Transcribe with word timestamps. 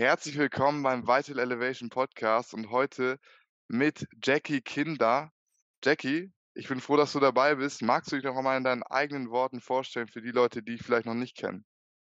Herzlich 0.00 0.38
willkommen 0.38 0.82
beim 0.82 1.06
Vital 1.06 1.38
Elevation 1.38 1.90
Podcast 1.90 2.54
und 2.54 2.70
heute 2.70 3.18
mit 3.68 4.06
Jackie 4.24 4.62
Kinder. 4.62 5.30
Jackie, 5.84 6.32
ich 6.54 6.68
bin 6.68 6.80
froh, 6.80 6.96
dass 6.96 7.12
du 7.12 7.20
dabei 7.20 7.56
bist. 7.56 7.82
Magst 7.82 8.10
du 8.10 8.16
dich 8.16 8.24
noch 8.24 8.34
einmal 8.34 8.56
in 8.56 8.64
deinen 8.64 8.82
eigenen 8.82 9.30
Worten 9.30 9.60
vorstellen 9.60 10.08
für 10.08 10.22
die 10.22 10.30
Leute, 10.30 10.62
die 10.62 10.72
dich 10.72 10.82
vielleicht 10.82 11.04
noch 11.04 11.12
nicht 11.12 11.36
kennen? 11.36 11.66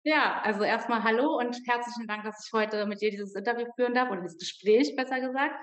Ja, 0.01 0.41
also 0.41 0.63
erstmal 0.63 1.03
hallo 1.03 1.37
und 1.37 1.55
herzlichen 1.67 2.07
Dank, 2.07 2.23
dass 2.23 2.43
ich 2.47 2.53
heute 2.53 2.87
mit 2.87 3.01
dir 3.01 3.11
dieses 3.11 3.35
Interview 3.35 3.67
führen 3.75 3.93
darf 3.93 4.09
oder 4.09 4.21
dieses 4.21 4.39
Gespräch 4.39 4.95
besser 4.95 5.19
gesagt. 5.19 5.53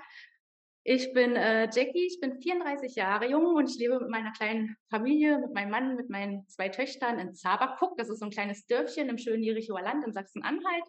Ich 0.85 1.11
bin 1.11 1.35
äh, 1.35 1.69
Jackie, 1.73 2.07
ich 2.07 2.21
bin 2.21 2.41
34 2.41 2.95
Jahre 2.95 3.29
jung 3.29 3.47
und 3.55 3.69
ich 3.69 3.77
lebe 3.77 3.99
mit 3.99 4.09
meiner 4.09 4.31
kleinen 4.31 4.77
Familie, 4.89 5.39
mit 5.39 5.53
meinem 5.53 5.71
Mann, 5.71 5.95
mit 5.97 6.09
meinen 6.09 6.47
zwei 6.47 6.69
Töchtern 6.69 7.19
in 7.19 7.33
Zaberkuck. 7.33 7.97
Das 7.97 8.09
ist 8.09 8.19
so 8.19 8.25
ein 8.25 8.31
kleines 8.31 8.65
Dörfchen 8.65 9.09
im 9.09 9.17
schönen 9.17 9.43
Jerichoer 9.43 9.81
Land 9.81 10.05
in 10.05 10.13
Sachsen-Anhalt. 10.13 10.85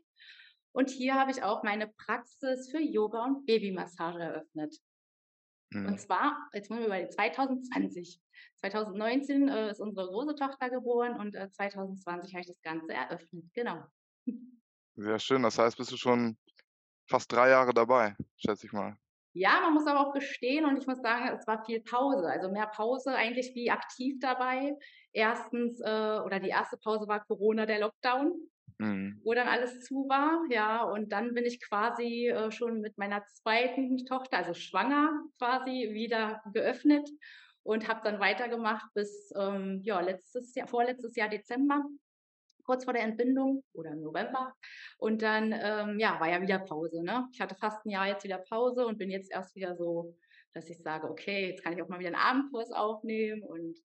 Und 0.74 0.90
hier 0.90 1.14
habe 1.14 1.30
ich 1.30 1.42
auch 1.42 1.62
meine 1.62 1.86
Praxis 1.86 2.68
für 2.68 2.80
Yoga 2.80 3.24
und 3.24 3.46
Babymassage 3.46 4.20
eröffnet. 4.20 4.76
Mhm. 5.70 5.86
Und 5.86 6.00
zwar, 6.00 6.48
jetzt 6.52 6.68
wollen 6.68 6.80
wir 6.80 6.86
über 6.88 7.08
2020. 7.08 8.20
2019 8.56 9.48
äh, 9.48 9.70
ist 9.70 9.80
unsere 9.80 10.08
große 10.08 10.34
Tochter 10.34 10.70
geboren 10.70 11.16
und 11.16 11.36
äh, 11.36 11.48
2020 11.48 12.34
habe 12.34 12.40
ich 12.40 12.48
das 12.48 12.60
Ganze 12.62 12.92
eröffnet. 12.92 13.44
Genau. 13.54 13.84
Sehr 14.96 15.18
schön. 15.20 15.44
Das 15.44 15.58
heißt, 15.58 15.76
bist 15.76 15.92
du 15.92 15.96
schon 15.96 16.36
fast 17.08 17.30
drei 17.30 17.50
Jahre 17.50 17.72
dabei, 17.72 18.16
schätze 18.36 18.66
ich 18.66 18.72
mal. 18.72 18.96
Ja, 19.32 19.60
man 19.62 19.74
muss 19.74 19.86
aber 19.86 20.00
auch 20.00 20.12
gestehen 20.12 20.64
und 20.64 20.76
ich 20.76 20.86
muss 20.86 21.00
sagen, 21.02 21.36
es 21.36 21.46
war 21.46 21.64
viel 21.64 21.82
Pause, 21.82 22.26
also 22.28 22.50
mehr 22.50 22.68
Pause 22.68 23.14
eigentlich 23.14 23.52
wie 23.54 23.70
aktiv 23.70 24.16
dabei. 24.20 24.76
Erstens, 25.12 25.80
äh, 25.80 26.20
oder 26.24 26.40
die 26.40 26.50
erste 26.50 26.76
Pause 26.78 27.06
war 27.06 27.24
Corona, 27.24 27.66
der 27.66 27.80
Lockdown, 27.80 28.32
mhm. 28.78 29.20
wo 29.24 29.34
dann 29.34 29.48
alles 29.48 29.80
zu 29.80 30.06
war, 30.08 30.44
ja, 30.50 30.82
und 30.84 31.12
dann 31.12 31.34
bin 31.34 31.44
ich 31.44 31.60
quasi 31.60 32.28
äh, 32.28 32.50
schon 32.50 32.80
mit 32.80 32.98
meiner 32.98 33.24
zweiten 33.26 34.04
Tochter, 34.06 34.38
also 34.38 34.54
schwanger 34.54 35.12
quasi, 35.38 35.90
wieder 35.92 36.42
geöffnet 36.52 37.08
und 37.62 37.88
habe 37.88 38.00
dann 38.04 38.20
weitergemacht 38.20 38.92
bis 38.94 39.32
ähm, 39.36 39.80
ja 39.82 40.00
letztes 40.00 40.54
Jahr, 40.54 40.68
vorletztes 40.68 41.16
Jahr 41.16 41.28
Dezember 41.28 41.82
kurz 42.64 42.84
vor 42.84 42.92
der 42.92 43.02
Entbindung 43.02 43.62
oder 43.72 43.90
im 43.90 44.00
November. 44.00 44.54
Und 44.98 45.22
dann, 45.22 45.52
ähm, 45.52 45.98
ja, 45.98 46.18
war 46.18 46.30
ja 46.30 46.40
wieder 46.40 46.58
Pause. 46.58 47.02
Ne? 47.02 47.28
Ich 47.32 47.40
hatte 47.40 47.54
fast 47.54 47.84
ein 47.84 47.90
Jahr 47.90 48.08
jetzt 48.08 48.24
wieder 48.24 48.38
Pause 48.38 48.86
und 48.86 48.98
bin 48.98 49.10
jetzt 49.10 49.30
erst 49.30 49.54
wieder 49.54 49.76
so, 49.76 50.16
dass 50.52 50.68
ich 50.68 50.78
sage, 50.78 51.08
okay, 51.08 51.50
jetzt 51.50 51.62
kann 51.62 51.74
ich 51.74 51.82
auch 51.82 51.88
mal 51.88 51.98
wieder 51.98 52.08
einen 52.08 52.16
Abendkurs 52.16 52.72
aufnehmen 52.72 53.42
und 53.42 53.78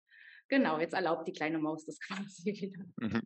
genau, 0.47 0.79
jetzt 0.79 0.93
erlaubt 0.93 1.27
die 1.27 1.33
kleine 1.33 1.59
Maus 1.59 1.85
das 1.85 1.99
quasi 2.07 2.45
wieder. 2.45 2.85
Mhm. 2.97 3.21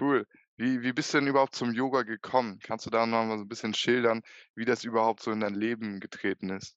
Cool. 0.00 0.26
Wie, 0.62 0.80
wie 0.80 0.92
bist 0.92 1.12
du 1.12 1.18
denn 1.18 1.26
überhaupt 1.26 1.56
zum 1.56 1.72
Yoga 1.72 2.02
gekommen? 2.02 2.60
Kannst 2.62 2.86
du 2.86 2.90
da 2.90 3.04
noch 3.04 3.24
mal 3.24 3.36
so 3.36 3.42
ein 3.42 3.48
bisschen 3.48 3.74
schildern, 3.74 4.22
wie 4.54 4.64
das 4.64 4.84
überhaupt 4.84 5.20
so 5.20 5.32
in 5.32 5.40
dein 5.40 5.54
Leben 5.54 5.98
getreten 5.98 6.50
ist? 6.50 6.76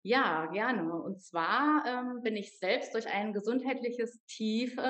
Ja, 0.00 0.46
gerne. 0.46 0.90
Und 0.90 1.20
zwar 1.20 1.84
ähm, 1.86 2.22
bin 2.22 2.34
ich 2.34 2.58
selbst 2.58 2.94
durch 2.94 3.06
ein 3.06 3.34
gesundheitliches 3.34 4.24
Tief 4.24 4.74
äh, 4.78 4.82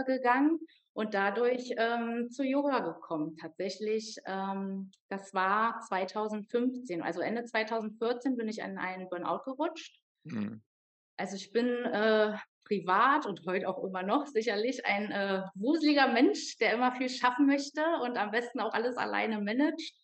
äh 0.00 0.04
gegangen 0.04 0.60
und 0.92 1.14
dadurch 1.14 1.74
ähm, 1.76 2.30
zu 2.30 2.44
Yoga 2.44 2.78
gekommen. 2.78 3.36
Tatsächlich, 3.36 4.16
ähm, 4.26 4.92
das 5.08 5.34
war 5.34 5.80
2015, 5.88 7.02
also 7.02 7.20
Ende 7.20 7.44
2014 7.44 8.36
bin 8.36 8.46
ich 8.46 8.60
in 8.60 8.78
einen 8.78 9.08
Burnout 9.08 9.42
gerutscht. 9.44 10.00
Mhm. 10.22 10.62
Also 11.16 11.34
ich 11.34 11.50
bin 11.50 11.66
äh, 11.66 12.36
privat 12.64 13.26
und 13.26 13.44
heute 13.46 13.68
auch 13.68 13.82
immer 13.84 14.02
noch 14.02 14.26
sicherlich 14.26 14.84
ein 14.86 15.10
äh, 15.10 15.42
wuseliger 15.54 16.08
Mensch, 16.08 16.56
der 16.58 16.72
immer 16.72 16.92
viel 16.92 17.08
schaffen 17.08 17.46
möchte 17.46 17.82
und 18.02 18.16
am 18.16 18.30
besten 18.30 18.60
auch 18.60 18.72
alles 18.72 18.96
alleine 18.96 19.40
managt. 19.40 19.94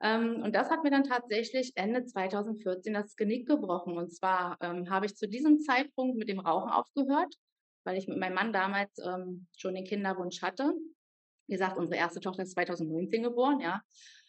Ähm, 0.00 0.42
und 0.42 0.54
das 0.54 0.70
hat 0.70 0.82
mir 0.82 0.90
dann 0.90 1.04
tatsächlich 1.04 1.72
Ende 1.76 2.04
2014 2.04 2.92
das 2.92 3.16
Genick 3.16 3.46
gebrochen. 3.46 3.96
Und 3.96 4.12
zwar 4.12 4.56
ähm, 4.60 4.90
habe 4.90 5.06
ich 5.06 5.16
zu 5.16 5.28
diesem 5.28 5.60
Zeitpunkt 5.60 6.16
mit 6.16 6.28
dem 6.28 6.40
Rauchen 6.40 6.70
aufgehört 6.70 7.34
weil 7.84 7.98
ich 7.98 8.08
mit 8.08 8.18
meinem 8.18 8.34
Mann 8.34 8.52
damals 8.52 8.98
ähm, 8.98 9.46
schon 9.56 9.74
den 9.74 9.84
Kinderwunsch 9.84 10.42
hatte. 10.42 10.72
Wie 11.46 11.54
gesagt, 11.54 11.76
unsere 11.76 11.96
erste 11.96 12.20
Tochter 12.20 12.42
ist 12.42 12.52
2019 12.52 13.22
geboren, 13.22 13.60
ja. 13.60 13.82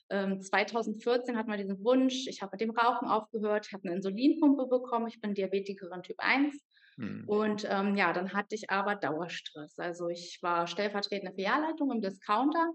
Ähm, 0.09 0.41
2014 0.41 1.37
hatten 1.37 1.49
wir 1.49 1.57
diesen 1.57 1.83
Wunsch, 1.83 2.27
ich 2.27 2.41
habe 2.41 2.51
mit 2.53 2.61
dem 2.61 2.71
Rauchen 2.71 3.07
aufgehört, 3.07 3.71
habe 3.71 3.85
eine 3.85 3.95
Insulinpumpe 3.95 4.67
bekommen, 4.67 5.07
ich 5.07 5.21
bin 5.21 5.33
Diabetikerin 5.33 6.03
Typ 6.03 6.17
1. 6.19 6.55
Mhm. 6.97 7.23
Und 7.27 7.67
ähm, 7.69 7.95
ja, 7.95 8.13
dann 8.13 8.33
hatte 8.33 8.55
ich 8.55 8.69
aber 8.69 8.95
Dauerstress. 8.95 9.77
Also 9.79 10.09
ich 10.09 10.39
war 10.41 10.67
stellvertretende 10.67 11.33
Filialleitung 11.33 11.91
im 11.91 12.01
Discounter 12.01 12.71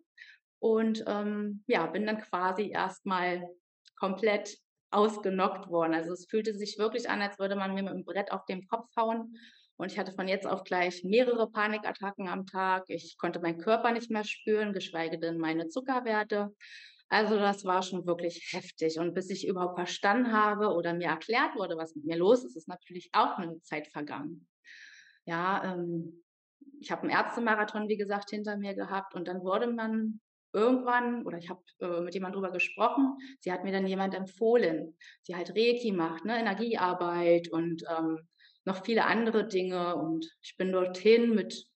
und 0.59 1.05
ähm, 1.06 1.62
ja, 1.67 1.87
bin 1.87 2.06
dann 2.06 2.19
quasi 2.21 2.71
erstmal 2.71 3.49
komplett 3.97 4.59
ausgenockt 4.91 5.69
worden. 5.69 5.95
Also 5.95 6.12
es 6.12 6.27
fühlte 6.28 6.55
sich 6.55 6.78
wirklich 6.78 7.09
an, 7.09 7.21
als 7.21 7.39
würde 7.39 7.57
man 7.57 7.75
mir 7.75 7.83
mit 7.83 7.93
dem 7.93 8.05
Brett 8.05 8.33
auf 8.33 8.45
den 8.47 8.67
Kopf 8.67 8.89
hauen. 8.97 9.37
Und 9.77 9.93
ich 9.93 9.99
hatte 9.99 10.12
von 10.12 10.27
jetzt 10.27 10.47
auf 10.47 10.65
gleich 10.65 11.05
mehrere 11.05 11.51
Panikattacken 11.51 12.27
am 12.28 12.47
Tag. 12.47 12.84
Ich 12.89 13.17
konnte 13.17 13.39
meinen 13.39 13.59
Körper 13.59 13.93
nicht 13.93 14.11
mehr 14.11 14.25
spüren, 14.25 14.73
geschweige 14.73 15.19
denn 15.19 15.39
meine 15.39 15.69
Zuckerwerte. 15.69 16.55
Also 17.09 17.39
das 17.39 17.65
war 17.65 17.83
schon 17.83 18.07
wirklich 18.07 18.51
heftig. 18.53 18.99
Und 18.99 19.15
bis 19.15 19.31
ich 19.31 19.47
überhaupt 19.47 19.77
verstanden 19.77 20.33
habe 20.33 20.75
oder 20.75 20.93
mir 20.93 21.09
erklärt 21.09 21.57
wurde, 21.57 21.77
was 21.77 21.95
mit 21.95 22.05
mir 22.05 22.17
los 22.17 22.45
ist, 22.45 22.57
ist 22.57 22.69
natürlich 22.69 23.11
auch 23.13 23.39
eine 23.39 23.61
Zeit 23.63 23.89
vergangen. 23.89 24.47
Ja, 25.25 25.73
ähm, 25.73 26.25
ich 26.81 26.91
habe 26.91 27.03
einen 27.03 27.11
Ärztemarathon, 27.11 27.89
wie 27.89 27.97
gesagt, 27.97 28.31
hinter 28.31 28.57
mir 28.57 28.75
gehabt 28.75 29.15
und 29.15 29.27
dann 29.29 29.43
wurde 29.43 29.69
man 29.69 30.21
irgendwann, 30.53 31.25
oder 31.27 31.39
ich 31.39 31.51
habe 31.51 31.63
äh, 31.81 32.01
mit 32.01 32.15
jemandem 32.15 32.41
drüber 32.41 32.53
gesprochen, 32.53 33.17
sie 33.41 33.53
hat 33.53 33.65
mir 33.65 33.73
dann 33.73 33.87
jemand 33.87 34.15
empfohlen, 34.15 34.97
die 35.27 35.37
halt 35.37 35.51
Reiki 35.51 35.93
macht, 35.93 36.25
ne, 36.25 36.39
Energiearbeit 36.39 37.49
und 37.49 37.85
ähm, 37.97 38.29
noch 38.65 38.85
viele 38.85 39.05
andere 39.05 39.47
Dinge. 39.47 39.97
Und 39.97 40.27
ich 40.43 40.57
bin 40.57 40.73
dorthin 40.73 41.35
mit 41.35 41.67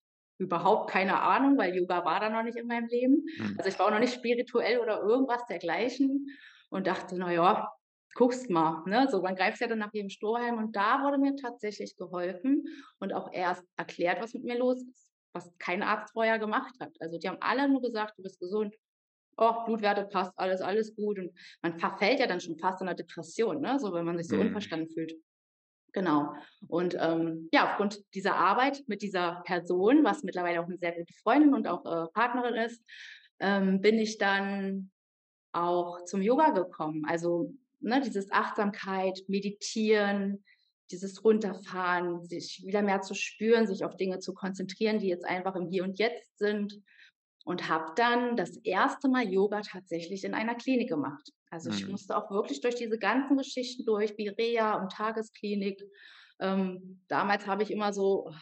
überhaupt 0.42 0.90
keine 0.90 1.20
Ahnung, 1.20 1.56
weil 1.56 1.74
Yoga 1.74 2.04
war 2.04 2.20
da 2.20 2.30
noch 2.30 2.42
nicht 2.42 2.56
in 2.56 2.66
meinem 2.66 2.88
Leben. 2.88 3.24
Mhm. 3.38 3.54
Also 3.58 3.70
ich 3.70 3.78
war 3.78 3.86
auch 3.86 3.90
noch 3.90 4.00
nicht 4.00 4.14
spirituell 4.14 4.78
oder 4.78 5.00
irgendwas 5.00 5.46
dergleichen 5.46 6.28
und 6.70 6.86
dachte, 6.86 7.16
naja, 7.16 7.72
guckst 8.14 8.50
mal. 8.50 8.82
Ne? 8.86 9.08
So, 9.10 9.22
man 9.22 9.34
greift 9.34 9.60
ja 9.60 9.66
dann 9.66 9.78
nach 9.78 9.92
jedem 9.92 10.10
Strohhalm 10.10 10.58
und 10.58 10.76
da 10.76 11.02
wurde 11.02 11.18
mir 11.18 11.36
tatsächlich 11.36 11.96
geholfen 11.96 12.64
und 12.98 13.12
auch 13.12 13.32
erst 13.32 13.64
erklärt, 13.76 14.20
was 14.20 14.34
mit 14.34 14.44
mir 14.44 14.58
los 14.58 14.82
ist, 14.82 15.08
was 15.32 15.50
kein 15.58 15.82
Arzt 15.82 16.12
vorher 16.12 16.38
gemacht 16.38 16.74
hat. 16.80 16.94
Also 17.00 17.18
die 17.18 17.28
haben 17.28 17.38
alle 17.40 17.68
nur 17.68 17.80
gesagt, 17.80 18.18
du 18.18 18.22
bist 18.22 18.38
gesund, 18.38 18.74
oh, 19.36 19.64
Blutwerte 19.64 20.04
passt, 20.04 20.32
alles, 20.36 20.60
alles 20.60 20.94
gut. 20.94 21.18
Und 21.18 21.32
man 21.62 21.78
verfällt 21.78 22.20
ja 22.20 22.26
dann 22.26 22.40
schon 22.40 22.58
fast 22.58 22.80
in 22.80 22.88
einer 22.88 22.96
Depression, 22.96 23.60
ne? 23.60 23.78
so 23.78 23.92
wenn 23.92 24.04
man 24.04 24.18
sich 24.18 24.28
so 24.28 24.36
mhm. 24.36 24.42
unverstanden 24.42 24.88
fühlt. 24.88 25.14
Genau. 25.92 26.34
Und 26.68 26.96
ähm, 26.98 27.48
ja, 27.52 27.70
aufgrund 27.70 28.02
dieser 28.14 28.36
Arbeit 28.36 28.82
mit 28.86 29.02
dieser 29.02 29.42
Person, 29.44 30.04
was 30.04 30.22
mittlerweile 30.22 30.60
auch 30.60 30.66
eine 30.66 30.78
sehr 30.78 30.92
gute 30.92 31.12
Freundin 31.22 31.54
und 31.54 31.68
auch 31.68 31.84
äh, 31.84 32.08
Partnerin 32.12 32.54
ist, 32.54 32.82
ähm, 33.40 33.80
bin 33.80 33.98
ich 33.98 34.18
dann 34.18 34.90
auch 35.52 36.04
zum 36.04 36.22
Yoga 36.22 36.50
gekommen. 36.50 37.04
Also 37.06 37.52
ne, 37.80 38.00
dieses 38.00 38.32
Achtsamkeit, 38.32 39.22
Meditieren, 39.28 40.42
dieses 40.90 41.24
Runterfahren, 41.24 42.24
sich 42.24 42.62
wieder 42.64 42.82
mehr 42.82 43.02
zu 43.02 43.14
spüren, 43.14 43.66
sich 43.66 43.84
auf 43.84 43.96
Dinge 43.96 44.18
zu 44.18 44.32
konzentrieren, 44.32 44.98
die 44.98 45.08
jetzt 45.08 45.24
einfach 45.24 45.56
im 45.56 45.68
Hier 45.68 45.84
und 45.84 45.98
Jetzt 45.98 46.38
sind. 46.38 46.80
Und 47.44 47.68
habe 47.68 47.92
dann 47.96 48.36
das 48.36 48.56
erste 48.58 49.08
Mal 49.08 49.28
Yoga 49.28 49.62
tatsächlich 49.62 50.22
in 50.22 50.32
einer 50.32 50.54
Klinik 50.54 50.88
gemacht. 50.88 51.32
Also 51.52 51.68
ich 51.68 51.84
mhm. 51.84 51.92
musste 51.92 52.16
auch 52.16 52.30
wirklich 52.30 52.62
durch 52.62 52.76
diese 52.76 52.98
ganzen 52.98 53.36
Geschichten 53.36 53.84
durch, 53.84 54.16
wie 54.16 54.28
Reha 54.28 54.80
und 54.80 54.90
Tagesklinik. 54.90 55.82
Ähm, 56.40 57.04
damals 57.08 57.46
habe 57.46 57.62
ich 57.62 57.70
immer 57.70 57.92
so, 57.92 58.32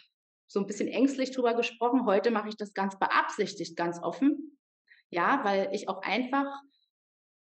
so 0.47 0.60
ein 0.60 0.66
bisschen 0.66 0.87
ängstlich 0.87 1.32
drüber 1.32 1.54
gesprochen. 1.54 2.06
Heute 2.06 2.31
mache 2.31 2.48
ich 2.48 2.56
das 2.56 2.72
ganz 2.72 2.97
beabsichtigt, 3.00 3.76
ganz 3.76 4.00
offen. 4.00 4.56
Ja, 5.10 5.41
weil 5.43 5.71
ich 5.72 5.88
auch 5.88 6.03
einfach 6.03 6.47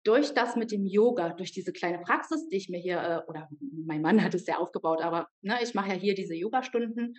durch 0.02 0.34
das 0.34 0.54
mit 0.54 0.70
dem 0.70 0.84
Yoga, 0.84 1.31
durch 1.31 1.52
diese 1.52 1.72
kleine 1.72 1.99
Praxis, 1.99 2.46
die 2.50 2.56
ich 2.56 2.69
mir 2.69 2.78
hier, 2.78 3.00
äh, 3.00 3.31
oder 3.31 3.49
mein 3.87 4.02
Mann 4.02 4.22
hat 4.22 4.34
es 4.34 4.46
ja 4.46 4.58
aufgebaut, 4.58 5.00
aber 5.00 5.28
ne, 5.40 5.56
ich 5.62 5.72
mache 5.72 5.88
ja 5.88 5.94
hier 5.94 6.14
diese 6.14 6.34
Yogastunden, 6.34 7.16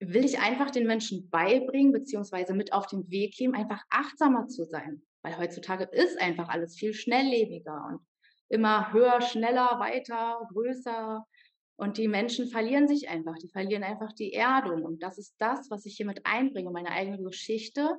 will 0.00 0.24
ich 0.24 0.40
einfach 0.40 0.72
den 0.72 0.88
Menschen 0.88 1.30
beibringen, 1.30 1.92
beziehungsweise 1.92 2.52
mit 2.52 2.72
auf 2.72 2.88
den 2.88 3.08
Weg 3.12 3.36
geben, 3.36 3.54
einfach 3.54 3.84
achtsamer 3.90 4.48
zu 4.48 4.64
sein. 4.64 5.02
Weil 5.22 5.38
heutzutage 5.38 5.84
ist 5.84 6.20
einfach 6.20 6.48
alles 6.48 6.76
viel 6.76 6.94
schnelllebiger 6.94 7.84
und 7.88 8.00
immer 8.48 8.92
höher, 8.92 9.20
schneller, 9.20 9.78
weiter, 9.78 10.46
größer. 10.52 11.24
Und 11.76 11.96
die 11.96 12.08
Menschen 12.08 12.48
verlieren 12.48 12.86
sich 12.86 13.08
einfach, 13.08 13.36
die 13.38 13.48
verlieren 13.48 13.82
einfach 13.82 14.12
die 14.12 14.32
Erdung. 14.32 14.84
Und 14.84 15.02
das 15.02 15.18
ist 15.18 15.34
das, 15.38 15.70
was 15.70 15.86
ich 15.86 15.96
hier 15.96 16.06
mit 16.06 16.20
einbringe, 16.24 16.70
meine 16.70 16.90
eigene 16.90 17.22
Geschichte, 17.22 17.96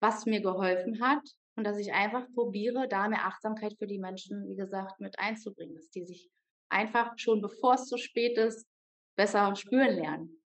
was 0.00 0.26
mir 0.26 0.40
geholfen 0.40 1.00
hat. 1.00 1.22
Und 1.56 1.64
dass 1.64 1.78
ich 1.78 1.92
einfach 1.92 2.26
probiere, 2.34 2.88
da 2.88 3.08
mehr 3.08 3.26
Achtsamkeit 3.26 3.74
für 3.78 3.86
die 3.86 3.98
Menschen, 3.98 4.48
wie 4.48 4.56
gesagt, 4.56 5.00
mit 5.00 5.18
einzubringen, 5.18 5.76
dass 5.76 5.90
die 5.90 6.04
sich 6.04 6.30
einfach 6.68 7.12
schon 7.16 7.40
bevor 7.40 7.74
es 7.74 7.86
zu 7.86 7.96
spät 7.96 8.36
ist, 8.38 8.66
besser 9.16 9.54
spüren 9.54 9.94
lernen. 9.94 10.42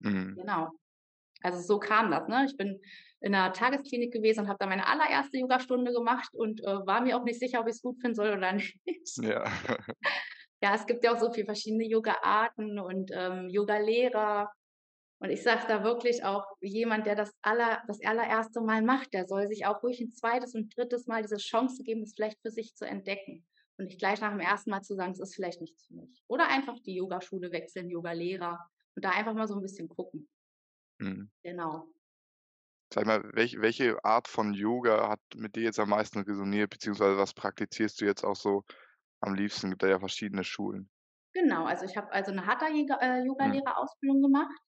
Mhm. 0.00 0.36
Genau. 0.36 0.70
Also 1.42 1.60
so 1.60 1.78
kam 1.78 2.10
das, 2.10 2.28
ne? 2.28 2.46
Ich 2.48 2.56
bin 2.56 2.80
in 3.20 3.32
'ner 3.32 3.52
Tagesklinik 3.52 4.12
gewesen 4.12 4.40
und 4.40 4.48
habe 4.48 4.58
da 4.60 4.66
meine 4.66 4.86
allererste 4.88 5.38
Yogastunde 5.38 5.92
gemacht 5.92 6.34
und, 6.34 6.60
äh, 6.62 6.86
war 6.86 7.00
mir 7.02 7.16
auch 7.18 7.24
nicht 7.24 7.38
sicher, 7.40 7.60
ob 7.60 7.68
ich's 7.68 7.82
gut 7.82 8.00
finden 8.00 8.14
soll 8.16 8.30
oder 8.36 8.52
nicht. 8.86 9.22
Ja. 9.22 9.44
Ja, 10.62 10.76
es 10.76 10.86
gibt 10.86 11.02
ja 11.04 11.12
auch 11.12 11.18
so 11.18 11.32
viel 11.32 11.44
verschiedene 11.44 11.84
Yogaarten 11.84 12.78
und, 12.78 13.10
ähm, 13.12 13.48
Yogalehrer. 13.48 14.48
Und 15.20 15.30
ich 15.30 15.42
sage 15.42 15.62
da 15.68 15.84
wirklich 15.84 16.24
auch, 16.24 16.44
jemand, 16.60 17.06
der 17.06 17.16
das 17.16 17.32
aller 17.42 17.82
das 17.88 18.00
allererste 18.04 18.60
Mal 18.62 18.82
macht, 18.82 19.14
der 19.14 19.26
soll 19.26 19.48
sich 19.48 19.66
auch 19.66 19.82
ruhig 19.82 20.00
'n 20.00 20.12
2. 20.12 20.54
und 20.54 20.70
3. 20.76 21.06
Mal 21.08 21.22
diese 21.22 21.38
Chance 21.38 21.82
geben, 21.84 22.02
das 22.02 22.14
vielleicht 22.16 22.40
für 22.42 22.50
sich 22.50 22.74
zu 22.76 22.86
entdecken 22.86 23.46
und 23.78 23.86
nicht 23.86 23.98
gleich 24.00 24.20
nach 24.20 24.30
dem 24.32 24.40
1. 24.40 24.70
Mal 24.70 24.82
zu 24.82 24.94
sagen: 24.96 25.12
„Es 25.12 25.20
ist 25.20 25.34
vielleicht 25.36 25.60
nichts 25.62 25.86
für 25.86 25.94
mich.“ 25.94 26.22
Oder 26.28 26.48
einfach 26.48 26.78
die 26.80 26.94
Yogaschule 26.96 27.52
wechseln, 27.52 27.90
Yogalehrer 27.90 28.58
und 28.96 29.04
da 29.04 29.10
einfach 29.10 29.34
mal 29.34 29.48
so 29.48 29.54
'n 29.56 29.62
bisschen 29.62 29.88
gucken. 29.88 30.28
Mhm. 31.02 31.28
Genau. 31.44 31.92
Sag 32.94 33.06
mal, 33.06 33.22
welch 33.32 33.58
welche 33.58 34.04
Art 34.04 34.28
von 34.28 34.52
Yoga 34.52 35.08
hat 35.08 35.20
mit 35.34 35.56
dir 35.56 35.62
jetzt 35.62 35.78
am 35.80 35.88
meisten 35.88 36.18
resoniert, 36.20 36.68
beziehungsweise 36.70 37.16
was 37.16 37.32
praktizierst 37.32 37.98
du 38.00 38.04
jetzt 38.04 38.22
auch 38.22 38.36
so 38.36 38.64
am 39.20 39.34
liebsten? 39.34 39.70
Gibt 39.70 39.82
da 39.82 39.88
ja 39.88 39.98
verschiedene 40.00 40.44
Schulen. 40.44 40.88
Genau, 41.34 41.64
also 41.64 41.86
ich 41.86 41.96
habe 41.96 42.12
also 42.12 42.30
'ne 42.30 42.44
Hatha 42.46 42.68
Yiga 42.68 42.98
äh, 43.00 43.24
Mhm. 43.40 43.62
Gemacht, 44.22 44.60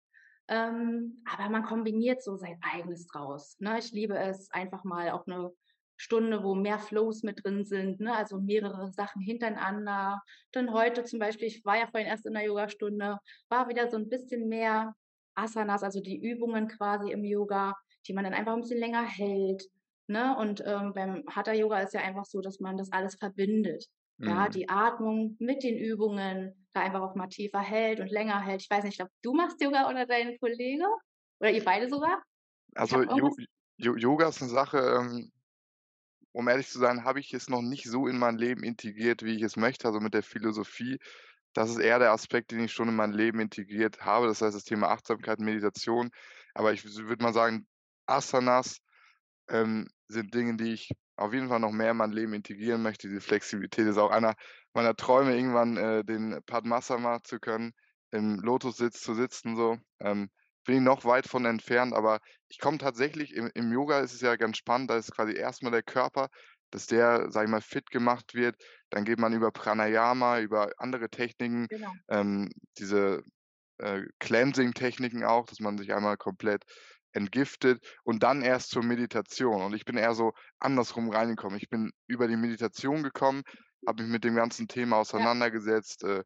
ähm, 0.48 1.22
aber 1.30 1.50
man 1.50 1.64
kombiniert 1.64 2.22
so 2.22 2.36
sein 2.36 2.58
Eigenes 2.62 3.06
draus, 3.06 3.56
ne? 3.60 3.78
Ich 3.78 3.92
liebe 3.92 4.16
es 4.18 4.50
einfach 4.52 4.84
mal 4.84 5.10
auch 5.10 5.26
'ne 5.26 5.52
Stunde, 5.96 6.42
wo 6.44 6.54
mehr 6.54 6.78
Flows 6.78 7.22
mit 7.22 7.44
drin 7.44 7.64
sind, 7.64 8.00
ne, 8.00 8.16
also 8.16 8.40
mehrere 8.40 8.90
Sachen 8.92 9.22
hintereinander. 9.22 10.22
Dann 10.52 10.72
heute 10.72 11.04
zum 11.04 11.18
Beispiel 11.20 11.48
ich 11.48 11.64
war 11.64 11.78
ja 11.78 11.86
vorhin 11.88 12.08
erst 12.08 12.26
in 12.26 12.32
'ner 12.34 12.44
Yogastunde, 12.44 13.18
war 13.48 13.68
wieder 13.68 13.88
so 13.90 13.96
'n 13.98 14.08
bisschen 14.08 14.48
mehr 14.48 14.94
Asanas, 15.36 15.82
also 15.82 16.00
die 16.00 16.20
Übungen 16.20 16.68
quasi 16.68 17.10
im 17.12 17.24
Yoga, 17.24 17.74
die 18.06 18.12
man 18.14 18.24
dann 18.24 18.34
einfach 18.34 18.54
'n 18.54 18.60
bisschen 18.62 18.80
länger 18.80 19.02
hält, 19.04 19.64
ne? 20.08 20.36
Und, 20.38 20.62
ähm, 20.66 20.92
beim 20.94 21.24
Hatha 21.30 21.52
Yoga 21.54 21.80
ist 21.80 21.94
ja 21.94 22.00
einfach 22.02 22.24
so, 22.26 22.40
dass 22.40 22.60
man 22.60 22.76
das 22.76 22.92
alles 22.92 23.16
verbindet. 23.16 23.86
Ja, 24.26 24.48
Mhm. 24.48 24.50
die 24.50 24.68
Atmung 24.70 25.36
mit 25.40 25.62
den 25.64 25.76
Übungen, 25.78 26.66
da 26.72 26.80
einfach 26.82 27.02
auch 27.02 27.14
mal 27.14 27.28
tiefer 27.28 27.60
hält 27.60 28.00
und 28.00 28.10
länger 28.10 28.40
hält. 28.42 28.62
Ich 28.62 28.70
weiß 28.70 28.84
nicht, 28.84 28.94
ich 28.94 28.98
glaube, 28.98 29.12
du 29.22 29.34
machst 29.34 29.60
Yoga 29.62 29.88
oder 29.90 30.06
dein 30.06 30.38
Kollege 30.38 30.84
oder 31.40 31.50
ihr 31.50 31.64
beide 31.64 31.88
sogar? 31.88 32.22
Also 32.76 33.04
Yoga 33.78 34.28
ist 34.28 34.40
'ne 34.42 34.48
Sache, 34.48 34.78
ähm 34.78 35.30
um 36.36 36.48
ehrlich 36.48 36.68
zu 36.68 36.80
sein, 36.80 37.04
habe 37.04 37.20
ich 37.20 37.32
es 37.32 37.48
noch 37.48 37.62
nicht 37.62 37.84
so 37.84 38.08
in 38.08 38.18
mein 38.18 38.36
Leben 38.36 38.64
integriert, 38.64 39.22
wie 39.22 39.36
ich 39.36 39.42
es 39.42 39.56
möchte, 39.56 39.86
also 39.86 40.00
mit 40.00 40.14
der 40.14 40.24
Philosophie. 40.24 40.98
Das 41.54 41.70
ist 41.70 41.78
eher 41.78 41.98
der 41.98 42.12
Aspekt, 42.12 42.50
den 42.50 42.60
ich 42.60 42.72
schon 42.72 42.88
in 42.88 42.96
mein 42.96 43.12
Leben 43.12 43.40
integriert 43.40 44.00
habe. 44.00 44.26
Das 44.26 44.42
heißt, 44.42 44.56
das 44.56 44.64
Thema 44.64 44.88
Achtsamkeit, 44.88 45.38
Meditation. 45.40 46.10
Aber 46.52 46.72
ich 46.72 46.84
würde 46.84 47.22
mal 47.22 47.32
sagen, 47.32 47.66
Asanas, 48.06 48.80
ähm, 49.48 49.88
sind 50.08 50.34
Dinge, 50.34 50.56
die 50.56 50.72
ich 50.72 50.90
auf 51.16 51.32
jeden 51.32 51.48
Fall 51.48 51.60
noch 51.60 51.70
mehr 51.72 51.92
in 51.92 51.96
mein 51.96 52.12
Leben 52.12 52.34
integrieren 52.34 52.82
möchte. 52.82 53.08
Diese 53.08 53.20
Flexibilität 53.20 53.86
ist 53.86 53.98
auch 53.98 54.10
einer 54.10 54.34
meiner 54.74 54.96
Träume, 54.96 55.36
irgendwann, 55.36 55.76
äh, 55.76 56.04
den 56.04 56.40
Padmasana 56.46 57.22
zu 57.22 57.38
können, 57.38 57.72
im 58.10 58.40
Lotussitz 58.40 59.00
zu 59.00 59.14
sitzen 59.14 59.56
so. 59.56 59.78
Ähm, 60.00 60.30
bin 60.64 60.76
ich 60.76 60.82
noch 60.82 61.04
weit 61.04 61.26
von 61.26 61.44
entfernt, 61.44 61.94
aber 61.94 62.20
ich 62.48 62.58
komme 62.58 62.78
tatsächlich 62.78 63.34
im 63.34 63.50
im 63.54 63.72
Yoga 63.72 64.00
ist 64.00 64.14
es 64.14 64.22
ja 64.22 64.36
ganz 64.36 64.56
spannend, 64.56 64.90
da 64.90 64.96
ist 64.96 65.12
quasi 65.12 65.34
erst 65.34 65.62
mal 65.62 65.70
der 65.70 65.82
Körper, 65.82 66.28
dass 66.70 66.86
der, 66.86 67.30
sage 67.30 67.46
ich 67.46 67.50
mal, 67.50 67.60
fit 67.60 67.90
gemacht 67.90 68.34
wird. 68.34 68.56
Dann 68.94 69.04
geht 69.04 69.18
man 69.18 69.32
über 69.32 69.50
Pranayama, 69.50 70.38
über 70.38 70.70
andere 70.78 71.10
Techniken, 71.10 71.66
Genau. 71.66 71.90
ähm, 72.06 72.48
diese, 72.78 73.24
äh, 73.78 74.02
Cleansing-Techniken 74.20 75.24
auch, 75.24 75.46
dass 75.46 75.58
man 75.58 75.76
sich 75.78 75.92
einmal 75.92 76.16
komplett 76.16 76.62
entgiftet 77.10 77.84
und 78.04 78.22
dann 78.22 78.42
erst 78.42 78.70
zur 78.70 78.84
Meditation. 78.84 79.62
Und 79.62 79.74
ich 79.74 79.84
bin 79.84 79.96
eher 79.96 80.14
so 80.14 80.32
andersrum 80.60 81.10
reingekommen. 81.10 81.58
Ich 81.58 81.68
bin 81.68 81.90
über 82.06 82.28
die 82.28 82.36
Meditation 82.36 83.02
gekommen, 83.02 83.42
habe 83.84 84.04
mich 84.04 84.12
mit 84.12 84.22
dem 84.22 84.36
ganzen 84.36 84.68
Thema 84.68 84.94
Ja. 84.96 85.00
auseinandergesetzt, 85.00 86.04
äh, 86.04 86.22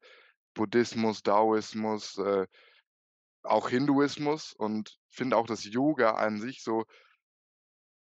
Buddhismus, 0.52 1.22
Daoismus, 1.22 2.18
äh, 2.18 2.46
auch 3.44 3.70
Hinduismus 3.70 4.52
und 4.52 4.98
finde 5.08 5.38
auch, 5.38 5.46
dass 5.46 5.64
Yoga 5.64 6.16
an 6.16 6.38
sich 6.38 6.62
so 6.62 6.84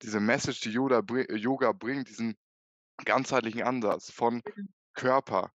diese 0.02 0.20
Message, 0.20 0.60
die 0.60 0.72
bri 1.06 1.26
Yoga 1.38 1.72
bringt, 1.72 2.10
diesen 2.10 2.36
ganzheitlichen 3.06 3.64
Ansatz 3.64 4.12
von 4.12 4.42
Mhm. 4.46 4.68
Körper, 4.96 5.52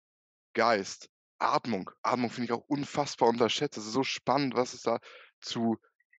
Geist, 0.55 1.09
Atmung. 1.39 1.91
Atmung 2.03 2.31
finde 2.31 2.47
ich 2.47 2.53
auch 2.53 2.65
unfassbar 2.69 3.29
unterschätzt. 3.29 3.77
Das 3.77 3.87
ist 3.87 3.93
so 3.93 4.03
spannend, 4.05 4.55
was 4.57 4.75
es 4.75 4.83
da 4.83 4.99
zu 5.41 5.77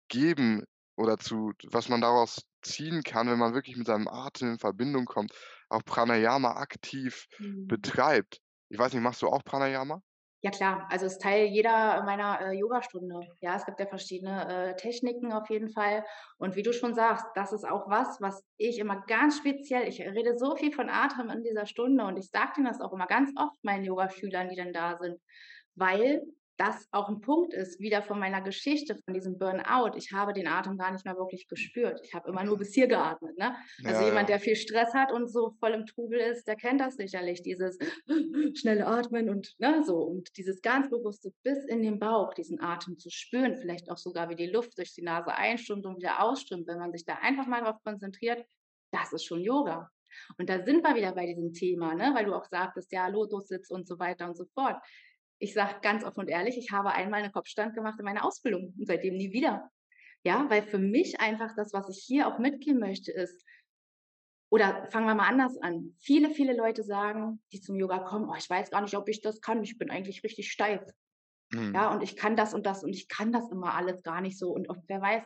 geben 0.10 0.64
oder 0.96 1.18
zu 1.18 1.52
was 1.72 1.90
man 1.90 2.02
daraus 2.02 2.48
ziehen 2.62 3.04
kann, 3.04 3.30
wenn 3.30 3.40
man 3.40 3.54
wirklich 3.54 3.78
mit 3.78 3.88
seinem 3.88 4.08
Atem 4.08 4.52
in 4.54 4.60
Verbindung 4.60 5.06
kommt, 5.06 5.34
auch 5.70 5.84
Pranayama 5.86 6.54
aktiv 6.58 7.28
Mhm. 7.40 7.68
betreibt. 7.68 8.40
Ich 8.70 8.80
weiß 8.80 8.94
nicht, 8.94 9.02
machst 9.04 9.22
du 9.22 9.28
auch 9.28 9.44
Pranayama? 9.44 10.02
Ja 10.44 10.52
klar, 10.52 10.88
also 10.92 11.08
ist 11.08 11.20
Teil 11.20 11.46
jeder 11.48 12.04
meiner, 12.04 12.40
äh, 12.42 12.52
Yogastunde. 12.54 13.22
Ja, 13.42 13.56
es 13.56 13.66
gibt 13.66 13.80
ja 13.80 13.88
verschiedene, 13.88 14.70
äh, 14.70 14.76
Techniken 14.76 15.32
auf 15.34 15.50
jeden 15.50 15.70
Fall. 15.70 16.06
Und 16.38 16.56
wie 16.56 16.62
du 16.62 16.74
schon 16.74 16.94
sagst, 16.94 17.26
das 17.34 17.52
ist 17.54 17.66
auch 17.68 17.90
was, 17.90 18.22
was 18.22 18.44
ich 18.58 18.78
immer 18.78 19.02
ganz 19.08 19.38
speziell 19.38 19.88
ich 19.88 20.00
rede 20.00 20.38
so 20.38 20.56
viel 20.56 20.72
von 20.72 20.90
Atem 20.90 21.32
in 21.32 21.44
dieser 21.44 21.66
Stunde 21.66 22.06
und 22.06 22.18
ich 22.18 22.30
sage 22.30 22.52
denen 22.58 22.68
das 22.68 22.82
auch 22.82 22.94
immer 22.94 23.08
ganz 23.08 23.32
oft 23.36 23.64
meinen 23.64 23.84
Yogaschülern, 23.84 24.50
die 24.50 24.56
dann 24.56 24.74
da 24.74 24.98
sind, 25.00 25.20
weil 25.74 26.22
das 26.58 26.88
auch 26.92 27.10
'n 27.10 27.22
Punkt 27.22 27.54
ist, 27.54 27.80
wieder 27.80 28.02
von 28.02 28.20
meiner 28.20 28.42
Geschichte, 28.42 28.96
von 29.06 29.14
diesem 29.14 29.38
Burnout. 29.38 29.96
Ich 29.96 30.12
habe 30.12 30.34
den 30.34 30.48
Atem 30.48 30.78
gar 30.78 30.92
nicht 30.92 31.06
mehr 31.06 31.16
wirklich 31.18 31.48
gespürt. 31.48 32.00
Ich 32.04 32.14
habe 32.14 32.30
immer 32.30 32.44
nur 32.44 32.58
bis 32.58 32.74
hier 32.74 32.88
geatmet, 32.88 33.38
ne? 33.38 33.56
Also 33.84 34.02
Ja, 34.02 34.04
jemand, 34.04 34.30
der 34.30 34.40
viel 34.40 34.56
Stress 34.56 34.94
hat 34.94 35.12
und 35.12 35.28
so 35.32 35.52
voll 35.60 35.72
im 35.74 35.86
Trubel 35.86 36.20
ist, 36.20 36.48
der 36.48 36.56
kennt 36.56 36.82
das 36.82 36.96
sicherlich, 36.96 37.42
dieses 37.44 37.78
schnelle 38.56 38.88
Atmen 38.88 39.30
und 39.30 39.54
ne, 39.60 39.84
so. 39.86 39.98
Und 39.98 40.30
dieses 40.38 40.62
ganz 40.62 40.90
bewusste 40.90 41.32
bis 41.44 41.66
in 41.66 41.82
den 41.82 42.00
Bauch 42.00 42.34
diesen 42.34 42.60
Atem 42.62 42.98
zu 42.98 43.10
spüren, 43.10 43.56
vielleicht 43.58 43.90
auch 43.92 43.98
sogar, 43.98 44.30
wie 44.30 44.36
die 44.36 44.48
Luft 44.48 44.78
durch 44.78 44.94
die 44.94 45.04
Nase 45.04 45.34
einströmt 45.34 45.86
und 45.86 45.98
wieder 45.98 46.22
ausströmt, 46.24 46.68
wenn 46.68 46.80
man 46.80 46.92
sich 46.92 47.06
da 47.06 47.16
einfach 47.22 47.48
mal 47.48 47.62
drauf 47.62 47.78
konzentriert, 47.84 48.46
das 48.92 49.14
ist 49.14 49.26
schon 49.26 49.42
Yoga. 49.42 49.90
Und 50.38 50.50
da 50.50 50.64
sind 50.64 50.84
wir 50.84 50.96
wieder 50.96 51.14
bei 51.14 51.26
diesem 51.26 51.54
Thema, 51.54 51.94
ne, 51.94 52.12
weil 52.16 52.26
du 52.26 52.34
auch 52.34 52.46
sagtest, 52.46 52.92
ja, 52.92 53.08
Lotussitz 53.08 53.70
und 53.70 53.88
so 53.88 54.00
weiter 54.00 54.28
und 54.28 54.38
so 54.38 54.46
fort. 54.54 54.78
Ich 55.40 55.54
sage 55.54 55.80
ganz 55.82 56.04
offen 56.04 56.22
und 56.22 56.30
ehrlich, 56.30 56.58
ich 56.58 56.72
habe 56.72 56.92
einmal 56.94 57.22
'ne 57.22 57.32
Kopfstand 57.32 57.76
gemacht 57.76 58.00
in 58.00 58.06
meiner 58.06 58.26
Ausbildung 58.26 58.74
und 58.78 58.88
seitdem 58.88 59.16
nie 59.16 59.32
wieder. 59.34 59.70
Ja, 60.26 60.50
weil 60.50 60.64
für 60.64 60.80
mich 60.80 61.20
einfach 61.22 61.56
das, 61.56 61.74
was 61.74 61.90
ich 61.90 62.04
hier 62.06 62.28
auch 62.28 62.40
mitgeben 62.40 62.80
möchte, 62.80 63.12
ist 63.12 63.44
oder 64.52 64.88
fangen 64.92 65.08
wir 65.08 65.16
mal 65.16 65.28
anders 65.28 65.58
an. 65.62 65.96
Viele, 66.00 66.30
viele 66.30 66.56
Leute 66.56 66.84
sagen, 66.84 67.42
die 67.52 67.60
zum 67.60 67.76
Yoga 67.76 68.00
kommen: 68.00 68.30
„Oh, 68.30 68.36
ich 68.38 68.50
weiß 68.50 68.70
gar 68.72 68.82
nicht, 68.82 68.96
ob 68.96 69.10
ich 69.10 69.22
das 69.22 69.42
kann. 69.42 69.62
Ich 69.64 69.78
bin 69.78 69.90
eigentlich 69.90 70.24
richtig 70.24 70.52
steif. 70.52 70.82
Mhm. 71.54 71.76
Ja, 71.76 71.94
und 71.94 72.04
ich 72.04 72.16
kann 72.18 72.36
das 72.38 72.54
und 72.54 72.66
das 72.66 72.84
und 72.84 72.92
ich 72.94 73.08
kann 73.10 73.32
das 73.34 73.52
immer 73.52 73.76
alles 73.76 74.04
gar 74.04 74.22
nicht 74.22 74.40
so.“ 74.40 74.52
Und 74.52 74.70
und 74.70 74.84
wer 74.88 75.02
weiß, 75.02 75.24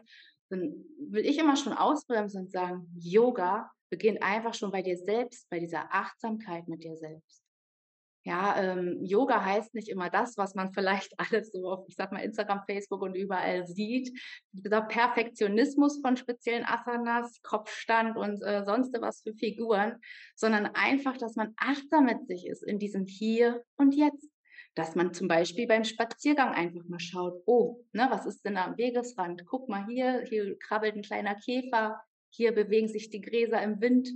dann 0.50 0.86
will 1.10 1.26
ich 1.26 1.40
immer 1.40 1.58
schon 1.58 1.74
ausbremsen 1.74 2.44
und 2.44 2.52
sagen: 2.52 2.88
„Yoga 3.00 3.72
beginnt 3.90 4.24
einfach 4.24 4.54
schon 4.56 4.72
bei 4.72 4.82
dir 4.84 4.98
selbst, 4.98 5.50
bei 5.50 5.60
dieser 5.60 5.94
Achtsamkeit 5.94 6.68
mit 6.68 6.84
dir 6.84 6.98
selbst.“ 6.98 7.41
Ja, 8.24 8.56
ähm, 8.62 9.00
Yoga 9.04 9.44
heißt 9.44 9.74
nicht 9.74 9.90
immer 9.90 10.10
das, 10.10 10.38
was 10.38 10.54
man 10.54 10.74
vielleicht 10.74 11.14
alles 11.20 11.52
so 11.52 11.68
auf, 11.70 11.86
ich 11.88 11.96
sage 11.96 12.14
mal, 12.14 12.22
Instagram, 12.22 12.62
Facebook 12.68 13.02
und 13.02 13.16
überall 13.16 13.66
sieht. 13.66 14.12
Dieser 14.52 14.82
Perfektionismus 14.84 16.00
von 16.02 16.18
speziellen 16.18 16.66
Asanas, 16.66 17.42
Kopfstand 17.42 18.18
und, 18.18 18.42
äh, 18.44 18.64
sonste 18.64 19.02
was 19.02 19.22
für 19.24 19.34
Figuren, 19.34 19.98
sondern 20.36 20.68
einfach, 20.68 21.18
dass 21.18 21.36
man 21.36 21.54
achtsam 21.58 22.06
mit 22.06 22.28
sich 22.28 22.46
ist 22.48 22.64
in 22.64 22.78
diesem 22.80 23.06
Hier 23.06 23.64
und 23.78 23.96
Jetzt. 23.96 24.30
Dass 24.76 24.96
man 24.96 25.14
zum 25.14 25.28
Beispiel 25.28 25.68
beim 25.68 25.84
Spaziergang 25.84 26.54
einfach 26.54 26.84
mal 26.88 27.00
schaut: 27.00 27.42
„Oh, 27.46 27.84
ne, 27.92 28.08
was 28.10 28.26
ist 28.26 28.46
denn 28.46 28.58
am 28.58 28.78
Wegesrand? 28.78 29.46
Guck 29.46 29.68
mal 29.68 29.86
hier, 29.88 30.24
hier 30.30 30.58
krabbelt 30.60 30.96
'n 30.96 31.02
kleiner 31.02 31.36
Käfer, 31.36 32.02
hier 32.30 32.54
bewegen 32.54 32.88
sich 32.88 33.10
die 33.10 33.22
Gräser 33.22 33.62
im 33.62 33.82
Wind.“ 33.82 34.10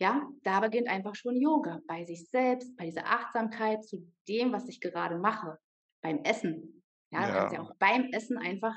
Ja, 0.00 0.28
da 0.42 0.60
beginnt 0.60 0.88
einfach 0.88 1.14
schon 1.14 1.36
Yoga, 1.40 1.80
bei 1.88 2.04
sich 2.04 2.28
selbst, 2.28 2.76
bei 2.76 2.84
dieser 2.84 3.06
Achtsamkeit 3.06 3.82
zu 3.84 4.12
dem, 4.28 4.52
was 4.52 4.68
ich 4.68 4.80
gerade 4.80 5.16
mache. 5.18 5.58
Beim 6.02 6.18
Essen. 6.22 6.82
Ja, 7.10 7.26
du 7.26 7.32
kannst 7.32 7.52
ja 7.52 7.60
Ja. 7.60 7.62
auch 7.62 7.72
beim 7.78 8.10
Essen 8.12 8.36
einfach 8.36 8.74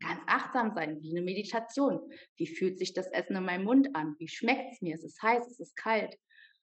ganz 0.00 0.20
achtsam 0.26 0.72
sein, 0.74 1.00
wie 1.02 1.12
'ne 1.14 1.22
Meditation. 1.22 2.00
Wie 2.36 2.46
fühlt 2.48 2.78
sich 2.78 2.94
das 2.94 3.08
Essen 3.08 3.36
in 3.36 3.44
meinem 3.44 3.64
Mund 3.64 3.90
an? 3.96 4.16
Wie 4.18 4.28
schmeckt's 4.28 4.82
mir? 4.82 4.94
Ist 4.96 5.04
es 5.04 5.22
heiß? 5.22 5.48
Ist 5.48 5.60
es 5.60 5.74
kalt? 5.74 6.16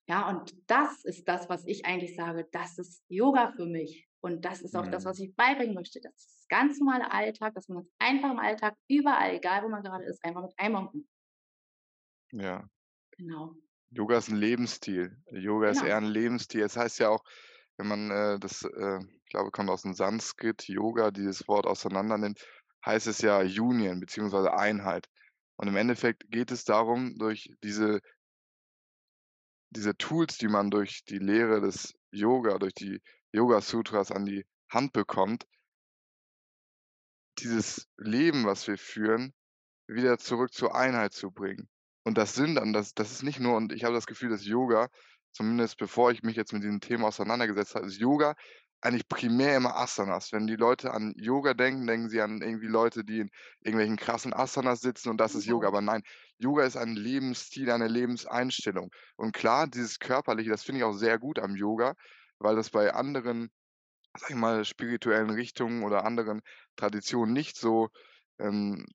Ja, 0.09 0.29
und 0.29 0.53
das 0.69 1.05
ist 1.05 1.27
das, 1.27 1.49
was 1.49 1.65
ich 1.67 1.85
eigentlich 1.85 2.15
sage, 2.15 2.47
das 2.51 2.79
ist 2.79 3.03
Yoga 3.09 3.53
für 3.55 3.65
mich. 3.67 4.07
Und 4.21 4.45
das 4.45 4.61
ist 4.61 4.75
auch 4.75 4.87
das, 4.87 5.05
Mhm. 5.05 5.07
was 5.07 5.19
ich 5.19 5.35
beibringen 5.35 5.75
möchte. 5.75 5.99
Das 6.01 6.15
ist 6.15 6.49
ganz 6.49 6.79
normaler 6.79 7.13
Alltag, 7.13 7.55
dass 7.55 7.69
man 7.69 7.79
das 7.79 7.89
einfach 7.99 8.31
im 8.31 8.39
Alltag 8.39 8.75
überall, 8.89 9.35
egal 9.35 9.63
wo 9.63 9.69
man 9.69 9.83
gerade 9.83 10.05
ist, 10.05 10.23
einfach 10.25 10.43
mit 10.43 10.53
einbauen 10.57 11.07
Ja. 12.33 12.69
Genau. 13.19 13.59
Yoga 13.91 14.17
ist 14.19 14.29
'n 14.29 14.35
Lebensstil. 14.37 15.17
Yoga 15.31 15.69
ist 15.69 15.81
eher 15.81 15.97
Genau. 15.97 15.99
'n 15.99 16.05
Lebensstil. 16.05 16.61
Es 16.61 16.77
heißt 16.77 16.99
ja 16.99 17.09
auch, 17.09 17.23
wenn 17.77 17.87
man, 17.87 18.11
äh, 18.11 18.39
das, 18.39 18.63
äh 18.63 18.99
ich 19.25 19.31
glaube, 19.31 19.51
kommt 19.51 19.69
aus'm 19.69 19.93
Sanskrit, 19.95 20.67
Yoga, 20.67 21.11
dieses 21.11 21.47
Wort 21.47 21.65
auseinander 21.67 22.17
nimmt 22.17 22.39
heißt 22.85 23.07
es 23.07 23.19
ja 23.21 23.39
Union 23.39 23.99
beziehungsweise 23.99 24.53
Einheit. 24.53 25.07
Und 25.57 25.67
im 25.67 25.75
Endeffekt 25.75 26.31
geht 26.31 26.49
es 26.51 26.63
darum, 26.63 27.15
durch 27.19 27.49
diese 27.63 27.99
diese 29.71 29.95
Tools, 29.95 30.37
die 30.39 30.47
man 30.47 30.71
durch 30.71 31.03
die 31.05 31.19
Lehre 31.19 31.61
des 31.61 31.93
Yoga, 32.11 32.57
durch 32.57 32.73
die 32.73 33.01
Yoga 33.31 33.61
Sutras 33.61 34.11
an 34.11 34.25
die 34.25 34.45
Hand 34.71 34.93
bekommt 34.93 35.45
dieses 37.37 37.87
Leben, 37.97 38.45
was 38.45 38.67
wir 38.67 38.77
führen, 38.77 39.33
wieder 39.87 40.17
zurück 40.19 40.53
zur 40.53 40.75
Einheit 40.75 41.13
zu 41.13 41.31
bringen. 41.31 41.67
Und 42.09 42.17
das 42.17 42.33
sind 42.33 42.55
dann 42.55 42.73
das 42.73 42.95
das 42.95 43.11
ist 43.11 43.21
nicht 43.21 43.39
nur 43.39 43.55
und 43.55 43.71
ich 43.71 43.83
habe 43.83 43.93
das 43.93 44.07
Gefühl, 44.07 44.31
dass 44.31 44.43
Yoga, 44.43 44.89
zumindest 45.31 45.77
bevor 45.77 46.09
ich 46.09 46.23
mich 46.23 46.35
jetzt 46.35 46.53
mit 46.53 46.63
diesem 46.63 46.79
Thema 46.79 47.09
auseinandergesetzt 47.09 47.75
habe, 47.75 47.85
ist 47.85 47.99
Yoga 47.99 48.33
eigentlich 48.81 49.07
primär 49.07 49.55
immer 49.55 49.75
Asanas. 49.75 50.31
Wenn 50.31 50.47
die 50.47 50.55
Leute 50.55 50.91
an 50.91 51.13
Yoga 51.17 51.53
denken, 51.53 51.85
denken 51.85 52.09
sie 52.09 52.19
an 52.19 52.41
irgendwie 52.41 52.65
Leute, 52.65 53.03
die 53.03 53.19
in 53.19 53.29
irgendwelchen 53.61 53.95
krassen 53.95 54.33
Asanas 54.33 54.81
sitzen 54.81 55.09
und 55.09 55.17
das 55.21 55.35
ist 55.35 55.45
Yoga. 55.45 55.67
Genau. 55.67 55.77
Aber 55.77 55.81
nein, 55.81 56.01
Yoga 56.39 56.63
ist 56.63 56.77
ein 56.77 56.95
Lebensstil, 56.95 57.69
eine 57.69 57.87
Lebenseinstellung. 57.87 58.89
Und 59.15 59.33
klar, 59.33 59.67
dieses 59.67 59.99
Körperliche, 59.99 60.49
das 60.49 60.63
finde 60.63 60.79
ich 60.79 60.85
auch 60.85 60.93
sehr 60.93 61.19
gut 61.19 61.37
am 61.37 61.55
Yoga, 61.55 61.93
weil 62.39 62.55
das 62.55 62.71
bei 62.71 62.91
anderen, 62.91 63.51
sage 64.17 64.33
ich 64.33 64.39
mal, 64.39 64.65
spirituellen 64.65 65.29
Richtungen 65.29 65.83
oder 65.83 66.05
anderen 66.05 66.41
Traditionen 66.75 67.33
nicht 67.33 67.55
so 67.55 67.89
ähm, 68.39 68.87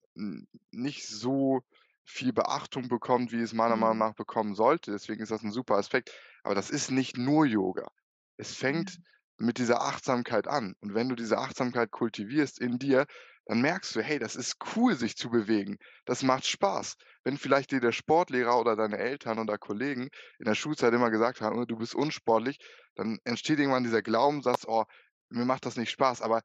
nicht 0.72 1.06
so 1.06 1.62
viel 2.04 2.32
Beachtung 2.32 2.88
bekommt, 2.88 3.32
wie 3.32 3.40
es 3.40 3.52
meiner 3.52 3.76
Meinung 3.76 3.98
Mhm. 3.98 4.00
nach 4.00 4.14
bekommen 4.14 4.54
sollte. 4.54 4.90
Deswegen 4.92 5.22
ist 5.22 5.30
das 5.32 5.42
'n 5.42 5.50
super 5.52 5.76
Aspekt. 5.76 6.12
Aber 6.42 6.54
das 6.54 6.70
ist 6.70 6.90
nicht 6.90 7.16
nur 7.16 7.46
Yoga. 7.46 7.88
Es 8.36 8.54
fängt 8.54 8.98
mit 9.38 9.58
dieser 9.58 9.80
Achtsamkeit 9.82 10.46
an. 10.46 10.74
Und 10.80 10.94
wenn 10.94 11.08
du 11.08 11.16
diese 11.16 11.38
Achtsamkeit 11.38 11.90
kultivierst 11.90 12.60
in 12.60 12.78
dir, 12.78 13.06
dann 13.46 13.60
merkst 13.60 13.94
du: 13.96 14.00
„Hey, 14.02 14.18
das 14.18 14.36
ist 14.36 14.56
cool, 14.76 14.94
sich 14.94 15.16
zu 15.16 15.30
bewegen. 15.30 15.76
Das 16.04 16.22
macht 16.22 16.46
Spaß.“ 16.46 16.94
Wenn 17.24 17.36
vielleicht 17.38 17.72
dir 17.72 17.80
der 17.80 17.92
Sportlehrer 17.92 18.58
oder 18.60 18.76
deine 18.76 18.98
Eltern 18.98 19.38
oder 19.40 19.58
Kollegen 19.58 20.08
in 20.38 20.44
der 20.46 20.54
Schulzeit 20.54 20.92
immer 20.94 21.10
gesagt 21.10 21.40
haben: 21.40 21.58
„Oh, 21.58 21.64
du 21.64 21.76
bist 21.76 21.94
unsportlich“, 21.94 22.58
dann 22.94 23.18
entsteht 23.24 23.58
irgendwann 23.58 23.84
dieser 23.84 24.02
Glaubenssatz: 24.02 24.64
„Oh, 24.66 24.84
mir 25.30 25.44
macht 25.44 25.66
das 25.66 25.76
nicht 25.76 25.90
Spaß.“ 25.90 26.22
Aber 26.22 26.42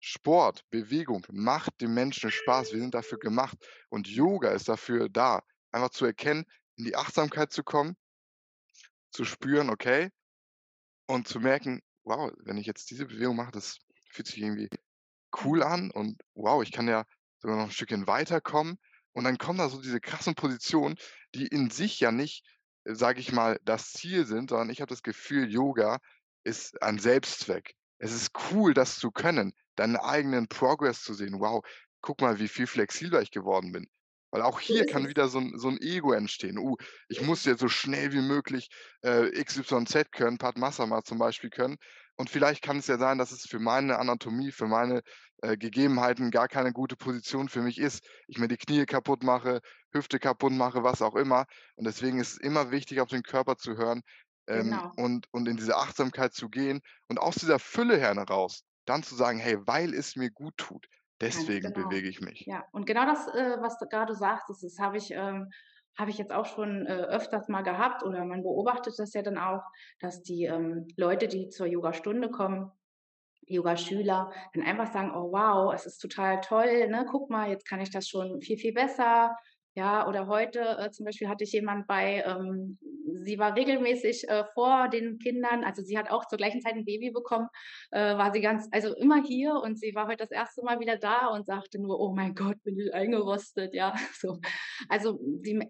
Sport, 0.00 0.64
Bewegung 0.70 1.26
macht 1.30 1.80
dem 1.80 1.94
Menschen 1.94 2.30
Spaß. 2.30 2.72
Wir 2.72 2.80
sind 2.80 2.94
dafür 2.94 3.18
gemacht 3.18 3.56
und 3.88 4.08
Yoga 4.08 4.50
ist 4.52 4.68
dafür 4.68 5.08
da, 5.08 5.42
einfach 5.72 5.90
zu 5.90 6.04
erkennen, 6.06 6.44
in 6.76 6.84
die 6.84 6.96
Achtsamkeit 6.96 7.52
zu 7.52 7.62
kommen, 7.64 7.96
zu 9.10 9.24
spüren, 9.24 9.70
okay, 9.70 10.10
und 11.06 11.28
zu 11.28 11.40
merken: 11.40 11.80
„Wow, 12.04 12.32
wenn 12.44 12.58
ich 12.58 12.66
jetzt 12.66 12.90
diese 12.90 13.06
Bewegung 13.06 13.36
mache, 13.36 13.52
das 13.52 13.78
fühlt 14.10 14.28
sich 14.28 14.38
irgendwie 14.38 14.68
cool 15.44 15.62
an 15.62 15.90
und 15.90 16.20
wow, 16.34 16.62
ich 16.62 16.72
kann 16.72 16.88
ja 16.88 17.04
sogar 17.38 17.56
noch 17.56 17.64
ein 17.66 17.70
Stückchen 17.72 18.06
weiterkommen.“ 18.06 18.78
Und 19.12 19.24
dann 19.24 19.38
kommen 19.38 19.58
da 19.58 19.68
so 19.68 19.80
diese 19.80 20.00
krassen 20.00 20.34
Positionen, 20.34 20.96
die 21.34 21.46
in 21.46 21.70
sich 21.70 22.00
ja 22.00 22.12
nicht, 22.12 22.44
äh, 22.84 22.94
sage 22.94 23.20
ich 23.20 23.32
mal, 23.32 23.58
das 23.64 23.92
Ziel 23.92 24.26
sind, 24.26 24.50
sondern 24.50 24.70
ich 24.70 24.80
habe 24.80 24.90
das 24.90 25.02
Gefühl, 25.02 25.50
Yoga 25.50 26.00
ist 26.44 26.82
ein 26.82 26.98
Selbstzweck. 26.98 27.74
Es 27.98 28.12
ist 28.12 28.30
cool, 28.52 28.74
das 28.74 28.98
zu 28.98 29.10
können, 29.10 29.52
deinen 29.76 29.96
eigenen 29.96 30.48
Progress 30.48 31.02
zu 31.02 31.14
sehen. 31.14 31.40
„Wow, 31.40 31.62
guck 32.00 32.20
mal, 32.20 32.38
wie 32.38 32.48
viel 32.48 32.66
flexibler 32.66 33.22
ich 33.22 33.30
geworden 33.30 33.72
bin.“ 33.72 33.86
Weil 34.30 34.42
auch 34.42 34.60
hier 34.60 34.84
kann 34.84 35.08
wieder 35.08 35.28
so 35.28 35.38
'n 35.38 35.58
so 35.58 35.68
'n 35.68 35.78
Ego 35.80 36.12
entstehen. 36.12 36.58
„Oh, 36.58 36.76
So 36.78 36.86
ich 37.08 37.20
muss 37.22 37.44
jetzt 37.44 37.60
so 37.60 37.68
schnell 37.68 38.12
wie 38.12 38.20
möglich, 38.20 38.68
äh, 39.02 39.28
XYZ 39.40 40.12
können, 40.12 40.38
Padmasana 40.38 41.02
zum 41.04 41.18
Beispiel 41.18 41.50
können.“ 41.50 41.76
Und 42.16 42.30
vielleicht 42.30 42.62
kann 42.62 42.78
es 42.78 42.86
ja 42.88 42.98
sein, 42.98 43.18
dass 43.18 43.30
es 43.32 43.42
für 43.48 43.58
meine 43.60 43.98
Anatomie, 43.98 44.52
für 44.52 44.66
meine 44.66 45.02
äh, 45.42 45.56
Gegebenheiten 45.56 46.30
gar 46.30 46.48
keine 46.48 46.72
gute 46.72 46.96
Position 46.96 47.48
für 47.48 47.62
mich 47.62 47.78
ist. 47.78 48.06
Ich 48.26 48.38
mir 48.38 48.48
die 48.48 48.56
Knie 48.56 48.86
kaputt 48.86 49.22
mache, 49.22 49.60
Hüfte 49.92 50.18
kaputt 50.18 50.52
mache, 50.52 50.82
was 50.82 51.02
auch 51.02 51.14
immer. 51.14 51.46
Und 51.76 51.84
deswegen 51.86 52.18
ist 52.20 52.32
es 52.32 52.38
immer 52.38 52.70
wichtig, 52.70 53.00
auf 53.00 53.08
den 53.08 53.22
Körper 53.22 53.56
zu 53.56 53.76
hören, 53.76 54.02
ähm, 54.48 54.80
Genau, 54.80 54.96
und 54.96 55.26
und 55.32 55.48
in 55.48 55.56
diese 55.56 55.76
Achtsamkeit 55.76 56.34
zu 56.34 56.48
gehen 56.48 56.80
und 57.08 57.18
aus 57.18 57.36
dieser 57.36 57.58
Fülle 57.58 57.98
heraus 57.98 58.62
dann 58.86 59.02
zu 59.02 59.14
sagen: 59.16 59.38
„Hey, 59.38 59.58
weil 59.66 59.94
es 59.94 60.16
mir 60.16 60.30
gut 60.30 60.56
tut, 60.58 60.88
deswegen 61.20 61.72
genau. 61.72 61.74
bewege 61.74 62.08
ich 62.08 62.20
mich.“ 62.20 62.48
Ja, 62.48 62.64
und 62.72 62.86
genau 62.86 63.06
das, 63.06 63.26
äh, 63.28 63.56
was 63.60 63.78
du 63.78 63.86
grade 63.86 64.14
sagtest, 64.14 64.62
das 64.62 64.78
habe 64.78 64.96
ich 64.98 65.10
ähm, 65.12 65.50
habe 65.98 66.10
ich 66.10 66.18
jetzt 66.18 66.32
auch 66.32 66.44
schon, 66.46 66.86
äh, 66.86 66.92
öfters 66.92 67.48
mal 67.48 67.62
gehabt 67.62 68.02
oder 68.04 68.24
man 68.26 68.42
beobachtet 68.42 68.94
das 68.98 69.14
ja 69.14 69.22
dann 69.22 69.38
auch, 69.38 69.62
dass 69.98 70.22
die, 70.22 70.44
ähm, 70.44 70.86
Leute, 70.98 71.26
die 71.26 71.48
zur 71.48 71.66
Yogastunde 71.66 72.30
kommen 72.30 72.70
Yogaschüler 73.48 74.32
dann 74.54 74.64
einfach 74.64 74.92
sagen: 74.92 75.12
„Oh 75.14 75.32
wow, 75.32 75.72
es 75.74 75.86
ist 75.86 75.98
total 75.98 76.40
toll, 76.42 76.88
ne? 76.88 77.06
Guck 77.10 77.30
mal, 77.30 77.50
jetzt 77.50 77.68
kann 77.68 77.80
ich 77.80 77.90
das 77.90 78.08
schon 78.08 78.40
viel, 78.42 78.58
viel 78.58 78.72
besser.“ 78.74 79.36
Ja, 79.78 80.08
oder 80.08 80.26
heute, 80.26 80.60
äh, 80.78 80.90
zum 80.90 81.04
Beispiel 81.04 81.28
hatte 81.28 81.44
ich 81.44 81.52
jemand 81.52 81.86
bei, 81.86 82.24
ähm, 82.26 82.78
sie 83.12 83.38
war 83.38 83.54
regelmäßig, 83.54 84.26
äh, 84.26 84.44
vor 84.54 84.88
den 84.88 85.18
Kindern 85.18 85.64
also, 85.64 85.82
sie 85.82 85.98
hat 85.98 86.10
auch 86.10 86.24
zur 86.26 86.38
gleichen 86.38 86.62
Zeit 86.62 86.72
'n 86.76 86.86
Baby 86.86 87.10
bekommen, 87.10 87.48
äh, 87.90 88.16
war 88.16 88.32
sie 88.32 88.40
ganz 88.40 88.68
also, 88.72 88.94
immer 88.96 89.22
hier 89.22 89.52
und 89.62 89.78
sie 89.78 89.94
war 89.94 90.06
heute 90.06 90.16
das 90.24 90.30
erste 90.30 90.62
Mal 90.62 90.80
wieder 90.80 90.96
da 90.96 91.26
und 91.26 91.44
sagte 91.44 91.78
nur: 91.78 92.00
„Oh 92.00 92.14
mein 92.14 92.34
Gott, 92.34 92.62
bin 92.64 92.78
ich 92.78 92.94
eingerostet“, 92.94 93.74
ja, 93.74 93.92
so. 94.18 94.38
Also, 94.88 95.18
die 95.20 95.60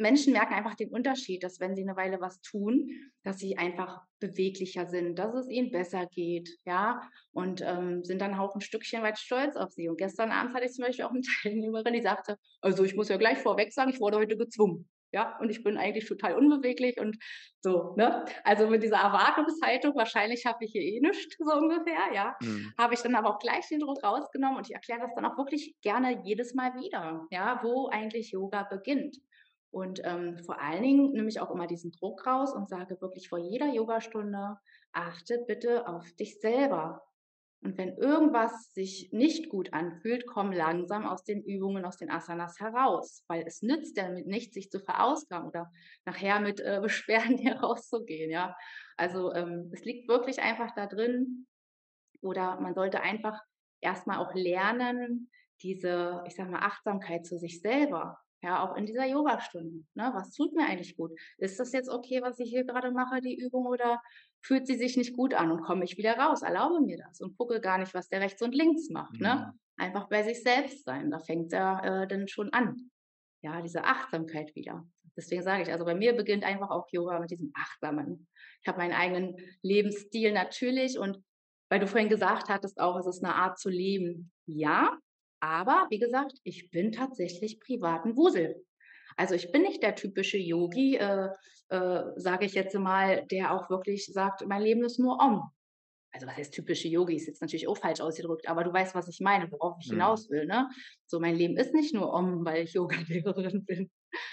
Menschen 0.00 0.32
merken 0.32 0.54
einfach 0.54 0.74
den 0.74 0.90
Unterschied, 0.90 1.42
dass 1.44 1.60
wenn 1.60 1.76
sie 1.76 1.84
'ne 1.84 1.96
Weile 1.96 2.20
was 2.20 2.40
tun, 2.40 2.88
dass 3.22 3.38
sie 3.38 3.58
einfach 3.58 4.02
beweglicher 4.20 4.86
sind, 4.86 5.18
dass 5.18 5.34
es 5.34 5.48
ihnen 5.48 5.70
besser 5.70 6.06
geht, 6.06 6.50
ja, 6.66 7.00
und, 7.32 7.62
ähm, 7.62 8.04
sind 8.04 8.20
dann 8.20 8.34
auch 8.34 8.54
'n 8.54 8.60
Stückchen 8.62 9.02
weit 9.02 9.18
stolz 9.18 9.56
auf 9.56 9.70
sie. 9.72 9.88
Und 9.88 9.98
gestern 9.98 10.30
Abend 10.32 10.54
hatte 10.54 10.66
ich 10.66 10.72
zum 10.72 10.84
Beispiel 10.86 11.04
auch 11.04 11.12
'ne 11.12 11.22
Teilnehmerin, 11.42 11.94
die 11.94 12.02
sagte: 12.02 12.36
„Also, 12.60 12.84
ich 12.84 12.96
muss 12.96 13.08
ja 13.08 13.16
gleich 13.18 13.38
vorweg 13.38 13.72
sagen, 13.72 13.90
ich 13.90 14.00
wurde 14.00 14.18
heute 14.18 14.36
gezwungen, 14.36 14.88
ja, 15.12 15.38
und 15.40 15.50
ich 15.50 15.62
bin 15.64 15.76
eigentlich 15.76 16.06
total 16.06 16.34
unbeweglich 16.36 16.98
und 17.00 17.16
so“, 17.60 17.94
ne? 17.96 18.24
Also, 18.44 18.68
mit 18.68 18.82
dieser 18.82 18.98
Erwartungshaltung, 18.98 19.94
wahrscheinlich 19.96 20.40
schaffe 20.42 20.64
ich 20.64 20.72
hier 20.72 20.82
eh 20.82 21.00
nix, 21.00 21.18
so 21.38 21.52
ungefähr, 21.54 22.12
ja, 22.14 22.34
Mhm. 22.40 22.72
habe 22.78 22.94
ich 22.94 23.00
dann 23.02 23.14
aber 23.14 23.30
auch 23.34 23.38
gleich 23.38 23.68
den 23.68 23.80
Druck 23.80 24.02
rausgenommen 24.02 24.56
und 24.58 24.68
ich 24.68 24.74
erkläre 24.74 25.00
das 25.00 25.14
dann 25.14 25.24
auch 25.26 25.36
wirklich 25.38 25.74
gerne 25.82 26.22
jedes 26.24 26.54
Mal 26.54 26.74
wieder, 26.74 27.26
ja, 27.30 27.60
wo 27.62 27.88
eigentlich 27.88 28.30
Yoga 28.32 28.62
beginnt. 28.64 29.16
Und, 29.70 30.00
ähm, 30.04 30.38
vor 30.44 30.60
allen 30.60 30.82
Dingen 30.82 31.12
nehme 31.12 31.28
ich 31.28 31.40
auch 31.40 31.50
immer 31.50 31.66
diesen 31.66 31.92
Druck 31.92 32.26
raus 32.26 32.52
und 32.54 32.68
sage 32.68 33.00
wirklich 33.00 33.28
vor 33.28 33.38
jeder 33.38 33.72
Yogastunde: 33.72 34.56
„Achte 34.92 35.44
bitte 35.46 35.86
auf 35.88 36.10
dich 36.14 36.40
selber.“ 36.40 37.02
Und 37.62 37.76
wenn 37.76 37.96
irgendwas 37.98 38.72
sich 38.72 39.10
nicht 39.12 39.50
gut 39.50 39.74
anfühlt, 39.74 40.26
komm 40.26 40.50
langsam 40.50 41.06
aus 41.06 41.24
den 41.24 41.42
Übungen, 41.44 41.84
aus 41.84 41.98
den 41.98 42.10
Asanas 42.10 42.58
heraus, 42.58 43.22
weil 43.28 43.44
es 43.46 43.60
nützt 43.60 43.98
damit 43.98 44.26
nichts, 44.26 44.54
sich 44.54 44.70
zu 44.70 44.80
verausgaben 44.80 45.48
oder 45.48 45.70
nachher 46.06 46.40
mit, 46.40 46.60
äh, 46.60 46.80
Beschwerden 46.82 47.36
hier 47.36 47.56
rauszugehen, 47.56 48.30
ja? 48.30 48.56
Also, 48.96 49.32
ähm, 49.34 49.70
es 49.74 49.84
liegt 49.84 50.08
wirklich 50.08 50.40
einfach 50.40 50.74
da 50.74 50.86
drin 50.86 51.46
oder 52.22 52.60
man 52.60 52.74
sollte 52.74 53.00
einfach 53.02 53.40
erst 53.80 54.06
mal 54.06 54.18
auch 54.18 54.34
lernen, 54.34 55.30
diese, 55.62 56.22
ich 56.26 56.34
sage 56.36 56.50
mal, 56.50 56.60
Achtsamkeit 56.66 57.26
zu 57.26 57.38
sich 57.38 57.60
selber, 57.60 58.18
ja, 58.42 58.62
auch 58.64 58.76
in 58.76 58.86
dieser 58.86 59.06
Yogastunde, 59.06 59.84
ne? 59.94 60.10
Was 60.14 60.32
tut 60.32 60.54
mir 60.54 60.66
eigentlich 60.66 60.96
gut? 60.96 61.12
Ist 61.38 61.60
das 61.60 61.72
jetzt 61.72 61.90
okay, 61.90 62.22
was 62.22 62.38
ich 62.40 62.50
hier 62.50 62.64
grade 62.64 62.90
mache, 62.92 63.20
die 63.20 63.36
Übung, 63.38 63.66
oder 63.66 64.00
fühlt 64.42 64.66
sie 64.66 64.76
sich 64.76 64.96
nicht 64.96 65.14
gut 65.16 65.34
an 65.34 65.50
und 65.52 65.62
komme 65.62 65.84
ich 65.84 65.96
wieder 65.98 66.14
raus? 66.18 66.42
Erlaube 66.42 66.80
mir 66.80 66.98
das 66.98 67.20
und 67.20 67.36
gucke 67.36 67.60
gar 67.60 67.78
nicht, 67.78 67.94
was 67.94 68.08
der 68.08 68.20
rechts 68.20 68.42
und 68.42 68.54
links 68.54 68.88
macht, 68.90 69.20
ne? 69.20 69.46
Mhm. 69.46 69.60
Einfach 69.76 70.08
bei 70.08 70.22
sich 70.22 70.42
selbst 70.42 70.84
sein, 70.84 71.10
da 71.10 71.18
fängt's 71.20 71.52
ja, 71.54 72.02
äh, 72.04 72.08
dann 72.08 72.28
schon 72.28 72.52
an. 72.52 72.90
Ja, 73.42 73.62
diese 73.62 73.84
Achtsamkeit 73.84 74.54
wieder. 74.54 74.84
Deswegen 75.16 75.42
sage 75.42 75.62
ich, 75.62 75.72
also 75.72 75.84
bei 75.84 75.94
mir 75.94 76.14
beginnt 76.14 76.44
einfach 76.44 76.70
auch 76.70 76.86
Yoga 76.92 77.20
mit 77.20 77.30
diesem 77.30 77.52
Achtsamen. 77.56 78.28
Ich 78.62 78.68
habe 78.68 78.78
meinen 78.78 78.92
eigenen 78.94 79.36
Lebensstil 79.62 80.32
natürlich 80.32 80.98
und 80.98 81.18
weil 81.70 81.80
du 81.80 81.86
vorhin 81.88 82.08
gesagt 82.10 82.48
hattest 82.50 82.80
auch, 82.80 82.96
es 82.98 83.06
ist 83.06 83.22
'ne 83.22 83.34
Art 83.34 83.58
zu 83.58 83.70
leben. 83.70 84.32
Ja, 84.46 84.98
aber 85.40 85.86
wie 85.90 85.98
gesagt, 85.98 86.34
ich 86.44 86.70
bin 86.70 86.92
tatsächlich 86.92 87.60
privat 87.60 88.04
'n 88.06 88.16
Wusel. 88.16 88.64
Also, 89.16 89.34
ich 89.34 89.52
bin 89.52 89.62
nicht 89.62 89.82
der 89.82 89.94
typische 89.96 90.38
Yogi, 90.38 90.96
äh, 90.96 91.28
äh, 91.68 92.02
sage 92.16 92.46
ich 92.46 92.54
jetzt 92.54 92.74
mal, 92.78 93.26
der 93.30 93.52
auch 93.54 93.70
wirklich 93.70 94.06
sagt: 94.06 94.46
„Mein 94.46 94.62
Leben 94.62 94.84
ist 94.84 94.98
nur 94.98 95.20
Om.“ 95.20 95.42
Also, 96.12 96.26
was 96.26 96.36
heißt 96.36 96.54
typische 96.54 96.88
Yogi, 96.88 97.14
ist 97.14 97.26
jetzt 97.28 97.40
natürlich 97.40 97.68
auch 97.68 97.76
falsch 97.78 98.00
ausgedrückt, 98.00 98.48
aber 98.48 98.64
du 98.64 98.72
weißt, 98.72 98.96
was 98.96 99.06
ich 99.08 99.20
meine, 99.20 99.50
worauf 99.52 99.76
ich 99.80 99.86
Mhm. 99.86 99.90
hinaus 99.90 100.28
will, 100.28 100.44
ne? 100.46 100.68
So, 101.06 101.20
mein 101.20 101.36
Leben 101.36 101.56
ist 101.56 101.72
nicht 101.72 101.94
nur 101.94 102.12
Om, 102.12 102.44
weil 102.44 102.64
ich 102.64 102.72
Yogalehrerin 102.74 103.64
bin. 103.66 103.90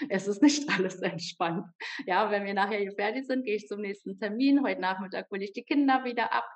Es 0.08 0.26
ist 0.26 0.42
nicht 0.42 0.68
alles 0.70 0.96
entspannt. 1.02 1.66
Ja, 2.06 2.30
wenn 2.32 2.44
wir 2.44 2.54
nachher 2.54 2.78
hier 2.80 2.92
fertig 2.92 3.26
sind, 3.26 3.44
gehe 3.44 3.54
ich 3.56 3.68
zum 3.68 3.80
nächsten 3.80 4.18
Termin. 4.18 4.64
Heute 4.64 4.80
Nachmittag 4.80 5.30
hole 5.30 5.44
ich 5.44 5.52
die 5.52 5.62
Kinder 5.62 6.02
wieder 6.04 6.32
ab. 6.32 6.46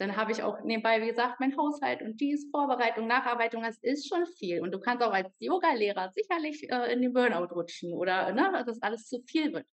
Dann 0.00 0.16
habe 0.16 0.32
ich 0.32 0.42
auch 0.42 0.62
nebenbei, 0.64 1.02
wie 1.02 1.08
gesagt, 1.08 1.40
meinen 1.40 1.54
Haushalt 1.58 2.00
und 2.00 2.18
dies, 2.18 2.48
Vorbereitung, 2.50 3.06
Nacharbeitung. 3.06 3.62
Das 3.62 3.76
ist 3.82 4.08
schon 4.08 4.24
viel. 4.24 4.62
Und 4.62 4.72
du 4.72 4.80
kannst 4.80 5.04
auch 5.04 5.12
als 5.12 5.30
Yogalehrer 5.40 6.10
sicherlich, 6.14 6.70
äh, 6.70 6.90
in 6.94 7.02
den 7.02 7.12
Burnout 7.12 7.54
rutschen 7.54 7.92
oder, 7.92 8.32
ne, 8.32 8.64
dass 8.64 8.80
alles 8.80 9.06
zu 9.06 9.20
viel 9.20 9.52
wird, 9.52 9.66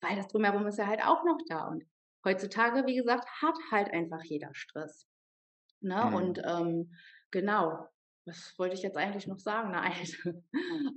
weil 0.00 0.16
das 0.16 0.28
Drumherum 0.28 0.66
ist 0.66 0.78
ja 0.78 0.86
halt 0.86 1.04
auch 1.04 1.22
noch 1.24 1.36
da. 1.48 1.68
Und 1.68 1.84
heutzutage, 2.24 2.86
wie 2.86 2.96
gesagt, 2.96 3.28
hat 3.42 3.56
halt 3.70 3.92
einfach 3.92 4.22
jeder 4.24 4.54
Stress, 4.54 5.06
ne? 5.82 6.02
Mhm. 6.06 6.14
Und, 6.14 6.38
ähm, 6.42 6.94
genau. 7.30 7.86
was 8.24 8.58
wollte 8.58 8.76
ich 8.76 8.82
jetzt 8.82 8.96
eigentlich 8.96 9.26
noch 9.26 9.38
sagen? 9.38 9.70
Nein, 9.72 10.42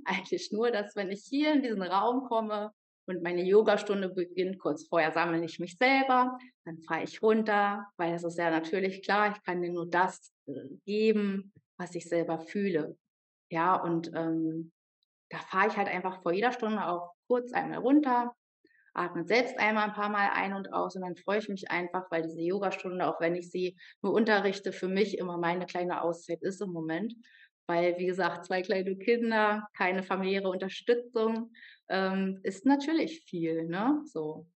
eigentlich 0.06 0.50
nur, 0.50 0.70
dass 0.70 0.96
wenn 0.96 1.10
ich 1.10 1.24
hier 1.28 1.52
in 1.52 1.62
diesen 1.62 1.82
Raum 1.82 2.24
komme 2.24 2.72
und 3.08 3.22
meine 3.22 3.42
Yogastunde 3.42 4.10
beginnt, 4.10 4.58
kurz 4.58 4.86
vorher 4.86 5.12
sammle 5.12 5.42
ich 5.44 5.58
mich 5.58 5.76
selber, 5.78 6.38
dann 6.64 6.78
fahre 6.82 7.04
ich 7.04 7.22
runter, 7.22 7.86
weil 7.96 8.14
es 8.14 8.22
ist 8.22 8.38
ja 8.38 8.50
natürlich 8.50 9.02
klar, 9.02 9.32
ich 9.32 9.42
kann 9.42 9.62
dir 9.62 9.72
nur 9.72 9.88
das 9.88 10.32
äh, 10.46 10.52
geben, 10.84 11.52
was 11.78 11.94
ich 11.94 12.08
selber 12.08 12.38
fühle. 12.38 12.96
Ja, 13.50 13.76
und 13.76 14.12
ähm, 14.14 14.72
da 15.30 15.38
fahre 15.38 15.68
ich 15.68 15.76
halt 15.76 15.88
einfach 15.88 16.22
vor 16.22 16.32
jeder 16.32 16.52
Stunde 16.52 16.86
auch 16.86 17.14
kurz 17.26 17.52
einmal 17.52 17.78
runter, 17.78 18.34
atme 18.92 19.24
selbst 19.24 19.58
einmal 19.58 19.84
ein 19.84 19.94
paar 19.94 20.10
Mal 20.10 20.30
ein 20.34 20.52
und 20.52 20.72
aus 20.72 20.96
und 20.96 21.02
dann 21.02 21.16
freue 21.16 21.38
ich 21.38 21.48
mich 21.48 21.70
einfach, 21.70 22.10
weil 22.10 22.22
diese 22.22 22.42
Yogastunde, 22.42 23.06
auch 23.06 23.20
wenn 23.20 23.36
ich 23.36 23.50
sie 23.50 23.76
nur 24.02 24.12
unterrichte, 24.12 24.72
für 24.72 24.88
mich 24.88 25.16
immer 25.16 25.38
meine 25.38 25.66
kleine 25.66 26.02
Auszeit 26.02 26.42
ist 26.42 26.60
im 26.60 26.72
Moment. 26.72 27.14
Weil, 27.66 27.98
wie 27.98 28.06
gesagt, 28.06 28.46
zwei 28.46 28.62
kleine 28.62 28.96
Kinder, 28.96 29.68
keine 29.76 30.02
familiäre 30.02 30.48
Unterstützung, 30.48 31.52
ähm, 31.88 32.40
ist 32.42 32.66
natürlich 32.66 33.20
viel, 33.22 33.66
ne? 33.66 34.02
So. 34.06 34.48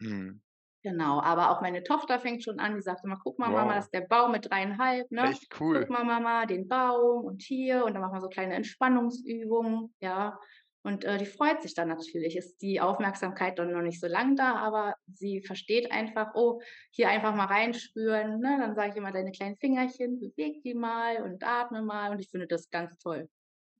Mhm. 0.00 0.42
Genau, 0.84 1.20
aber 1.20 1.50
auch 1.50 1.60
meine 1.60 1.84
Tochter 1.84 2.18
fängt 2.18 2.42
schon 2.42 2.58
an, 2.58 2.74
die 2.74 2.80
sagt 2.82 3.04
immer: 3.04 3.18
„Guck 3.22 3.38
mal, 3.38 3.50
Mama, 3.52 3.74
das 3.76 3.84
Wow. 3.84 3.86
ist 3.86 3.94
der 3.94 4.00
Baum 4.00 4.32
mit 4.32 4.50
dreieinhalb, 4.50 5.10
ne? 5.12 5.30
Echt 5.30 5.48
cool. 5.58 5.86
Guck 5.86 5.90
mal, 5.90 6.02
Mama, 6.04 6.44
den 6.46 6.66
Baum 6.66 7.24
und 7.24 7.40
hier“ 7.42 7.84
und 7.84 7.94
dann 7.94 8.02
machen 8.02 8.14
wir 8.16 8.20
so 8.20 8.28
kleine 8.28 8.54
Entspannungsübungen, 8.54 9.94
ja. 10.00 10.40
Und, 10.84 11.04
äh, 11.04 11.16
die 11.18 11.26
freut 11.26 11.62
sich 11.62 11.74
dann 11.74 11.86
natürlich. 11.88 12.36
Ist 12.36 12.60
die 12.60 12.80
Aufmerksamkeit 12.80 13.56
dann 13.60 13.70
noch 13.72 13.82
nicht 13.82 14.00
so 14.00 14.08
lang 14.08 14.34
da, 14.34 14.56
aber 14.56 14.96
sie 15.06 15.40
versteht 15.40 15.92
einfach: 15.92 16.32
„Oh, 16.34 16.60
hier 16.90 17.08
einfach 17.10 17.32
mal 17.36 17.44
reinspüren“, 17.46 18.40
ne? 18.40 18.56
Dann 18.60 18.74
sage 18.74 18.90
ich 18.90 18.96
immer: 18.96 19.12
„Deine 19.12 19.30
kleinen 19.30 19.56
Fingerchen, 19.58 20.18
beweg 20.18 20.62
die 20.64 20.74
mal 20.74 21.22
und 21.22 21.44
atme 21.44 21.82
mal“ 21.82 22.10
und 22.10 22.18
ich 22.18 22.28
finde 22.30 22.48
das 22.48 22.70
ganz 22.70 22.98
toll. 22.98 23.28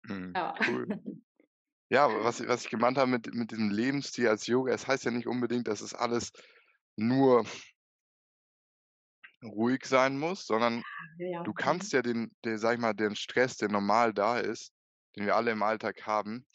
Mhm, 0.08 0.36
Ja. 0.36 0.54
cool. 0.60 0.86
Ja, 1.92 2.08
was 2.24 2.40
was 2.48 2.64
ich 2.64 2.70
gemeint 2.70 2.96
habe 2.98 3.10
mit 3.10 3.32
mit 3.34 3.50
diesem 3.52 3.70
Lebensstil 3.70 4.26
als 4.28 4.46
Yoga, 4.46 4.72
es 4.72 4.86
heißt 4.86 5.04
ja 5.04 5.10
nicht 5.10 5.26
unbedingt, 5.28 5.68
dass 5.68 5.80
es 5.82 5.94
alles 5.94 6.32
nur 6.96 7.44
ruhig 9.44 9.84
sein 9.86 10.18
muss, 10.18 10.46
sondern 10.46 10.82
Ja, 11.18 11.42
du 11.44 11.52
Mhm. 11.52 11.54
kannst 11.54 11.92
ja 11.92 12.02
den 12.02 12.32
den, 12.44 12.58
sage 12.58 12.76
ich 12.76 12.80
mal, 12.80 12.94
den 12.94 13.16
Stress, 13.16 13.56
der 13.58 13.68
normal 13.70 14.14
da 14.14 14.38
ist, 14.38 14.72
den 15.16 15.26
wir 15.26 15.36
alle 15.36 15.52
im 15.52 15.62
Alltag 15.62 16.06
haben 16.06 16.46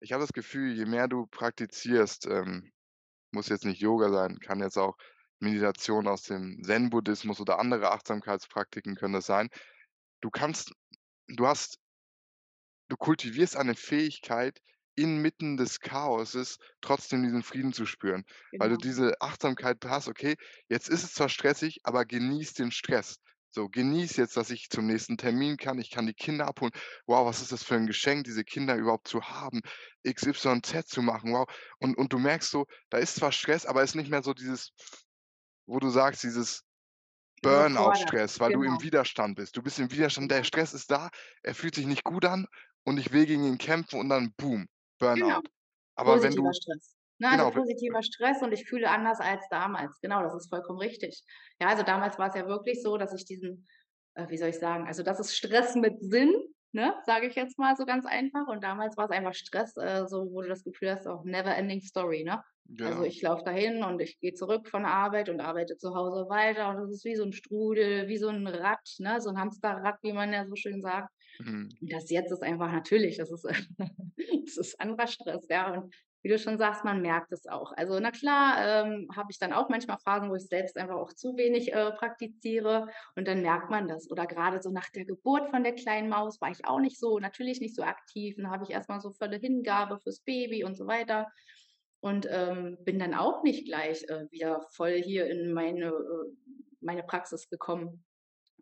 ich 0.00 0.12
habe 0.12 0.22
das 0.22 0.32
Gefühl, 0.34 0.74
je 0.74 0.86
mehr 0.86 1.08
du 1.08 1.26
praktizierst, 1.26 2.26
ähm, 2.26 2.72
muss 3.32 3.48
jetzt 3.48 3.64
nicht 3.66 3.80
Yoga 3.80 4.10
sein, 4.10 4.38
kann 4.40 4.60
jetzt 4.60 4.78
auch 4.78 4.96
Meditation 5.40 6.08
aus 6.08 6.22
dem 6.24 6.62
Zen-Buddhismus 6.64 7.40
oder 7.40 7.58
andere 7.60 7.92
Achtsamkeitspraktiken 7.92 8.96
können 8.96 9.14
das 9.14 9.26
sein. 9.26 9.48
Du 10.20 10.30
kannst 10.30 10.72
du 11.28 11.46
hast 11.46 11.78
du 12.88 12.96
kultivierst 12.96 13.56
eine 13.56 13.74
Fähigkeit, 13.74 14.60
inmitten 14.96 15.56
des 15.56 15.80
Chaoses 15.80 16.58
trotzdem 16.80 17.22
diesen 17.24 17.42
Frieden 17.42 17.72
zu 17.72 17.84
spüren, 17.86 18.24
weil 18.58 18.70
du 18.70 18.76
Genau. 18.76 18.78
diese 18.78 19.20
Achtsamkeit 19.20 19.78
hast: 19.84 20.08
„Okay, 20.08 20.36
jetzt 20.68 20.88
ist 20.88 21.02
es 21.04 21.12
zwar 21.14 21.28
stressig, 21.28 21.80
aber 21.84 22.04
genieß 22.04 22.54
den 22.54 22.70
Stress. 22.70 23.16
So, 23.50 23.68
genieß 23.68 24.16
jetzt, 24.16 24.36
dass 24.36 24.50
ich 24.50 24.68
zum 24.68 24.86
nächsten 24.86 25.16
Termin 25.16 25.56
kann. 25.56 25.78
Ich 25.78 25.90
kann 25.90 26.06
die 26.06 26.14
Kinder 26.14 26.46
abholen. 26.48 26.72
Wow, 27.06 27.24
was 27.26 27.40
ist 27.40 27.52
das 27.52 27.62
für 27.62 27.76
ein 27.76 27.86
Geschenk, 27.86 28.24
diese 28.24 28.44
Kinder 28.44 28.74
überhaupt 28.76 29.06
zu 29.08 29.22
haben, 29.22 29.60
XYZ 30.02 30.88
zu 30.88 31.02
machen, 31.02 31.32
wow.“ 31.32 31.46
Und 31.78 31.96
und 31.96 32.12
du 32.12 32.18
merkst 32.18 32.50
so, 32.50 32.66
da 32.90 32.98
ist 32.98 33.14
zwar 33.16 33.32
Stress, 33.32 33.64
aber 33.66 33.82
es 33.82 33.90
ist 33.90 33.94
nicht 33.96 34.10
mehr 34.10 34.22
so 34.22 34.34
dieses, 34.34 34.70
wo 35.66 35.78
du 35.78 35.88
sagst, 35.90 36.22
dieses. 36.22 36.62
Burnout-Stress, 37.42 38.40
weil 38.40 38.52
du 38.52 38.62
im 38.64 38.80
Genau, 38.80 38.82
Widerstand 38.82 39.36
bist. 39.36 39.56
Du 39.56 39.62
bist 39.62 39.78
im 39.78 39.90
Widerstand, 39.92 40.30
der 40.30 40.42
genau, 40.42 40.44
Stress 40.44 40.74
ist 40.74 40.90
da, 40.90 41.10
er 41.42 41.54
fühlt 41.54 41.74
sich 41.74 41.86
nicht 41.86 42.04
gut 42.04 42.24
an 42.24 42.46
und 42.84 42.98
ich 42.98 43.12
will 43.12 43.26
gegen 43.26 43.44
ihn 43.44 43.58
kämpfen 43.58 44.00
und 44.00 44.08
dann 44.08 44.32
boom, 44.36 44.66
genau. 45.14 45.40
Burnout. 45.40 45.42
Aber 45.96 46.22
wenn 46.22 46.36
Positiver 46.36 46.52
du 46.54 46.54
Stress. 46.54 46.96
Ne, 47.20 47.30
also 47.30 47.46
genau, 47.46 47.54
w 47.54 47.60
positiver 47.60 48.02
Stress 48.02 48.42
und 48.42 48.52
ich 48.52 48.66
fühle 48.68 48.90
anders 48.90 49.20
als 49.20 49.44
damals. 49.50 50.00
Genau, 50.02 50.22
das 50.22 50.34
ist 50.34 50.48
vollkommen 50.50 50.80
richtig. 50.80 51.24
Ja, 51.60 51.68
also 51.68 51.82
damals 51.84 52.18
war's 52.18 52.34
ja 52.36 52.46
wirklich 52.48 52.82
so, 52.82 52.96
dass 52.98 53.14
ich 53.14 53.24
diesen 53.26 53.66
äh, 54.14 54.28
wie 54.30 54.38
soll 54.38 54.50
ich 54.50 54.58
sagen, 54.60 54.86
also 54.88 55.02
das 55.04 55.20
ist 55.20 55.36
Stress 55.36 55.76
mit 55.76 55.94
Sinn, 56.02 56.34
ne, 56.72 56.94
sage 57.06 57.28
ich 57.28 57.36
jetzt 57.36 57.58
mal 57.58 57.76
so 57.76 57.86
ganz 57.86 58.06
einfach. 58.06 58.48
Und 58.48 58.64
damals 58.64 58.96
war's 58.98 59.10
einfach 59.12 59.34
Stress, 59.34 59.76
äh, 59.78 60.06
so 60.08 60.30
wo 60.32 60.42
du 60.42 60.48
das 60.48 60.64
Gefühl 60.64 60.92
hast, 60.92 61.06
auch 61.08 61.24
never 61.24 61.56
ending 61.56 61.80
story, 61.82 62.24
ne? 62.24 62.42
Also 62.82 63.02
genau. 63.02 63.04
ich 63.04 63.22
laufe 63.22 63.44
dahin 63.44 63.84
und 63.84 64.00
ich 64.00 64.18
gehe 64.20 64.34
zurück 64.34 64.68
von 64.68 64.82
der 64.84 64.92
Arbeit 64.92 65.28
und 65.30 65.40
arbeite 65.40 65.76
zu 65.78 65.94
Hause 65.94 66.28
weiter 66.30 66.70
und 66.70 66.78
das 66.78 66.90
ist 66.92 67.04
wie 67.06 67.16
so 67.16 67.24
'n 67.24 67.32
Strudel, 67.34 68.08
wie 68.08 68.18
so 68.18 68.28
'n 68.30 68.46
Rad, 68.48 68.80
ne, 69.00 69.20
so 69.22 69.30
'n 69.30 69.38
Hamsterrad, 69.38 69.96
wie 70.02 70.12
man 70.14 70.32
ja 70.34 70.46
so 70.46 70.56
schön 70.56 70.82
sagt. 70.82 71.13
Mhm. 71.38 71.68
Das 71.80 72.10
jetzt 72.10 72.32
ist 72.32 72.42
einfach 72.42 72.70
natürlich, 72.72 73.16
das 73.16 73.30
ist 73.30 73.44
das 74.44 74.56
ist 74.56 74.80
anderer 74.80 75.06
Stress, 75.06 75.46
ja. 75.48 75.72
Und 75.72 75.94
wie 76.22 76.30
du 76.30 76.38
schon 76.38 76.56
sagst, 76.56 76.84
man 76.84 77.02
merkt 77.02 77.32
es 77.32 77.46
auch. 77.46 77.72
Also, 77.72 77.98
na 78.00 78.10
klar, 78.10 78.56
ähm, 78.86 79.08
habe 79.14 79.30
ich 79.30 79.38
dann 79.38 79.52
auch 79.52 79.68
manchmal 79.68 79.98
Phasen, 79.98 80.30
wo 80.30 80.34
ich 80.36 80.46
selbst 80.46 80.76
einfach 80.78 80.94
auch 80.96 81.12
zu 81.12 81.36
wenig, 81.36 81.72
äh, 81.74 81.92
praktiziere 81.92 82.88
und 83.14 83.28
dann 83.28 83.42
merkt 83.42 83.70
man 83.70 83.88
das. 83.88 84.10
Oder 84.10 84.26
grade 84.26 84.62
so 84.62 84.70
nach 84.70 84.88
der 84.90 85.04
Geburt 85.04 85.50
von 85.50 85.64
der 85.64 85.74
kleinen 85.74 86.08
Maus 86.08 86.40
war 86.40 86.50
ich 86.50 86.64
auch 86.64 86.80
nicht 86.80 86.98
so 86.98 87.18
natürlich 87.18 87.60
nicht 87.60 87.74
so 87.74 87.82
aktiv. 87.82 88.36
Dann 88.36 88.50
habe 88.50 88.64
ich 88.64 88.70
erst 88.70 88.88
mal 88.88 89.00
so 89.00 89.10
volle 89.12 89.36
Hingabe 89.36 89.98
fürs 89.98 90.20
Baby 90.20 90.64
und 90.64 90.76
so 90.76 90.86
weiter 90.86 91.30
und, 92.00 92.26
ähm, 92.30 92.78
bin 92.84 92.98
dann 92.98 93.14
auch 93.14 93.42
nicht 93.42 93.66
gleich, 93.66 94.04
äh, 94.08 94.30
wieder 94.30 94.62
voll 94.72 95.02
hier 95.02 95.26
in 95.26 95.52
meine 95.52 95.86
äh, 95.86 96.54
meine 96.84 97.02
Praxis 97.02 97.48
gekommen. 97.48 98.04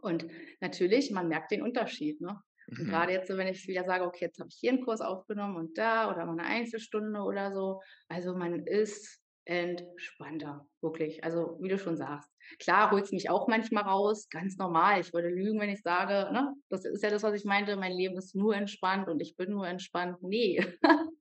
Und 0.00 0.26
natürlich, 0.60 1.10
man 1.10 1.28
merkt 1.28 1.50
den 1.50 1.62
Unterschied, 1.62 2.20
ne? 2.20 2.40
Mhm. 2.68 3.06
grade 3.06 3.12
jetzt 3.12 3.28
wenn 3.36 3.46
ich 3.48 3.66
wieder 3.68 3.84
sage: 3.84 4.04
„Okay, 4.04 4.26
jetzt 4.26 4.38
habe 4.40 4.48
ich 4.50 4.56
hier 4.60 4.72
'n 4.72 4.84
Kurs 4.84 5.00
aufgenommen 5.00 5.56
und 5.56 5.78
da 5.78 6.10
oder 6.10 6.26
mal 6.26 6.34
'ne 6.36 6.44
Einzelstunde 6.44 7.20
oder 7.22 7.52
so.“ 7.52 7.80
Also, 8.08 8.34
man 8.36 8.66
ist 8.66 9.20
entspannter, 9.44 10.68
wirklich. 10.82 11.24
Also, 11.24 11.58
wie 11.60 11.68
du 11.68 11.78
schon 11.78 11.96
sagst. 11.96 12.30
Klar 12.60 12.90
holt's 12.92 13.10
mich 13.12 13.28
auch 13.30 13.48
manchmal 13.48 13.82
raus, 13.84 14.28
ganz 14.30 14.56
normal. 14.56 15.00
Ich 15.00 15.12
würde 15.14 15.28
lügen, 15.30 15.60
wenn 15.60 15.70
ich 15.70 15.82
sage, 15.82 16.32
ne 16.32 16.54
das 16.68 16.84
ist 16.84 17.02
ja 17.02 17.10
das, 17.10 17.22
was 17.24 17.34
ich 17.34 17.44
meinte, 17.44 17.76
mein 17.76 17.92
Leben 17.92 18.16
ist 18.18 18.34
nur 18.36 18.54
entspannt 18.56 19.08
und 19.08 19.20
ich 19.20 19.36
bin 19.36 19.50
nur 19.50 19.66
entspannt. 19.66 20.22
Ne. 20.22 20.58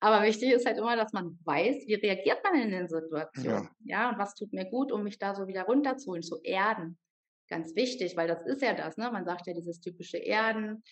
Aber 0.00 0.22
wichtig 0.24 0.52
ist 0.52 0.66
halt 0.66 0.78
immer, 0.78 0.96
dass 0.96 1.12
man 1.12 1.38
weiß, 1.44 1.84
wie 1.88 1.94
reagiert 1.94 2.40
man 2.44 2.60
in 2.60 2.70
den 2.70 2.88
Situationen, 2.88 3.30
Ja. 3.34 3.76
ja? 3.84 4.10
Und 4.10 4.18
was 4.18 4.34
tut 4.34 4.52
mir 4.52 4.66
gut, 4.70 4.92
um 4.92 5.02
mich 5.04 5.18
da 5.18 5.34
so 5.34 5.46
wieder 5.48 5.64
runterzuholen, 5.64 6.22
zu 6.22 6.40
erden. 6.44 6.98
Ganz 7.48 7.76
wichtig, 7.76 8.16
weil 8.16 8.26
das 8.28 8.42
ist 8.44 8.62
ja 8.62 8.74
das, 8.74 8.96
ne? 8.96 9.10
Man 9.12 9.24
sagt 9.24 9.46
ja 9.46 9.54
dieses 9.54 9.80
typische 9.80 10.18
Erden, 10.18 10.82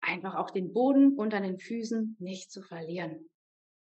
einfach 0.00 0.34
auch 0.34 0.50
den 0.50 0.72
Boden 0.72 1.16
unter 1.16 1.40
den 1.40 1.58
Füßen 1.58 2.16
nicht 2.18 2.50
zu 2.50 2.62
verlieren. 2.62 3.28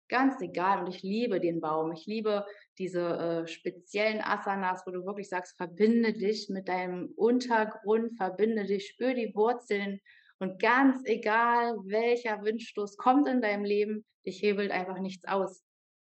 Ganz 0.10 0.42
egal 0.42 0.82
und 0.84 0.90
ich 0.94 1.02
liebe 1.04 1.40
den 1.40 1.62
Baum. 1.62 1.92
Ich 1.94 2.06
liebe 2.06 2.46
diese, 2.78 3.44
äh, 3.46 3.48
speziellen 3.48 4.22
Asanas, 4.22 4.84
wo 4.86 4.92
du 4.92 5.06
wirklich 5.06 5.30
sagst: 5.30 5.58
„Verbinde 5.58 6.14
dich 6.14 6.50
mit 6.50 6.68
deinem 6.68 7.14
Untergrund, 7.16 8.18
verbinde 8.18 8.66
dich, 8.66 8.88
spür 8.90 9.14
die 9.14 9.34
Wurzeln 9.36 10.00
und 10.40 10.62
ganz 10.62 11.02
egal, 11.06 11.78
welcher 11.86 12.44
Windstoß 12.44 12.98
kommt 12.98 13.28
in 13.28 13.42
deinem 13.42 13.64
Leben, 13.66 14.06
dich 14.26 14.42
hebelt 14.42 14.72
einfach 14.72 15.00
nichts 15.00 15.26
aus.“ 15.26 15.64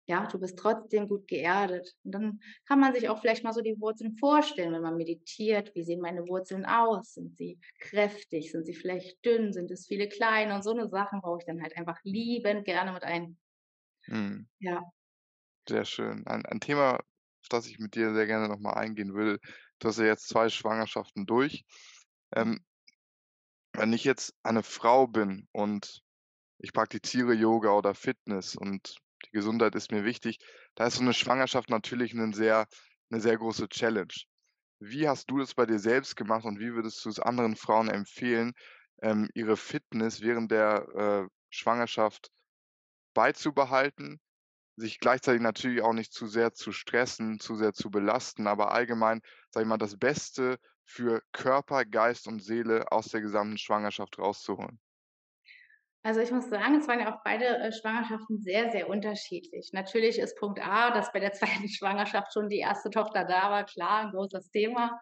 Ja, 0.08 0.26
du 0.26 0.38
bist 0.38 0.58
trotzdem 0.58 1.08
gut 1.08 1.26
geerdet. 1.28 1.94
Und 2.04 2.12
dann 2.12 2.40
kann 2.66 2.78
man 2.78 2.92
sich 2.94 3.08
auch 3.08 3.18
vielleicht 3.20 3.42
mal 3.42 3.54
so 3.54 3.62
die 3.62 3.80
Wurzeln 3.80 4.16
vorstellen, 4.18 4.72
wenn 4.74 4.82
man 4.82 4.96
meditiert. 4.98 5.74
Wie 5.74 5.82
sehen 5.82 6.00
meine 6.00 6.26
Wurzeln 6.28 6.66
aus? 6.66 7.14
Sind 7.14 7.36
sie 7.38 7.58
kräftig? 7.80 8.50
Sind 8.52 8.66
sie 8.66 8.74
vielleicht 8.74 9.24
dünn? 9.24 9.52
Sind 9.54 9.70
es 9.70 9.86
viele 9.86 10.08
kleine? 10.08 10.54
Und 10.54 10.62
so 10.62 10.74
'ne 10.74 10.88
Sachen 10.90 11.22
baue 11.22 11.38
ich 11.40 11.46
dann 11.46 11.62
halt 11.62 11.76
einfach 11.78 11.98
liebend 12.04 12.66
gerne 12.66 12.92
mit 12.92 13.02
ein. 13.02 13.38
Mhm. 14.08 14.46
Ja. 14.60 14.84
Sehr 15.68 15.84
schön. 15.86 16.26
Ein 16.26 16.44
ein 16.44 16.60
Thema, 16.60 16.96
auf 16.98 17.48
das 17.48 17.66
ich 17.66 17.78
mit 17.78 17.94
dir 17.94 18.12
sehr 18.14 18.26
gerne 18.26 18.48
noch 18.48 18.58
mal 18.58 18.74
eingehen 18.74 19.14
will. 19.14 19.38
Du 19.78 19.88
hast 19.88 19.98
ja 19.98 20.04
jetzt 20.04 20.28
2 20.28 20.48
Schwangerschaften 20.50 21.24
durch. 21.26 21.64
Ähm 22.34 22.64
wenn 23.76 23.92
ich 23.92 24.04
jetzt 24.04 24.34
eine 24.44 24.62
Frau 24.62 25.08
bin 25.08 25.48
und 25.52 26.00
ich 26.58 26.72
praktiziere 26.72 27.34
Yoga 27.34 27.72
oder 27.72 27.94
Fitness 27.94 28.56
und 28.56 28.96
die 29.26 29.30
Gesundheit 29.32 29.74
ist 29.74 29.92
mir 29.92 30.04
wichtig, 30.04 30.38
da 30.76 30.86
ist 30.86 30.96
so 30.96 31.04
'ne 31.04 31.14
Schwangerschaft 31.14 31.70
natürlich 31.70 32.14
'nen 32.14 32.32
sehr 32.34 32.66
'ne 33.10 33.20
sehr 33.20 33.36
große 33.38 33.68
Challenge. 33.68 34.12
Wie 34.80 35.08
hast 35.08 35.30
du 35.30 35.38
das 35.38 35.54
bei 35.54 35.66
dir 35.66 35.78
selbst 35.80 36.16
gemacht 36.16 36.44
und 36.46 36.60
wie 36.60 36.74
würdest 36.74 37.04
du 37.04 37.10
es 37.10 37.20
anderen 37.20 37.56
Frauen 37.56 37.88
empfehlen, 37.90 38.52
ähm, 39.02 39.30
ihre 39.34 39.56
Fitness 39.58 40.22
während 40.22 40.50
der, 40.52 40.86
äh, 40.96 41.28
Schwangerschaft 41.50 42.30
beizubehalten, 43.14 44.20
sich 44.76 45.00
gleichzeitig 45.00 45.42
natürlich 45.42 45.82
auch 45.82 45.92
nicht 45.94 46.12
zu 46.14 46.26
sehr 46.28 46.54
zu 46.54 46.72
stressen, 46.72 47.40
zu 47.40 47.56
sehr 47.56 47.74
zu 47.74 47.90
belasten, 47.90 48.46
aber 48.48 48.72
allgemein, 48.72 49.20
sage 49.50 49.64
ich 49.64 49.68
mal, 49.70 49.78
das 49.78 49.98
Beste 49.98 50.58
für 50.84 51.22
Körper, 51.32 51.84
Geist 51.86 52.28
und 52.28 52.42
Seele 52.42 52.92
aus 52.92 53.08
der 53.08 53.20
gesamten 53.22 53.58
Schwangerschaft 53.58 54.18
rauszuholen? 54.18 54.78
Also, 56.06 56.20
ich 56.20 56.30
muss 56.30 56.50
sagen, 56.50 56.74
es 56.74 56.86
waren 56.86 57.00
ja 57.00 57.14
auch 57.16 57.22
beide, 57.24 57.46
äh, 57.46 57.72
Schwangerschaften 57.72 58.38
sehr, 58.38 58.70
sehr 58.70 58.90
unterschiedlich. 58.90 59.70
Natürlich 59.72 60.18
ist 60.18 60.36
Punkt 60.38 60.60
A, 60.62 60.90
dass 60.90 61.10
bei 61.12 61.18
der 61.18 61.32
2. 61.32 61.66
Schwangerschaft 61.70 62.30
schon 62.34 62.50
die 62.50 62.58
1. 62.60 62.90
Tochter 62.90 63.24
da 63.24 63.50
war, 63.50 63.64
klar, 63.64 64.04
'n 64.04 64.10
großes 64.12 64.50
Thema. 64.50 65.00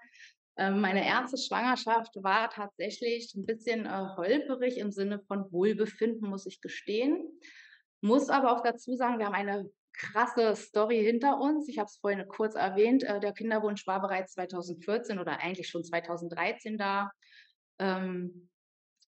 Ähm, 0.57 0.81
meine 0.81 1.05
erste 1.05 1.37
Schwangerschaft 1.39 2.15
war 2.23 2.51
tatsächlich 2.51 3.35
ein 3.35 3.47
bisschen, 3.47 3.85
äh, 3.87 3.91
holperig 4.17 4.79
im 4.79 4.93
Sinne 4.93 5.19
von 5.27 5.51
Wohlbefinden, 5.51 6.29
muss 6.31 6.47
ich 6.47 6.61
gestehen. 6.61 7.41
Muss 8.01 8.29
aber 8.31 8.53
auch 8.53 8.63
dazu 8.63 8.95
sagen, 8.95 9.19
wir 9.19 9.27
haben 9.27 9.35
eine 9.35 9.71
krasse 9.95 10.55
Story 10.55 11.03
hinter 11.03 11.41
uns. 11.41 11.69
Ich 11.69 11.79
habe 11.79 11.87
es 11.87 11.99
vorhin 12.01 12.29
kurz 12.29 12.55
erwähnt, 12.55 13.03
äh, 13.03 13.19
der 13.19 13.33
Kinderwunsch 13.33 13.89
war 13.89 14.01
bereits 14.01 14.35
2014 14.35 15.19
oder 15.19 15.41
eigentlich 15.41 15.69
schon 15.69 15.83
2013 15.85 16.79
da. 16.79 17.11
Ähm, 17.81 18.51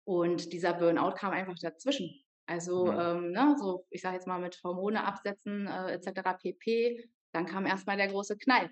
und 0.05 0.53
dieser 0.53 0.75
Burnout 0.75 1.14
kam 1.17 1.33
einfach 1.33 1.55
dazwischen. 1.61 2.11
Also, 2.47 2.93
Mhm. 2.93 3.01
ähm, 3.01 3.31
ne, 3.33 3.57
so, 3.59 3.87
ich 3.90 4.03
sage 4.03 4.17
jetzt 4.17 4.27
mal 4.27 4.38
mit 4.40 4.61
Hormone 4.62 5.05
absetzen, 5.05 5.67
äh, 5.67 5.95
et 5.95 6.05
cetera 6.05 6.35
pp. 6.35 7.11
Dann 7.33 7.47
kam 7.47 7.67
erst 7.67 7.87
mal 7.87 7.97
der 7.97 8.09
große 8.09 8.37
Knall. 8.37 8.71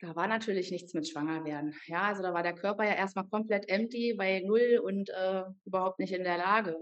Da 0.00 0.14
war 0.16 0.28
natürlich 0.28 0.70
nichts 0.70 0.94
mit 0.94 1.08
Schwangerwerden. 1.08 1.74
Ja, 1.86 2.02
also 2.02 2.22
da 2.22 2.32
war 2.34 2.42
der 2.42 2.54
Körper 2.54 2.84
ja 2.84 2.94
erst 2.94 3.16
mal 3.16 3.24
komplett 3.28 3.68
empty 3.68 4.14
bei 4.16 4.40
null 4.44 4.80
und, 4.84 5.10
äh, 5.10 5.44
überhaupt 5.64 5.98
nicht 6.00 6.12
in 6.12 6.24
der 6.24 6.38
Lage. 6.38 6.76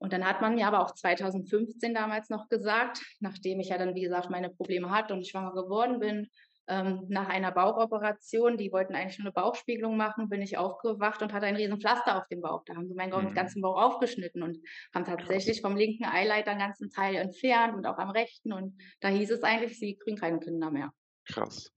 Und 0.00 0.12
dann 0.12 0.24
hat 0.26 0.40
man 0.40 0.54
mir 0.54 0.66
aber 0.66 0.80
auch 0.80 0.94
2015 0.94 1.92
damals 1.94 2.28
noch 2.30 2.48
gesagt, 2.48 3.02
nachdem 3.20 3.60
ich 3.60 3.70
ja 3.70 3.78
dann, 3.78 3.94
wie 3.94 4.02
gesagt, 4.02 4.30
meine 4.30 4.50
Probleme 4.50 4.90
hatte 4.90 5.12
und 5.14 5.26
schwanger 5.26 5.52
geworden 5.54 5.98
bin, 5.98 6.28
ähm, 6.68 7.06
nach 7.08 7.28
einer 7.28 7.52
Bauchoperation, 7.52 8.56
die 8.58 8.72
wollten 8.72 8.94
eigentlich 8.94 9.18
nur 9.18 9.26
eine 9.26 9.32
Bauchspiegelung 9.32 9.96
machen, 9.96 10.28
bin 10.28 10.42
ich 10.42 10.58
aufgewacht 10.58 11.22
und 11.22 11.32
hatte 11.32 11.46
ein 11.46 11.56
riesen 11.56 11.80
Pflaster 11.80 12.18
auf 12.18 12.28
dem 12.28 12.40
Bauch. 12.42 12.62
Da 12.66 12.74
haben 12.76 12.88
sie 12.88 12.94
meinen 12.94 13.12
Mhm. 13.12 13.34
ganzen 13.34 13.62
Bauch 13.62 13.80
aufgeschnitten 13.80 14.42
und 14.42 14.58
haben 14.94 15.04
tatsächlich 15.04 15.60
vom 15.62 15.76
linken 15.76 16.04
Eileiter 16.04 16.52
'n 16.52 16.58
ganzen 16.58 16.90
Teil 16.90 17.16
entfernt 17.16 17.74
und 17.76 17.86
auch 17.86 17.98
am 17.98 18.10
rechten. 18.10 18.52
Und 18.52 18.80
da 19.00 19.08
hieß 19.08 19.30
es 19.30 19.42
eigentlich, 19.42 19.78
sie 19.78 19.96
kriegen 19.96 20.16
keine 20.18 20.40
Kinder 20.40 20.70
mehr. 20.70 20.92
Krass. 21.24 21.70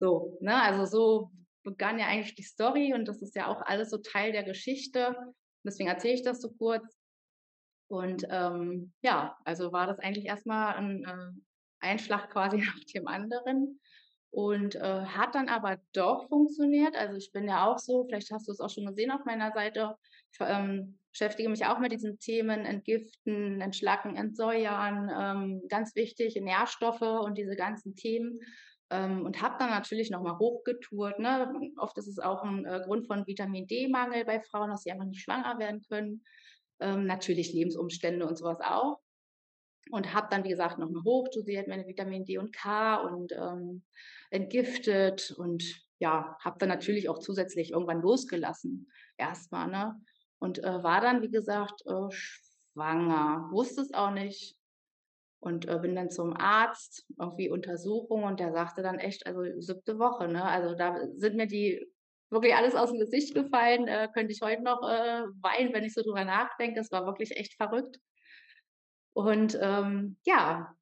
So, 0.00 0.38
ne? 0.40 0.60
Also 0.62 0.84
so 0.86 1.30
begann 1.64 1.98
ja 1.98 2.06
eigentlich 2.06 2.34
die 2.34 2.42
Story 2.42 2.94
und 2.94 3.06
das 3.08 3.20
ist 3.22 3.34
ja 3.36 3.46
auch 3.48 3.62
alles 3.62 3.90
so 3.90 3.98
Teil 3.98 4.32
der 4.32 4.44
Geschichte. 4.44 5.16
Deswegen 5.64 5.88
erzähle 5.88 6.14
ich 6.14 6.22
das 6.22 6.40
so 6.40 6.50
kurz. 6.52 6.96
Und 7.88 8.24
ähm, 8.30 8.92
ja, 9.02 9.38
also 9.44 9.72
war 9.72 9.86
das 9.86 9.98
eigentlich 9.98 10.26
erstmal 10.26 10.76
ein 10.76 11.04
äh, 11.04 11.32
Einschlag 11.80 12.30
quasi 12.30 12.58
nach 12.58 12.80
dem 12.94 13.06
anderen 13.08 13.80
und 14.30 14.74
äh, 14.76 15.04
hat 15.04 15.34
dann 15.34 15.48
aber 15.48 15.78
doch 15.92 16.28
funktioniert. 16.28 16.96
Also 16.96 17.16
ich 17.16 17.32
bin 17.32 17.48
ja 17.48 17.66
auch 17.66 17.78
so, 17.78 18.04
vielleicht 18.04 18.30
hast 18.30 18.46
du 18.48 18.52
es 18.52 18.60
auch 18.60 18.70
schon 18.70 18.86
gesehen 18.86 19.10
auf 19.10 19.24
meiner 19.24 19.52
Seite, 19.52 19.96
ich 20.32 20.38
ähm, 20.40 20.98
beschäftige 21.10 21.48
mich 21.48 21.64
auch 21.66 21.78
mit 21.78 21.92
diesen 21.92 22.18
Themen 22.18 22.64
Entgiften, 22.64 23.60
Entschlacken, 23.60 24.16
Entsäuern, 24.16 25.10
ähm, 25.12 25.62
ganz 25.68 25.94
wichtig, 25.96 26.36
Nährstoffe 26.36 27.00
und 27.00 27.38
diese 27.38 27.56
ganzen 27.56 27.96
Themen. 27.96 28.40
Ähm, 28.90 29.24
und 29.26 29.42
habe 29.42 29.56
dann 29.58 29.70
natürlich 29.70 30.10
nochmal 30.10 30.38
hochgetourt. 30.38 31.18
Ne? 31.18 31.52
Oft 31.78 31.98
ist 31.98 32.06
es 32.06 32.18
auch 32.18 32.42
ein 32.42 32.64
äh, 32.64 32.80
Grund 32.84 33.06
von 33.06 33.26
Vitamin 33.26 33.66
D-Mangel 33.66 34.24
bei 34.24 34.40
Frauen, 34.40 34.70
dass 34.70 34.82
sie 34.82 34.92
einfach 34.92 35.04
nicht 35.04 35.22
schwanger 35.22 35.58
werden 35.58 35.82
können. 35.88 36.24
Ähm, 36.80 37.06
natürlich 37.06 37.52
Lebensumstände 37.52 38.26
und 38.26 38.38
sowas 38.38 38.60
auch. 38.60 38.98
Und 39.90 40.14
habe 40.14 40.28
dann, 40.30 40.44
wie 40.44 40.50
gesagt, 40.50 40.78
nochmal 40.78 41.02
hochdosiert, 41.04 41.68
meine 41.68 41.86
Vitamin 41.86 42.24
D 42.24 42.38
und 42.38 42.52
K 42.54 42.96
und 42.96 43.32
ähm, 43.32 43.82
entgiftet 44.30 45.32
und 45.36 45.64
ja, 45.98 46.36
habe 46.40 46.58
dann 46.58 46.68
natürlich 46.68 47.08
auch 47.08 47.18
zusätzlich 47.18 47.72
irgendwann 47.72 48.02
losgelassen, 48.02 48.90
erstmal, 49.16 49.68
ne? 49.68 50.00
Und 50.38 50.62
äh, 50.62 50.82
war 50.82 51.00
dann, 51.00 51.22
wie 51.22 51.30
gesagt, 51.30 51.82
äh, 51.86 52.10
schwanger, 52.10 53.48
wusste 53.50 53.80
es 53.80 53.92
auch 53.92 54.12
nicht 54.12 54.56
und 55.40 55.68
äh, 55.68 55.78
bin 55.78 55.96
dann 55.96 56.10
zum 56.10 56.36
Arzt, 56.36 57.06
irgendwie 57.18 57.50
Untersuchung 57.50 58.24
und 58.24 58.40
der 58.40 58.52
sagte 58.52 58.82
dann 58.82 58.98
echt, 58.98 59.26
also 59.26 59.42
siebte 59.60 59.98
Woche, 59.98 60.28
ne? 60.28 60.44
Also 60.44 60.74
da 60.74 60.96
sind 61.16 61.36
mir 61.36 61.46
die 61.46 61.84
wirklich 62.30 62.54
alles 62.54 62.74
aus 62.74 62.90
dem 62.90 62.98
Gesicht 63.00 63.34
gefallen, 63.34 63.88
äh, 63.88 64.08
könnte 64.12 64.32
ich 64.32 64.42
heute 64.42 64.62
noch 64.62 64.82
äh, 64.82 65.22
weinen, 65.40 65.72
wenn 65.72 65.84
ich 65.84 65.94
so 65.94 66.02
drüber 66.02 66.24
nachdenke. 66.24 66.76
Das 66.78 66.92
war 66.92 67.06
wirklich 67.06 67.36
echt 67.36 67.54
verrückt. 67.54 67.98
Und 69.18 69.58
ähm, 69.60 70.16
ja, 70.24 70.72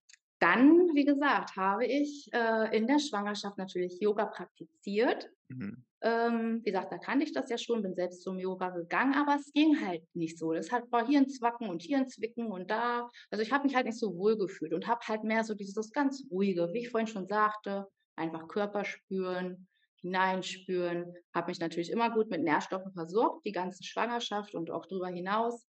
dann, 0.40 0.94
wie 0.94 1.07
gesagt, 1.07 1.57
habe 1.57 1.87
ich 1.87 2.29
äh, 2.35 2.77
in 2.77 2.87
der 2.87 2.99
Schwangerschaft 2.99 3.57
natürlich 3.57 3.99
Yoga 3.99 4.27
praktiziert. 4.27 5.31
Mhm. 5.49 5.83
Ähm, 6.03 6.61
wie 6.62 6.70
gesagt, 6.70 6.92
da 6.92 6.99
kannte 6.99 7.25
ich 7.25 7.33
das 7.33 7.49
ja 7.49 7.57
schon, 7.57 7.81
bin 7.81 7.94
selbst 7.94 8.22
zum 8.22 8.38
Yoga 8.38 8.68
gegangen, 8.68 9.14
aber 9.14 9.37
es 9.37 9.51
ging 9.55 9.81
halt 9.81 10.03
nicht 10.12 10.38
so. 10.38 10.53
Das 10.53 10.70
hat, 10.70 10.92
war 10.92 11.07
hier 11.07 11.20
ein 11.20 11.31
Zwacken 11.31 11.70
und 11.70 11.81
hier 11.81 11.96
ein 11.96 12.09
Zwicken 12.09 12.53
und 12.53 12.70
da. 12.70 13.09
Also 13.31 13.40
ich 13.40 13.53
habe 13.53 13.64
mich 13.64 13.75
halt 13.75 13.87
nicht 13.87 13.99
so 13.99 14.14
wohl 14.18 14.37
gefühlt 14.37 14.75
und 14.75 14.87
habe 14.87 15.01
halt 15.09 15.25
mehr 15.25 15.42
so 15.42 15.55
dieses 15.55 15.90
ganz 15.90 16.22
ruhige, 16.31 16.68
wie 16.75 16.81
ich 16.81 16.90
vorhin 16.90 17.07
schon 17.07 17.29
sagte, 17.29 17.87
einfach 18.16 18.49
Körper 18.49 18.85
spüren, 18.85 19.66
hineinspüren. 20.03 21.14
Habe 21.35 21.46
mich 21.49 21.59
natürlich 21.59 21.90
immer 21.90 22.11
gut 22.11 22.29
mit 22.29 22.42
Nährstoffen 22.42 22.92
versorgt, 22.92 23.46
die 23.46 23.53
ganze 23.53 23.83
Schwangerschaft 23.83 24.55
und 24.55 24.70
auch 24.70 24.85
darüber 24.85 25.09
hinaus. 25.09 25.66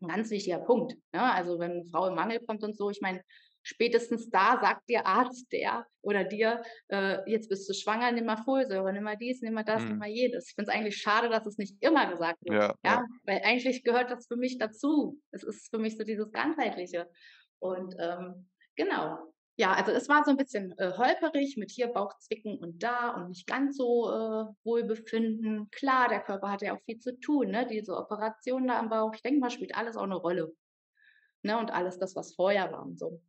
Ein 0.00 0.08
ganz 0.08 0.30
wichtiger 0.30 0.58
Punkt. 0.60 0.94
Ne? 1.12 1.22
Also 1.22 1.58
wenn 1.58 1.72
eine 1.72 1.84
Frau 1.84 2.08
im 2.08 2.14
Mangel 2.14 2.40
kommt 2.46 2.62
und 2.64 2.76
so, 2.76 2.90
ich 2.90 3.00
meine, 3.00 3.22
spätestens 3.62 4.28
da 4.30 4.58
sagt 4.60 4.88
der 4.88 5.06
Arzt 5.06 5.52
der 5.52 5.86
oder 6.00 6.24
dir, 6.24 6.62
äh, 6.88 7.18
jetzt 7.30 7.48
bist 7.48 7.68
du 7.68 7.74
schwanger, 7.74 8.10
nimm 8.10 8.24
mal 8.26 8.36
Folsäure, 8.36 8.92
nimm 8.92 9.04
mal 9.04 9.16
dies, 9.16 9.40
nimm 9.42 9.54
mal 9.54 9.62
das, 9.64 9.88
nimm 9.88 9.98
Mhm. 9.98 9.98
mal 9.98 10.08
jedes. 10.08 10.48
Ich 10.48 10.54
finde 10.56 10.70
es 10.70 10.76
eigentlich 10.76 10.96
schade, 10.96 11.28
dass 11.28 11.46
es 11.46 11.58
nicht 11.58 11.76
immer 11.80 12.10
gesagt 12.10 12.38
wird. 12.42 12.58
Ja, 12.58 12.74
Ja, 12.84 12.98
ja. 12.98 13.06
weil 13.24 13.42
eigentlich 13.44 13.84
gehört 13.84 14.10
das 14.10 14.26
für 14.26 14.36
mich 14.36 14.58
dazu. 14.58 15.20
Es 15.30 15.44
ist 15.44 15.70
für 15.70 15.78
mich 15.78 15.96
so 15.96 16.04
dieses 16.04 16.32
Ganzheitliche. 16.32 17.08
Und 17.60 17.94
ähm, 18.00 18.48
genau. 18.76 19.31
Ja, 19.56 19.74
also 19.74 19.92
es 19.92 20.08
war 20.08 20.24
so 20.24 20.30
ein 20.30 20.38
bisschen 20.38 20.76
äh, 20.78 20.92
holperig 20.96 21.58
mit 21.58 21.70
hier 21.70 21.88
Bauchzwicken 21.88 22.58
und 22.58 22.82
da 22.82 23.10
und 23.10 23.28
nicht 23.28 23.46
ganz 23.46 23.76
so 23.76 24.10
äh, 24.10 24.46
Wohlbefinden. 24.64 25.70
Klar, 25.70 26.08
der 26.08 26.20
Körper 26.20 26.50
hat 26.50 26.62
ja 26.62 26.74
auch 26.74 26.80
viel 26.84 26.98
zu 26.98 27.18
tun, 27.20 27.50
ne? 27.50 27.66
Diese 27.66 27.94
Operation 27.94 28.66
da 28.68 28.78
am 28.78 28.88
Bauch, 28.88 29.14
ich 29.14 29.20
denke 29.20 29.40
mal, 29.40 29.50
spielt 29.50 29.74
alles 29.74 29.96
auch 29.96 30.04
eine 30.04 30.16
Rolle. 30.16 30.54
Ne? 31.42 31.58
Und 31.58 31.70
alles 31.70 31.98
das, 31.98 32.16
was 32.16 32.34
vorher 32.34 32.72
war 32.72 32.82
und 32.82 32.98
so. 32.98 33.20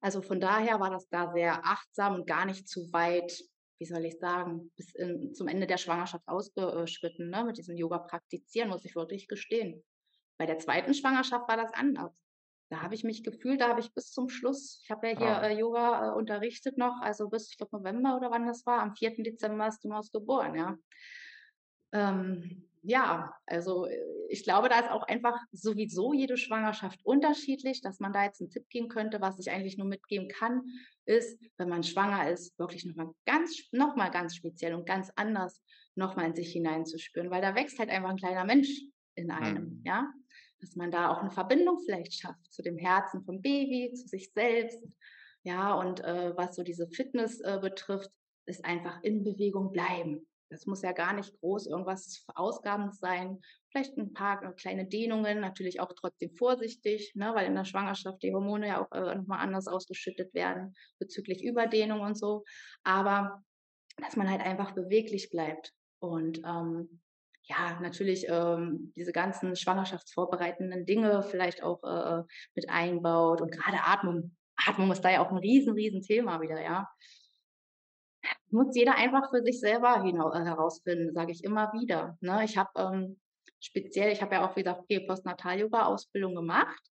Also 0.00 0.22
von 0.22 0.40
daher 0.40 0.80
war 0.80 0.90
das 0.90 1.08
da 1.10 1.30
sehr 1.32 1.64
achtsam 1.64 2.14
und 2.14 2.26
gar 2.26 2.46
nicht 2.46 2.66
zu 2.66 2.90
weit, 2.92 3.38
wie 3.78 3.86
soll 3.86 4.04
ich 4.06 4.18
sagen, 4.18 4.72
bis 4.76 4.94
in, 4.94 5.34
zum 5.34 5.46
Ende 5.46 5.66
der 5.66 5.76
Schwangerschaft 5.76 6.26
ausgeschritten, 6.26 7.28
ne? 7.28 7.44
Mit 7.44 7.58
diesem 7.58 7.76
Yoga 7.76 7.98
praktizieren, 7.98 8.70
muss 8.70 8.86
ich 8.86 8.96
wirklich 8.96 9.28
gestehen. 9.28 9.84
Bei 10.38 10.46
der 10.46 10.58
zweiten 10.58 10.94
Schwangerschaft 10.94 11.46
war 11.48 11.58
das 11.58 11.72
anders. 11.74 12.21
Da 12.72 12.80
habe 12.80 12.94
ich 12.94 13.04
mich 13.04 13.22
gefühlt, 13.22 13.60
da 13.60 13.68
habe 13.68 13.80
ich 13.80 13.92
bis 13.92 14.10
zum 14.12 14.30
Schluss, 14.30 14.80
ich 14.82 14.90
habe 14.90 15.06
ja 15.10 15.18
hier 15.18 15.28
Ah. 15.28 15.46
äh, 15.46 15.58
Yoga 15.58 16.08
äh, 16.08 16.14
unterrichtet 16.16 16.78
noch, 16.78 17.02
also 17.02 17.28
bis, 17.28 17.50
ich 17.50 17.58
glaube, 17.58 17.76
November 17.76 18.16
oder 18.16 18.30
wann 18.30 18.46
das 18.46 18.64
war, 18.64 18.80
am 18.80 18.94
4. 18.96 19.22
Dezember 19.22 19.68
ist 19.68 19.84
du 19.84 19.88
Maus 19.88 20.10
geboren, 20.10 20.54
ja. 20.54 20.78
Ähm, 21.92 22.70
ja, 22.82 23.34
also 23.44 23.84
äh, 23.84 23.98
ich 24.30 24.42
glaube, 24.44 24.70
da 24.70 24.80
ist 24.80 24.90
auch 24.90 25.02
einfach 25.02 25.38
sowieso 25.52 26.14
jede 26.14 26.38
Schwangerschaft 26.38 26.98
unterschiedlich, 27.04 27.82
dass 27.82 28.00
man 28.00 28.14
da 28.14 28.24
jetzt 28.24 28.40
einen 28.40 28.48
Tipp 28.48 28.66
geben 28.70 28.88
könnte, 28.88 29.20
was 29.20 29.38
ich 29.38 29.50
eigentlich 29.50 29.76
nur 29.76 29.86
mitgeben 29.86 30.28
kann, 30.28 30.62
ist, 31.04 31.38
wenn 31.58 31.68
man 31.68 31.82
schwanger 31.82 32.30
ist, 32.30 32.58
wirklich 32.58 32.86
noch 32.86 32.94
mal 32.96 33.12
ganz 33.26 33.54
noch 33.72 33.96
mal 33.96 34.08
ganz 34.10 34.34
speziell 34.34 34.72
und 34.74 34.86
ganz 34.86 35.12
anders 35.16 35.62
noch 35.94 36.16
mal 36.16 36.24
in 36.28 36.34
sich 36.34 36.52
hineinzuspüren, 36.52 37.30
weil 37.30 37.42
da 37.42 37.54
wächst 37.54 37.78
halt 37.78 37.90
einfach 37.90 38.08
ein 38.08 38.16
kleiner 38.16 38.46
Mensch 38.46 38.70
in 39.14 39.30
einem, 39.30 39.64
Mhm. 39.64 39.82
ja? 39.84 40.10
Dass 40.62 40.76
man 40.76 40.90
da 40.90 41.10
auch 41.10 41.18
eine 41.18 41.30
Verbindung 41.30 41.80
vielleicht 41.84 42.14
schafft 42.14 42.50
zu 42.52 42.62
dem 42.62 42.78
Herzen 42.78 43.22
vom 43.24 43.42
Baby, 43.42 43.92
zu 43.92 44.08
sich 44.08 44.32
selbst, 44.32 44.82
ja? 45.42 45.74
Und, 45.74 46.00
äh, 46.00 46.34
was 46.36 46.56
so 46.56 46.62
diese 46.62 46.88
Fitness, 46.88 47.40
äh, 47.40 47.58
betrifft, 47.60 48.10
ist 48.46 48.64
einfach 48.64 49.02
in 49.02 49.24
Bewegung 49.24 49.72
bleiben. 49.72 50.26
Das 50.50 50.66
muss 50.66 50.82
ja 50.82 50.92
gar 50.92 51.14
nicht 51.14 51.38
groß 51.40 51.66
irgendwas 51.66 52.18
Verausgabendes 52.26 52.98
sein. 52.98 53.40
Vielleicht 53.70 53.96
ein 53.96 54.12
paar 54.12 54.42
äh, 54.42 54.52
kleine 54.52 54.86
Dehnungen, 54.86 55.40
natürlich 55.40 55.80
auch 55.80 55.92
trotzdem 55.94 56.30
vorsichtig, 56.36 57.12
ne, 57.14 57.34
weil 57.34 57.46
in 57.46 57.54
der 57.54 57.64
Schwangerschaft 57.64 58.22
die 58.22 58.32
Hormone 58.32 58.68
ja 58.68 58.84
auch 58.84 58.92
äh, 58.92 59.14
nochmal 59.14 59.40
anders 59.40 59.66
ausgeschüttet 59.66 60.34
werden 60.34 60.74
bezüglich 60.98 61.42
Überdehnung 61.42 62.00
und 62.00 62.16
so. 62.16 62.44
Aber 62.84 63.42
dass 63.96 64.16
man 64.16 64.30
halt 64.30 64.42
einfach 64.42 64.72
beweglich 64.72 65.30
bleibt. 65.30 65.72
Und 66.00 66.38
ähm, 66.44 67.00
ja, 67.44 67.78
natürlich 67.80 68.26
ähm, 68.28 68.92
diese 68.96 69.12
ganzen 69.12 69.56
schwangerschaftsvorbereitenden 69.56 70.86
Dinge 70.86 71.22
vielleicht 71.22 71.62
auch 71.62 71.82
äh, 71.82 72.22
mit 72.54 72.68
einbaut. 72.68 73.40
Und 73.40 73.52
gerade 73.52 73.78
Atmung. 73.84 74.36
Atmung 74.56 74.92
ist 74.92 75.00
da 75.00 75.10
ja 75.10 75.24
auch 75.24 75.30
ein 75.30 75.38
riesen, 75.38 75.72
riesen 75.74 76.02
Thema 76.02 76.40
wieder, 76.40 76.60
ja 76.62 76.88
muss 78.52 78.76
jeder 78.76 78.94
einfach 78.96 79.30
für 79.30 79.42
sich 79.42 79.60
selber 79.60 80.04
äh, 80.04 80.44
herausfinden, 80.44 81.14
sage 81.14 81.32
ich 81.32 81.42
immer 81.42 81.72
wieder, 81.72 82.16
ne? 82.20 82.44
Ich 82.44 82.56
habe, 82.56 82.70
ähm, 82.76 83.20
speziell 83.60 84.12
ich 84.12 84.22
habe 84.22 84.34
ja 84.34 84.46
auch, 84.46 84.54
wie 84.56 84.62
gesagt, 84.62 84.86
Prä-Postnatal-Yoga-Ausbildung 84.86 86.34
gemacht. 86.34 86.82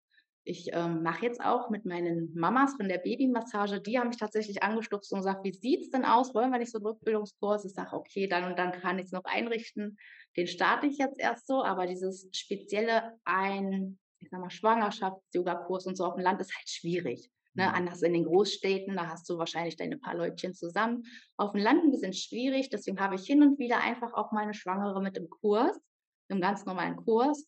Ich, 0.47 0.69
ähm, 0.73 1.03
mache 1.03 1.23
jetzt 1.25 1.39
auch 1.39 1.69
mit 1.69 1.85
meinen 1.85 2.33
Mamas 2.33 2.73
von 2.75 2.87
der 2.89 2.97
Babymassage 2.97 3.79
die 3.79 3.99
haben 3.99 4.07
mich 4.07 4.17
tatsächlich 4.17 4.63
angestupst 4.63 5.11
und 5.13 5.19
gesagt: 5.19 5.43
„Wie 5.43 5.53
sieht's 5.53 5.91
denn 5.91 6.03
aus? 6.03 6.33
Wollen 6.33 6.49
wir 6.51 6.57
nicht 6.57 6.71
so 6.71 6.79
'n 6.79 6.85
Rückbildungskurs?“ 6.85 7.63
Ich 7.65 7.73
sage: 7.73 7.95
„Okay, 7.95 8.27
dann 8.27 8.45
und 8.45 8.57
dann 8.57 8.71
kann 8.71 8.97
ich's 8.97 9.11
noch 9.11 9.23
einrichten.“ 9.25 9.97
Den 10.35 10.47
starte 10.47 10.87
ich 10.87 10.97
jetzt 10.97 11.19
erst 11.19 11.45
so, 11.45 11.63
aber 11.63 11.85
dieses 11.85 12.27
spezielle 12.33 13.17
ein 13.23 13.99
ich 14.23 14.29
sage 14.29 14.41
mal, 14.43 14.49
Schwangerschafts-Yogakurs 14.51 15.87
und 15.87 15.97
so 15.97 16.05
aufm 16.05 16.19
Land 16.21 16.39
ist 16.41 16.55
halt 16.55 16.69
schwierig. 16.69 17.31
Ne, 17.55 17.71
Mhm. 17.71 17.73
anders 17.73 18.01
in 18.03 18.13
den 18.13 18.23
Großstädten, 18.25 18.95
da 18.95 19.07
hast 19.09 19.27
du 19.29 19.37
wahrscheinlich 19.39 19.75
deine 19.77 19.97
paar 19.97 20.15
Leutchen 20.15 20.53
zusammen. 20.53 21.03
Auf 21.37 21.51
dem 21.53 21.61
Land 21.61 21.83
'n 21.83 21.91
bisschen 21.91 22.13
schwierig, 22.13 22.69
deswegen 22.69 22.99
habe 22.99 23.15
ich 23.15 23.25
hin 23.25 23.41
und 23.43 23.59
wieder 23.59 23.79
einfach 23.79 24.13
auch 24.13 24.31
mal 24.31 24.45
'ne 24.47 24.53
Schwangere 24.55 25.01
mit 25.01 25.17
im 25.17 25.29
Kurs, 25.29 25.79
im 26.29 26.39
ganz 26.41 26.65
normalen 26.65 26.95
Kurs, 26.97 27.47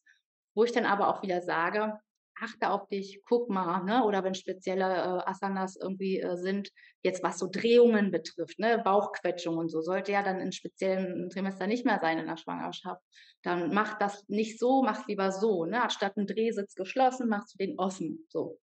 wo 0.56 0.64
ich 0.64 0.72
dann 0.72 0.86
aber 0.86 1.08
auch 1.10 1.22
wieder 1.24 1.42
sage: 1.42 2.00
„Achte 2.42 2.72
auf 2.72 2.88
dich, 2.90 3.22
guck 3.26 3.50
mal“, 3.50 3.84
ne? 3.84 4.04
Oder 4.06 4.24
wenn 4.24 4.34
spezielle, 4.34 4.86
äh, 4.86 5.30
Asanas 5.30 5.76
irgendwie, 5.76 6.20
äh, 6.20 6.36
sind, 6.38 6.70
jetzt 7.04 7.24
was 7.24 7.38
so 7.40 7.48
Drehungen 7.52 8.12
betrifft, 8.12 8.58
ne, 8.60 8.80
Bauchquetschung 8.84 9.58
und 9.58 9.70
so, 9.70 9.82
sollte 9.82 10.12
ja 10.14 10.24
dann 10.24 10.40
in 10.40 10.52
speziellen 10.52 11.30
Trimester 11.30 11.68
nicht 11.68 11.86
mehr 11.86 12.00
sein 12.02 12.18
in 12.20 12.26
der 12.28 12.38
Schwangerschaft. 12.38 13.02
Dann 13.44 13.74
mach 13.74 13.98
das 14.00 14.24
nicht 14.30 14.60
so, 14.60 14.82
mach's 14.84 15.06
lieber 15.08 15.32
so, 15.32 15.66
ne? 15.66 15.84
Anstatt 15.84 16.18
'n 16.18 16.26
Drehsitz 16.28 16.74
geschlossen, 16.76 17.30
machst 17.30 17.54
du 17.54 17.58
den 17.66 17.78
offen, 17.80 18.26
so. 18.30 18.60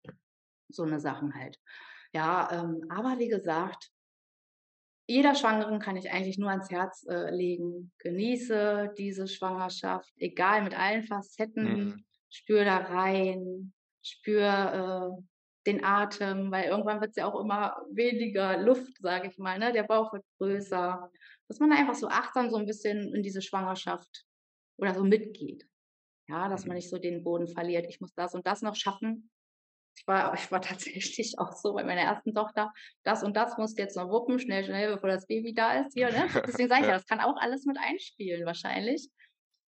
So 0.70 0.85
'ne 0.87 1.00
Sachen 1.00 1.35
halt. 1.35 1.59
Ja, 2.14 2.50
ähm, 2.52 2.83
aber 2.90 3.18
wie 3.20 3.29
gesagt 3.29 3.88
jeder 5.09 5.37
Schwangeren 5.37 5.79
kann 5.79 5.96
ich 5.96 6.11
eigentlich 6.11 6.37
nur 6.37 6.50
ans 6.50 6.68
Herz, 6.70 7.05
äh, 7.09 7.31
legen: 7.31 7.92
Genieße 7.98 8.92
diese 8.98 9.29
Schwangerschaft, 9.29 10.12
egal 10.16 10.62
mit 10.64 10.76
allen 10.76 11.05
Mhm. 11.61 12.06
Spür 12.33 12.65
da 12.65 12.79
rein, 12.79 13.73
spür, 14.03 15.19
äh, 15.19 15.23
den 15.67 15.85
Atem, 15.85 16.51
weil 16.53 16.65
irgendwann 16.67 17.01
wird's 17.01 17.17
ja 17.17 17.27
auch 17.27 17.41
immer 17.41 17.77
weniger 17.93 18.57
Luft, 18.59 18.99
sage 19.01 19.29
ich 19.29 19.39
mal, 19.39 19.59
ne? 19.59 19.73
Der 19.73 19.83
Bauch 19.85 20.12
wird 20.12 20.25
größer. 20.39 21.11
Dass 21.49 21.59
man 21.61 21.73
einfach 21.73 21.95
so 21.95 22.09
achtsam 22.09 22.51
so 22.51 22.57
'n 22.57 22.67
bisschen 22.67 23.15
in 23.15 23.23
diese 23.23 23.43
Schwangerschaft 23.43 24.25
oder 24.79 24.95
so 24.95 25.05
mitgeht. 25.05 25.67
Ja, 26.29 26.49
dass 26.49 26.67
man 26.67 26.75
Mhm. 26.75 26.77
nicht 26.77 26.91
so 26.91 26.99
den 26.99 27.25
Boden 27.25 27.49
verliert: 27.49 27.87
„Ich 27.89 28.01
muss 28.01 28.15
das 28.15 28.35
und 28.35 28.47
das 28.47 28.62
noch 28.62 28.77
schaffen.“ 28.77 29.31
Ich 29.99 30.07
war 30.09 30.35
ich 30.37 30.53
war 30.53 30.61
tatsächlich 30.62 31.35
auch 31.39 31.53
so 31.53 31.75
bei 31.75 31.85
meiner 31.85 32.03
1. 32.03 32.35
Tochter: 32.35 32.73
„Das 33.05 33.23
und 33.25 33.37
das 33.37 33.59
musst 33.59 33.79
du 33.79 33.83
jetzt 33.83 33.97
noch 33.97 34.11
wuppen, 34.11 34.39
schnell, 34.41 34.65
schnell, 34.65 34.95
bevor 34.95 35.11
das 35.11 35.27
Baby 35.27 35.55
da 35.55 35.81
ist 35.81 35.95
hier“, 35.95 36.11
ne? 36.12 36.31
Deswegen 36.47 36.69
sage 36.71 36.83
ich 36.83 36.89
ja, 36.89 36.95
das 36.95 37.07
kann 37.07 37.21
auch 37.21 37.37
alles 37.39 37.67
mit 37.67 37.79
einspielen 37.79 38.47
wahrscheinlich. 38.47 39.11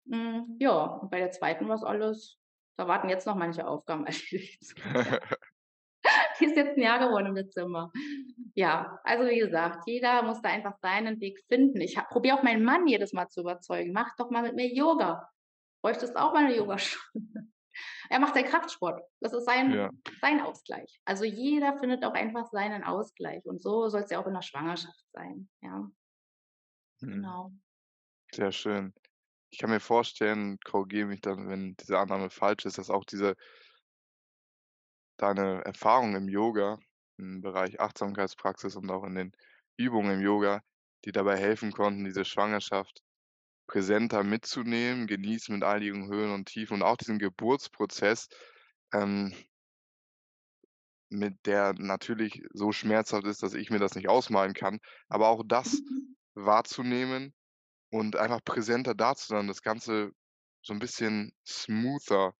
Hm, 0.07 0.57
ja, 0.59 0.85
und 0.85 1.09
bei 1.09 1.19
der 1.19 1.31
2. 1.31 1.67
war's 1.67 1.83
alles 1.83 2.37
da 2.77 2.87
warten 2.87 3.09
jetzt 3.09 3.27
noch 3.27 3.35
manche 3.35 3.67
Aufgaben 3.67 4.05
erledigt. 4.05 4.75
Die 6.39 6.45
ist 6.45 6.55
jetzt 6.57 6.77
'n 6.77 6.81
Jahr 6.83 6.99
geworden 6.99 7.27
im 7.27 7.35
Dezember. 7.35 7.91
Ja, 8.55 8.99
also 9.03 9.25
wie 9.29 9.39
gesagt, 9.39 9.83
jeder 9.87 10.23
muss 10.23 10.41
da 10.41 10.49
einfach 10.49 10.75
seinen 10.81 11.19
Weg 11.21 11.39
finden. 11.47 11.81
Ich 11.81 11.95
probiere 12.09 12.37
auch 12.39 12.43
meinen 12.43 12.63
Mann 12.63 12.87
jedes 12.87 13.13
Mal 13.13 13.27
zu 13.29 13.41
überzeugen: 13.41 13.93
„Mach 13.93 14.15
doch 14.17 14.29
mal 14.31 14.43
mit 14.43 14.55
mir 14.55 14.73
Yoga. 14.73 15.29
Bräuchtest 15.83 16.17
auch 16.17 16.33
mal 16.33 16.45
'ne 16.45 16.57
Yogastunde.“ 16.57 17.41
Er 18.11 18.19
macht 18.19 18.35
ja 18.37 18.43
Kraftsport. 18.43 19.01
Das 19.21 19.33
ist 19.33 19.45
Ja. 19.67 19.89
sein 19.89 19.95
sein 20.21 20.41
Ausgleich. 20.41 21.01
Also 21.05 21.25
jeder 21.25 21.77
findet 21.79 22.05
auch 22.05 22.13
einfach 22.13 22.47
seinen 22.47 22.83
Ausgleich 22.85 23.45
und 23.45 23.61
so 23.61 23.89
soll's 23.89 24.11
ja 24.11 24.19
auch 24.21 24.27
in 24.27 24.33
der 24.35 24.41
Schwangerschaft 24.43 25.05
sein, 25.13 25.49
ja. 25.61 25.89
Mhm. 27.01 27.35
Genau. 27.35 27.55
Sehr 28.33 28.51
schön. 28.51 28.93
Ich 29.55 29.59
kann 29.59 29.69
mir 29.69 29.79
vorstellen, 29.79 30.59
korrigiere 30.65 31.07
mich 31.07 31.21
dann, 31.21 31.47
wenn 31.47 31.77
diese 31.77 31.97
Annahme 31.97 32.29
falsch 32.29 32.65
ist, 32.65 32.77
dass 32.77 32.89
auch 32.89 33.05
diese 33.05 33.37
deine 35.15 35.63
Erfahrung 35.63 36.13
im 36.13 36.27
Yoga, 36.27 36.77
im 37.17 37.39
Bereich 37.39 37.79
Achtsamkeitspraxis 37.79 38.75
und 38.75 38.91
auch 38.91 39.05
in 39.05 39.15
den 39.15 39.31
Übungen 39.77 40.15
im 40.15 40.19
Yoga, 40.19 40.61
dir 41.05 41.13
dabei 41.13 41.37
helfen 41.37 41.71
konnten, 41.71 42.03
diese 42.03 42.25
Schwangerschaft 42.25 43.01
präsenter 43.65 44.23
mitzunehmen, 44.23 45.07
genießen 45.07 45.55
mit 45.55 45.63
all 45.63 45.81
ihren 45.81 46.09
Höhen 46.09 46.33
und 46.33 46.49
Tiefen 46.49 46.73
und 46.73 46.83
auch 46.83 46.97
diesen 46.97 47.17
Geburtsprozess, 47.17 48.27
ähm 48.93 49.33
mit 51.09 51.45
der 51.45 51.71
natürlich 51.77 52.43
so 52.51 52.73
schmerzhaft 52.73 53.25
ist, 53.25 53.41
dass 53.41 53.53
ich 53.53 53.69
mir 53.69 53.79
das 53.79 53.95
nicht 53.95 54.09
ausmalen 54.09 54.53
kann, 54.53 54.81
aber 55.07 55.29
auch 55.29 55.43
das 55.47 55.81
wahrzunehmen 56.33 57.33
und 57.91 58.15
einfach 58.17 58.43
präsenter 58.43 58.95
da 58.95 59.15
zu 59.15 59.27
sein, 59.27 59.47
das 59.47 59.61
Ganze 59.61 60.11
so 60.63 60.73
'n 60.73 60.79
bisschen 60.79 61.33
smoother 61.47 62.33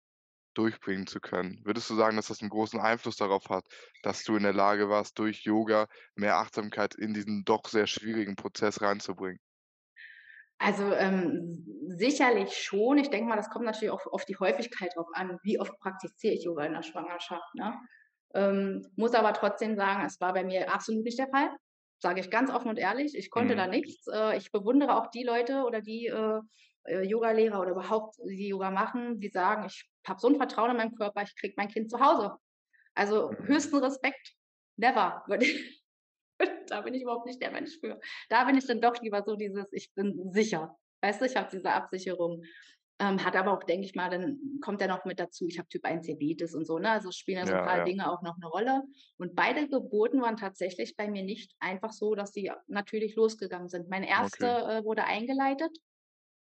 durchbringen 0.56 1.08
zu 1.08 1.20
können. 1.22 1.62
Würdest 1.66 1.90
du 1.90 1.96
sagen, 1.96 2.18
dass 2.18 2.28
das 2.28 2.42
'n 2.42 2.50
großen 2.50 2.80
Einfluss 2.82 3.18
darauf 3.18 3.50
hat, 3.50 3.68
dass 4.04 4.24
du 4.24 4.36
in 4.38 4.44
der 4.44 4.54
Lage 4.54 4.90
warst, 4.90 5.20
durch 5.20 5.44
Yoga 5.46 5.88
mehr 6.16 6.38
Achtsamkeit 6.38 6.96
in 6.96 7.14
diesen 7.14 7.46
doch 7.46 7.68
sehr 7.70 7.88
schwierigen 7.88 8.36
Prozess 8.38 8.82
reinzubringen? 8.82 9.40
Also, 10.60 10.94
ähm, 10.94 11.66
sicherlich 11.90 12.54
schon. 12.58 12.98
Ich 12.98 13.10
denke 13.10 13.28
mal, 13.28 13.36
das 13.36 13.50
kommt 13.50 13.66
natürlich 13.66 13.92
auch 13.92 14.06
auf 14.12 14.26
die 14.26 14.38
Häufigkeit 14.38 14.92
drauf 14.96 15.08
an. 15.14 15.38
Wie 15.44 15.60
oft 15.60 15.78
praktiziere 15.80 16.34
ich 16.34 16.44
Yoga 16.46 16.66
in 16.66 16.74
der 16.74 16.84
Schwangerschaft, 16.84 17.54
ne? 17.56 17.78
Ähm, 18.34 18.86
muss 18.96 19.14
aber 19.14 19.34
trotzdem 19.34 19.76
sagen, 19.76 20.06
es 20.06 20.20
war 20.22 20.34
bei 20.34 20.44
mir 20.44 20.74
absolut 20.74 21.04
nicht 21.04 21.20
der 21.20 21.28
Fall. 21.30 21.50
Sage 22.00 22.22
ich 22.22 22.30
ganz 22.30 22.52
offen 22.52 22.70
und 22.70 22.78
ehrlich. 22.78 23.16
Ich 23.16 23.30
konnte 23.32 23.56
da 23.56 23.68
Mhm. 23.68 23.68
nichts. 23.68 24.06
Äh, 24.12 24.38
ich 24.38 24.52
bewundere 24.52 24.96
auch 24.98 25.08
die 25.08 25.24
Leute 25.24 25.64
oder 25.64 25.82
die, 25.82 26.08
äh, 26.08 26.40
äh, 26.86 27.02
Yogalehrer 27.04 27.60
oder 27.62 27.72
überhaupt, 27.72 28.16
die 28.28 28.50
Yoga 28.50 28.70
machen, 28.72 29.20
die 29.20 29.30
sagen: 29.30 29.66
„Ich 29.66 29.90
habe 30.08 30.20
so 30.20 30.28
'n 30.28 30.36
Vertrauen 30.38 30.72
in 30.72 30.78
meinen 30.78 30.96
Körper, 30.96 31.24
ich 31.24 31.36
kriege 31.36 31.56
mein 31.58 31.70
Kind 31.70 31.90
zu 31.90 32.00
Hause.“ 32.00 32.36
Also, 32.96 33.34
Mhm. 33.40 33.46
höchsten 33.46 33.78
Respekt. 33.78 34.34
Never, 34.78 35.24
würde 35.28 35.46
ich 35.46 35.84
da 36.68 36.82
bin 36.82 36.94
ich 36.94 37.04
überhaupt 37.04 37.26
nicht 37.26 37.42
der 37.42 37.52
Mensch 37.52 37.80
für. 37.80 38.00
Da 38.30 38.44
bin 38.46 38.58
ich 38.58 38.66
dann 38.68 38.82
doch 38.82 39.02
lieber 39.02 39.24
so 39.26 39.36
dieses: 39.36 39.68
„Ich 39.72 39.94
bin 39.94 40.32
sicher.“ 40.34 40.78
Weißt 41.02 41.22
du, 41.22 41.26
ich 41.26 41.36
habe 41.36 41.50
diese 41.52 41.72
Absicherung. 41.72 42.44
Ähm, 43.00 43.26
hat 43.26 43.36
aber 43.36 43.52
auch, 43.52 43.64
denke 43.64 43.86
ich 43.86 43.94
mal 43.96 44.10
dann 44.10 44.40
kommt 44.62 44.80
ja 44.80 44.88
noch 44.88 45.04
mit 45.04 45.20
dazu, 45.20 45.46
ich 45.48 45.58
habe 45.60 45.68
Typ 45.68 45.84
1 45.84 46.02
Diabetes 46.04 46.56
und 46.56 46.66
so, 46.66 46.80
ne? 46.80 46.92
Also, 46.92 47.12
spielen 47.12 47.38
ja 47.40 47.46
so 47.46 47.56
'n 47.56 47.62
Ja, 47.62 47.62
paar 47.62 47.82
ja. 47.84 47.86
Dinge 47.86 48.10
auch 48.10 48.22
noch 48.22 48.38
'ne 48.38 48.48
Rolle. 48.48 48.84
Und 49.18 49.36
beide 49.36 49.68
Geburten 49.68 50.22
waren 50.22 50.38
tatsächlich 50.38 50.96
bei 50.96 51.10
mir 51.10 51.24
nicht 51.24 51.54
einfach 51.60 51.92
so, 51.92 52.16
dass 52.16 52.32
die 52.32 52.52
natürlich 52.68 53.16
losgegangen 53.18 53.68
sind. 53.68 53.90
Meine 53.90 54.08
1., 54.08 54.46
Okay. 54.46 54.56
äh, 54.80 54.84
wurde 54.86 55.04
eingeleitet. 55.04 55.78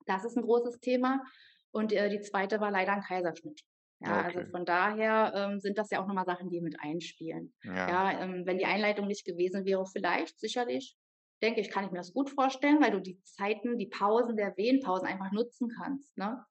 Das 0.08 0.26
ist 0.26 0.38
'n 0.38 0.44
großes 0.44 0.80
Thema. 0.82 1.24
Und, 1.72 1.94
äh, 1.94 2.10
die 2.10 2.22
2. 2.22 2.62
war 2.62 2.72
leider 2.72 2.94
'n 2.94 3.02
Kaiserschnitt. 3.04 3.62
Ja, 4.02 4.22
also 4.22 4.42
Okay. 4.42 4.52
von 4.52 4.66
daher, 4.66 5.34
ähm, 5.36 5.60
sind 5.62 5.78
das 5.78 5.92
ja 5.92 6.02
auch 6.04 6.08
noch 6.08 6.16
mal 6.16 6.26
Sachen, 6.26 6.50
die 6.50 6.62
mit 6.62 6.80
einspielen. 6.82 7.54
Ja. 7.64 7.86
Ja, 7.86 8.22
ähm, 8.22 8.44
wenn 8.46 8.60
die 8.60 8.66
Einleitung 8.66 9.08
nicht 9.08 9.26
gewesen 9.26 9.66
wäre, 9.66 9.86
vielleicht, 9.88 10.40
sicherlich, 10.40 10.96
denke 11.42 11.62
ich, 11.62 11.70
kann 11.72 11.86
ich 11.86 11.92
mir 11.92 11.98
das 12.00 12.14
gut 12.14 12.30
vorstellen, 12.30 12.82
weil 12.82 12.92
du 12.92 13.02
die 13.02 13.22
Zeiten, 13.24 13.78
die 13.78 13.88
Pausen 13.88 14.38
der 14.38 14.56
Wehenpausen 14.58 15.08
einfach 15.08 15.32
nutzen 15.32 15.70
kannst, 15.78 16.18
ne? 16.18 16.46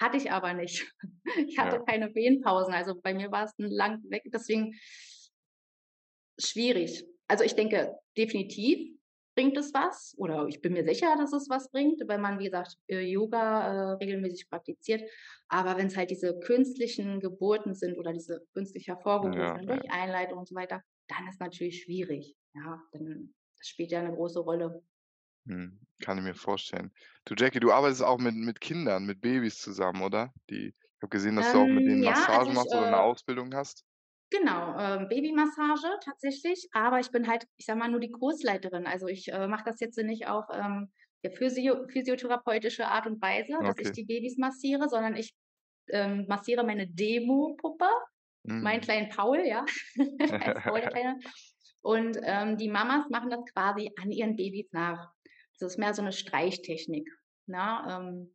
Hatte 0.00 0.16
ich 0.18 0.32
aber 0.32 0.54
nicht. 0.54 0.92
Ich 1.48 1.58
Ja. 1.58 1.58
hatte 1.58 1.82
keine 1.86 2.14
Wehenpausen, 2.14 2.74
also 2.74 2.94
bei 3.02 3.14
mir 3.14 3.30
war's 3.32 3.54
'n 3.58 3.66
lang 3.70 4.02
weg, 4.10 4.24
deswegen 4.32 4.74
schwierig. 6.38 7.04
Also, 7.26 7.44
ich 7.44 7.54
denke, 7.54 7.94
definitiv 8.16 8.96
bringt 9.36 9.56
es 9.56 9.72
was 9.72 10.14
oder 10.18 10.46
ich 10.48 10.60
bin 10.60 10.72
mir 10.72 10.84
sicher, 10.84 11.14
dass 11.16 11.32
es 11.32 11.48
was 11.48 11.70
bringt, 11.70 12.00
wenn 12.08 12.20
man, 12.20 12.38
wie 12.40 12.44
gesagt, 12.46 12.74
äh, 12.88 13.00
Yoga, 13.00 13.92
äh, 13.92 13.96
regelmäßig 14.02 14.48
praktiziert. 14.48 15.02
Aber 15.48 15.76
wenn's 15.76 15.96
halt 15.96 16.10
diese 16.10 16.38
künstlichen 16.40 17.20
Geburten 17.20 17.74
sind 17.74 17.96
oder 17.98 18.12
diese 18.12 18.40
künstlich 18.52 18.88
Ja, 19.20 19.28
hervorgerufenen 19.28 19.66
ja. 19.68 19.68
durch 19.68 19.90
Einleitung 19.90 20.38
und 20.38 20.48
so 20.48 20.54
weiter, 20.56 20.82
dann 21.08 21.28
ist 21.28 21.40
natürlich 21.40 21.82
schwierig. 21.84 22.36
Ja, 22.54 22.82
dann 22.92 23.34
das 23.58 23.68
spielt 23.68 23.90
ja 23.92 24.02
'ne 24.02 24.14
große 24.14 24.40
Rolle. 24.40 24.82
Mhm, 25.46 25.80
kann 26.02 26.18
ich 26.18 26.24
mir 26.24 26.34
vorstellen. 26.34 26.92
Du 27.24 27.34
Jackie, 27.36 27.60
du 27.60 27.72
arbeitest 27.72 28.02
auch 28.02 28.18
mit 28.18 28.34
mit 28.34 28.60
Kindern, 28.60 29.04
mit 29.06 29.20
Babys 29.20 29.58
zusammen, 29.60 30.02
oder? 30.02 30.32
Die 30.50 30.68
ich 30.98 31.02
habe 31.02 31.10
gesehen, 31.10 31.36
dass 31.36 31.50
du 31.52 31.58
auch 31.60 31.70
mit 31.70 31.86
Ähm, 31.86 31.86
denen 31.86 32.02
ja, 32.02 32.26
also 32.32 32.50
Massagen 32.50 32.52
ich, 32.52 32.64
machst 32.64 32.74
oder 32.74 32.86
äh 32.86 33.02
Ausbildung 33.02 33.54
hast. 33.54 33.82
Genau, 34.32 34.78
ähm, 34.78 35.08
Babymassage 35.08 35.88
tatsächlich, 36.04 36.68
aber 36.72 37.00
ich 37.00 37.10
bin 37.10 37.26
halt, 37.28 37.46
ich 37.56 37.64
sage 37.64 37.78
mal, 37.78 37.88
nur 37.90 38.00
die 38.00 38.10
Kursleiterin. 38.10 38.86
Also, 38.86 39.06
ich, 39.06 39.28
äh, 39.32 39.46
mache 39.48 39.64
das 39.64 39.80
jetzt 39.80 39.96
nicht 39.96 40.26
auf, 40.26 40.44
ähm, 40.52 40.92
der 41.24 41.32
physio 41.32 41.86
physiotherapeutische 41.88 42.86
Art 42.86 43.06
und 43.06 43.22
Weise, 43.22 43.54
dass 43.64 43.78
ich 43.78 43.90
Okay. 43.90 43.92
die 43.92 44.04
Babys 44.04 44.36
massiere, 44.36 44.88
sondern 44.90 45.16
ich, 45.16 45.32
ähm, 45.90 46.26
massiere 46.28 46.64
meine 46.64 46.86
Demopuppe, 46.88 47.86
meinen 48.60 48.80
Mhm. 48.80 48.82
kleinen 48.82 49.08
Paul, 49.10 49.40
ja, 49.46 49.64
heißt 50.40 50.56
Paul 50.66 50.80
der 50.80 50.90
Kleine. 50.90 51.18
Und, 51.84 52.18
ähm, 52.22 52.56
die 52.56 52.68
Mamas 52.68 53.08
machen 53.10 53.30
das 53.30 53.40
quasi 53.54 53.92
an 54.00 54.10
ihren 54.10 54.36
Babys 54.36 54.68
nach. 54.72 55.12
Das 55.58 55.72
ist 55.72 55.78
mehr 55.78 55.94
so 55.94 56.02
'ne 56.02 56.12
Streichtechnik, 56.12 57.08
ne? 57.46 57.86
Ähm, 57.88 58.34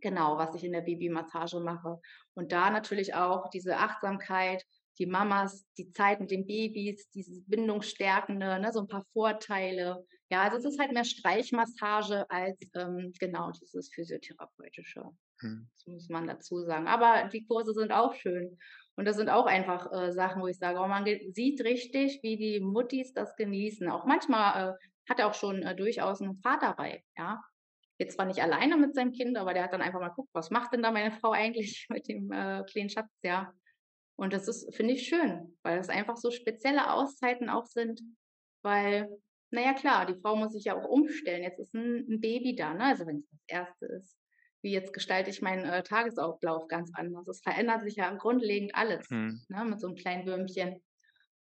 genau, 0.00 0.38
was 0.38 0.54
ich 0.56 0.64
in 0.64 0.72
der 0.72 0.82
Babymassage 0.82 1.60
mache. 1.60 2.00
Und 2.34 2.52
da 2.52 2.70
natürlich 2.70 3.14
auch 3.14 3.50
diese 3.50 3.78
Achtsamkeit, 3.78 4.64
die 4.98 5.06
Mamas, 5.06 5.66
die 5.78 5.92
Zeit 5.92 6.20
mit 6.20 6.30
den 6.32 6.46
Babys, 6.46 7.08
dieses 7.10 7.44
Bindungsstärkende, 7.46 8.60
ne, 8.60 8.72
so 8.72 8.80
'n 8.82 8.88
paar 8.88 9.04
Vorteile. 9.14 10.06
Ja, 10.30 10.42
also 10.42 10.58
es 10.58 10.64
ist 10.66 10.80
halt 10.80 10.92
mehr 10.92 11.04
Streichmassage 11.04 12.30
als, 12.30 12.58
ähm, 12.76 13.12
genau, 13.20 13.50
dieses 13.52 13.90
Physiotherapeutische. 13.94 15.04
Mhm. 15.42 15.70
Das 15.76 15.86
muss 15.88 16.08
man 16.10 16.26
dazu 16.28 16.60
sagen. 16.64 16.88
Aber 16.88 17.28
die 17.30 17.46
Kurse 17.46 17.74
sind 17.74 17.92
auch 17.92 18.14
schön. 18.14 18.58
Und 18.96 19.06
das 19.06 19.16
sind 19.16 19.28
auch 19.30 19.46
einfach, 19.46 19.90
äh, 19.92 20.12
Sachen, 20.12 20.42
wo 20.42 20.46
ich 20.48 20.58
sage: 20.58 20.78
„Oh, 20.80 20.86
man 20.88 21.04
sieht 21.32 21.62
richtig, 21.64 22.20
wie 22.22 22.36
die 22.36 22.60
Muttis 22.60 23.12
das 23.14 23.36
genießen.“ 23.36 23.88
Auch 23.90 24.04
manchmal, 24.06 24.74
äh, 24.74 25.10
hat 25.10 25.18
er 25.20 25.28
auch 25.28 25.34
schon, 25.34 25.62
äh, 25.62 25.74
durchaus 25.76 26.20
'n 26.20 26.36
Vater 26.42 26.74
bei, 26.76 27.04
ja? 27.18 27.40
Jetzt 27.98 28.14
zwar 28.16 28.26
nicht 28.26 28.42
alleine 28.42 28.76
mit 28.78 28.94
seinem 28.94 29.12
Kind, 29.12 29.36
aber 29.38 29.54
der 29.54 29.64
hat 29.64 29.72
dann 29.74 29.82
einfach 29.82 30.00
mal 30.00 30.08
geguckt: 30.10 30.30
„Was 30.34 30.50
macht 30.50 30.72
denn 30.74 30.82
da 30.82 30.90
meine 30.92 31.12
Frau 31.24 31.32
eigentlich 31.32 31.86
mit 31.90 32.08
dem, 32.08 32.32
äh, 32.32 32.64
kleinen 32.70 32.90
Schatz?“ 32.90 33.10
Ja. 33.24 33.54
Und 34.16 34.32
das 34.34 34.48
ist, 34.48 34.74
finde 34.76 34.94
ich, 34.94 35.06
schön, 35.08 35.58
weil 35.62 35.78
es 35.80 35.88
einfach 35.88 36.16
so 36.16 36.30
spezielle 36.30 36.92
Auszeiten 36.92 37.48
auch 37.50 37.66
sind, 37.66 38.00
weil, 38.62 39.08
na 39.50 39.62
ja 39.62 39.74
klar, 39.74 40.06
die 40.06 40.20
Frau 40.20 40.36
muss 40.36 40.52
sich 40.52 40.64
ja 40.66 40.78
auch 40.80 40.88
umstellen. 40.88 41.42
Jetzt 41.44 41.60
ist 41.60 41.74
'n 41.74 42.06
'n 42.10 42.20
Baby 42.20 42.54
da, 42.56 42.74
ne? 42.74 42.84
Also, 42.84 43.06
wenn's 43.06 43.28
das 43.30 43.40
erste 43.48 43.86
ist. 43.86 44.19
Wie 44.64 44.72
jetzt 44.72 44.92
gestalte 44.92 45.30
ich 45.30 45.42
meinen, 45.42 45.64
äh, 45.64 45.82
Tagesablauf 45.82 46.68
ganz 46.68 46.90
anders. 46.94 47.26
Es 47.28 47.40
verändert 47.42 47.82
sich 47.82 47.96
ja 47.96 48.12
grundlegend 48.14 48.74
alles, 48.74 49.08
Mhm. 49.10 49.40
ne, 49.48 49.64
mit 49.64 49.80
so 49.80 49.88
'nem 49.88 49.96
kleinen 49.96 50.26
Würmchen. 50.26 50.82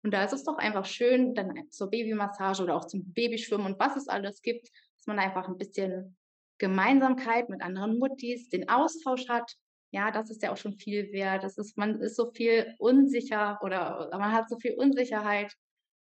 Und 0.03 0.13
da 0.13 0.23
ist 0.25 0.33
es 0.33 0.43
doch 0.45 0.57
einfach 0.57 0.85
schön, 0.85 1.35
dann 1.35 1.69
zur 1.71 1.89
Babymassage 1.91 2.63
oder 2.63 2.75
auch 2.77 2.85
zum 2.87 3.13
Babyschwimmen 3.13 3.65
und 3.67 3.79
was 3.79 3.97
es 3.97 4.07
alles 4.09 4.41
gibt, 4.41 4.69
dass 4.97 5.07
man 5.07 5.19
einfach 5.19 5.47
'n 5.49 5.57
bisschen 5.57 6.17
Gemeinsamkeit 6.59 7.49
mit 7.49 7.61
anderen 7.63 7.99
Muttis, 7.99 8.49
den 8.49 8.69
Austausch 8.69 9.29
hat. 9.29 9.53
Ja, 9.91 10.11
das 10.11 10.29
ist 10.31 10.43
ja 10.43 10.51
auch 10.53 10.57
schon 10.57 10.75
viel 10.77 11.11
wert. 11.13 11.43
Das 11.43 11.57
ist 11.57 11.77
man 11.77 12.01
ist 12.01 12.15
so 12.17 12.31
viel 12.33 12.75
unsicher 12.79 13.59
oder 13.63 14.09
man 14.13 14.33
hat 14.33 14.49
so 14.49 14.57
viel 14.59 14.75
Unsicherheit, 14.75 15.53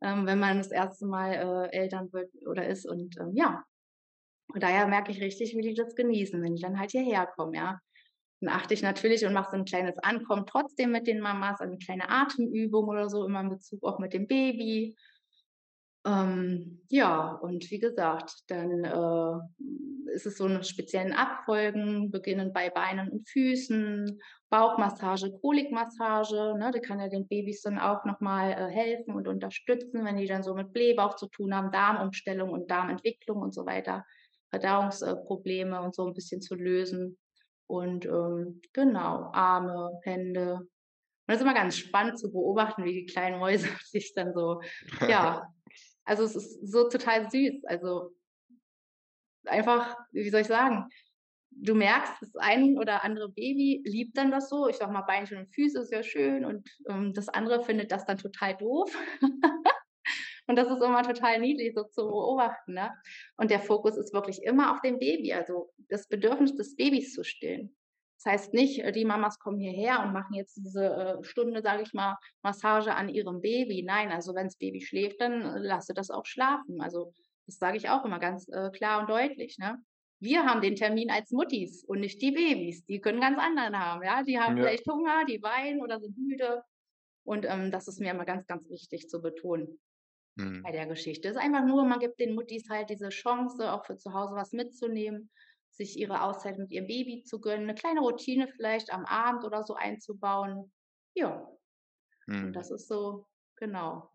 ähm, 0.03 0.27
wenn 0.27 0.39
man 0.41 0.59
das 0.59 0.71
erste 0.73 1.07
Mal, 1.07 1.35
äh, 1.73 1.77
Eltern 1.79 2.13
wird 2.13 2.31
oder 2.49 2.67
ist 2.69 2.87
und, 2.89 3.17
ähm, 3.21 3.33
ja. 3.35 3.65
Und 4.55 4.63
daher 4.63 4.87
merke 4.89 5.13
ich 5.13 5.21
richtig, 5.21 5.57
wie 5.57 5.63
die 5.63 5.75
das 5.75 5.95
genießen, 5.97 6.43
wenn 6.43 6.57
die 6.57 6.63
dann 6.63 6.79
halt 6.81 6.91
hierher 6.93 7.27
kommen, 7.27 7.55
ja. 7.55 7.81
Dann 8.41 8.51
achte 8.55 8.75
ich 8.75 8.83
natürlich 8.83 9.25
und 9.27 9.35
mache 9.35 9.51
so 9.53 9.57
'n 9.59 9.65
kleines 9.67 9.99
Ankommen 10.01 10.47
trotzdem 10.47 10.93
mit 10.93 11.07
den 11.09 11.21
Mamas, 11.21 11.61
also 11.61 11.73
'ne 11.75 11.79
kleine 11.79 12.09
Atemübung 12.11 12.89
oder 12.89 13.09
so, 13.11 13.27
immer 13.27 13.41
in 13.43 13.51
Bezug 13.51 13.85
auch 13.85 13.99
mit 14.01 14.13
dem 14.15 14.27
Baby. 14.29 14.97
Ähm, 16.07 16.81
ja, 16.89 17.33
und 17.35 17.71
wie 17.71 17.79
gesagt, 17.79 18.33
dann, 18.49 18.85
äh, 18.85 20.13
ist 20.15 20.27
es 20.27 20.39
so 20.39 20.49
'ne 20.49 20.65
speziellen 20.65 21.13
Abfolgen, 21.13 22.11
beginnend 22.11 22.55
bei 22.55 22.71
Beinen 22.71 23.11
und 23.11 23.29
Füßen, 23.29 24.19
Bauchmassage, 24.49 25.31
Kolikmassage, 25.41 26.57
ne? 26.59 26.71
Die 26.75 26.81
kann 26.81 27.01
ja 27.01 27.09
den 27.09 27.29
Babys 27.29 27.61
dann 27.63 27.79
auch 27.79 28.05
noch 28.07 28.21
mal, 28.21 28.51
äh, 28.53 28.71
helfen 28.73 29.15
und 29.15 29.29
unterstützen, 29.29 30.05
wenn 30.05 30.17
die 30.17 30.27
dann 30.27 30.43
so 30.43 30.55
mit 30.55 30.73
Blähbauch 30.73 31.17
zu 31.17 31.29
tun 31.29 31.55
haben, 31.55 31.71
Darmumstellung 31.71 32.51
und 32.51 32.71
Darmentwicklung 32.71 33.39
und 33.43 33.55
so 33.55 33.67
weiter, 33.67 34.05
Verdauungs 34.51 35.03
äh, 35.03 35.17
Probleme 35.17 35.81
und 35.83 35.95
so 35.95 36.05
'n 36.07 36.15
bisschen 36.15 36.41
zu 36.43 36.55
lösen. 36.57 37.19
Und, 37.67 38.05
ähm, 38.07 38.61
genau, 38.73 39.31
Arme, 39.33 39.93
Hände. 40.05 40.55
Und 40.57 40.69
das 41.29 41.37
ist 41.39 41.43
immer 41.43 41.55
ganz 41.55 41.77
spannend 41.79 42.19
zu 42.19 42.31
beobachten, 42.33 42.85
wie 42.85 42.95
die 42.95 43.07
kleinen 43.07 43.39
Mäuse 43.41 43.69
sich 43.87 44.13
dann 44.15 44.35
so 44.35 44.61
ja, 45.07 45.43
also, 46.05 46.25
es 46.25 46.37
ist 46.37 46.71
so 46.73 46.89
total 46.89 47.31
süß. 47.31 47.65
Also 47.67 48.13
einfach, 49.47 49.97
wie 50.13 50.31
soll 50.31 50.43
ich 50.43 50.47
sagen? 50.47 50.87
Du 51.53 51.75
merkst, 51.75 52.15
das 52.21 52.35
ein 52.37 52.79
oder 52.79 53.05
andere 53.05 53.29
Baby 53.31 53.83
liebt 53.85 54.17
dann 54.17 54.31
das 54.31 54.49
so. 54.49 54.69
Ich 54.69 54.77
sage 54.77 54.93
mal, 54.93 55.03
Beinchen 55.03 55.39
und 55.39 55.55
Füße 55.55 55.81
ist 55.81 55.93
ja 55.93 56.03
schön 56.03 56.45
und, 56.45 56.69
ähm, 56.89 57.13
das 57.15 57.29
andere 57.29 57.63
findet 57.65 57.93
das 57.93 58.07
dann 58.07 58.19
total 58.19 58.57
doof. 58.57 58.97
Und 60.51 60.57
das 60.57 60.67
ist 60.67 60.83
immer 60.83 61.05
total 61.05 61.39
niedlich 61.39 61.75
so 61.77 61.85
zu 61.85 62.03
beobachten, 62.09 62.75
ne? 62.75 62.91
Und 63.37 63.53
der 63.53 63.61
Fokus 63.61 63.97
ist 63.97 64.13
wirklich 64.13 64.43
immer 64.43 64.73
auf 64.73 64.81
dem 64.81 64.99
Baby, 64.99 65.33
also 65.33 65.71
das 65.89 66.09
Bedürfnis 66.09 66.57
des 66.57 66.75
Babys 66.75 67.15
zu 67.15 67.23
stillen. 67.23 67.77
Das 68.17 68.33
heißt 68.33 68.53
nicht, 68.55 68.81
äh, 68.81 68.91
die 68.91 69.05
Mamas 69.05 69.39
kommen 69.39 69.61
hierher 69.61 70.03
und 70.03 70.13
machen 70.13 70.35
jetzt 70.35 70.57
diese, 70.57 70.87
äh, 71.21 71.23
Stunde, 71.23 71.63
sage 71.63 71.85
ich 71.85 71.93
mal, 71.93 72.17
Massage 72.43 72.93
an 72.93 73.09
ihrem 73.09 73.41
Baby. 73.41 73.85
Nein, 73.85 74.11
also 74.11 74.35
wenn's 74.35 74.57
Baby 74.57 74.81
schläft, 74.81 75.21
dann 75.21 75.41
lasse 75.63 75.95
das 75.95 76.11
auch 76.11 76.27
schlafen. 76.27 76.81
Also, 76.81 77.13
das 77.47 77.59
sage 77.59 77.77
ich 77.77 77.89
auch 77.89 78.05
immer 78.05 78.19
ganz, 78.19 78.49
äh, 78.49 78.71
klar 78.71 79.03
und 79.03 79.09
deutlich, 79.09 79.57
ne? 79.59 79.79
Wir 80.19 80.45
haben 80.47 80.63
den 80.63 80.75
Termin 80.75 81.13
als 81.13 81.31
Muttis 81.31 81.85
und 81.85 82.01
nicht 82.01 82.21
die 82.21 82.33
Babys. 82.33 82.85
Die 82.87 83.01
können 83.01 83.21
ganz 83.21 83.39
anderen 83.39 83.79
haben, 83.79 84.03
ja? 84.03 84.25
Die 84.25 84.41
haben 84.41 84.57
Ja. 84.57 84.65
vielleicht 84.65 84.89
Hunger, 84.89 85.25
die 85.27 85.41
weinen 85.45 85.81
oder 85.81 86.01
sind 86.01 86.19
müde. 86.19 86.65
Und, 87.25 87.47
ähm, 87.49 87.71
das 87.71 87.87
ist 87.87 88.01
mir 88.01 88.11
immer 88.11 88.25
ganz, 88.25 88.49
ganz 88.49 88.69
wichtig 88.69 89.09
zu 89.09 89.23
betonen 89.23 89.79
Mhm. 90.37 90.67
bei 90.67 90.73
der 90.73 90.87
Geschichte. 90.87 91.29
Ist 91.29 91.37
einfach 91.39 91.65
nur 91.65 91.85
man 91.87 92.01
gibt 92.01 92.21
den 92.21 92.35
Muttis 92.35 92.69
halt 92.71 92.91
diese 92.91 93.11
Chance, 93.11 93.73
auch 93.73 93.87
für 93.87 93.97
zu 93.97 94.13
Hause 94.15 94.35
was 94.37 94.53
mitzunehmen, 94.53 95.31
sich 95.71 95.99
ihre 95.99 96.23
Auszeit 96.25 96.59
mit 96.59 96.71
ihrem 96.73 96.87
Baby 96.89 97.23
zu 97.25 97.41
gönnen, 97.41 97.67
'ne 97.67 97.75
kleine 97.75 98.01
Routine 98.01 98.49
vielleicht 98.49 98.93
am 98.93 99.05
Abend 99.07 99.45
oder 99.45 99.63
so 99.65 99.75
einzubauen. 99.75 100.73
Ja. 101.15 101.49
Und 102.43 102.57
Mhm. 102.57 102.57
das 102.57 102.71
ist 102.73 102.89
so 102.89 103.27
genau, 103.57 104.11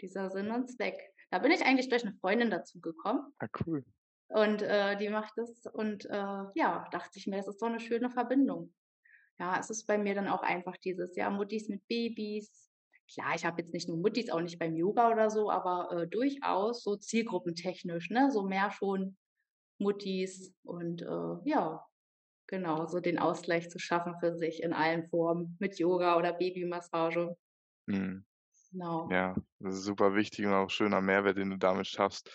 dieser 0.00 0.30
Sinn 0.30 0.50
und 0.52 0.68
Zweck. 0.70 1.14
Da 1.30 1.40
bin 1.40 1.52
ich 1.52 1.64
eigentlich 1.66 1.88
durch 1.90 2.04
'ne 2.04 2.14
Freundin 2.20 2.50
dazu 2.50 2.80
gekommen. 2.80 3.34
Ah, 3.40 3.48
cool. 3.52 3.86
Und, 4.30 4.62
äh, 4.62 4.96
die 4.96 5.08
macht 5.10 5.34
das 5.38 5.66
und, 5.72 6.06
äh, 6.06 6.10
ja, 6.54 6.88
dachte 6.92 7.18
ich 7.18 7.26
mir, 7.28 7.36
das 7.38 7.48
ist 7.48 7.62
doch 7.62 7.68
'ne 7.70 7.80
schöne 7.80 8.10
Verbindung. 8.10 8.74
Ja, 9.40 9.58
es 9.60 9.70
ist 9.70 9.86
bei 9.86 9.98
mir 9.98 10.14
dann 10.16 10.28
auch 10.28 10.42
einfach 10.42 10.76
dieses, 10.78 11.16
ja, 11.16 11.30
Muttis 11.30 11.68
mit 11.68 11.86
Babys. 11.88 12.70
Klar, 13.12 13.34
ich 13.36 13.44
habe 13.44 13.60
jetzt 13.62 13.72
nicht 13.72 13.88
nur 13.88 13.98
Muttis, 13.98 14.30
auch 14.30 14.40
nicht 14.40 14.58
beim 14.58 14.74
Yoga 14.76 15.10
oder 15.12 15.30
so, 15.30 15.50
aber, 15.50 15.90
äh, 15.92 16.08
durchaus 16.08 16.82
so 16.82 16.96
zielgruppentechnisch, 16.96 18.10
ne, 18.10 18.30
so 18.32 18.42
mehr 18.42 18.70
schon 18.70 19.16
Muttis 19.78 20.54
und, 20.64 21.02
äh, 21.02 21.36
ja, 21.44 21.84
genau, 22.48 22.86
so 22.86 23.00
den 23.00 23.18
Ausgleich 23.18 23.70
zu 23.70 23.78
schaffen 23.78 24.16
für 24.20 24.34
sich 24.36 24.62
in 24.62 24.72
allen 24.72 25.08
Formen 25.08 25.56
mit 25.60 25.78
Yoga 25.78 26.18
oder 26.18 26.32
Babymassage. 26.34 27.36
Mhm. 27.86 28.24
Genau. 28.72 29.10
Ja, 29.10 29.36
das 29.60 29.76
ist 29.76 29.84
super 29.84 30.14
wichtig 30.14 30.46
und 30.46 30.54
auch 30.54 30.70
schöner 30.70 31.00
Mehrwert, 31.02 31.38
den 31.38 31.50
du 31.50 31.58
damit 31.58 31.86
schaffst. 31.88 32.30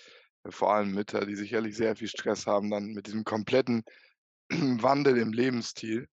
Vor 0.50 0.74
allem 0.74 0.92
Mütter, 0.94 1.26
die 1.26 1.36
sicherlich 1.36 1.78
sehr 1.78 1.96
viel 1.96 2.08
Stress 2.08 2.48
haben 2.48 2.70
dann 2.72 2.94
mit 2.94 3.08
diesem 3.08 3.24
kompletten 3.26 3.84
Wandel 4.52 5.18
im 5.20 5.34
Lebensstil. 5.34 6.08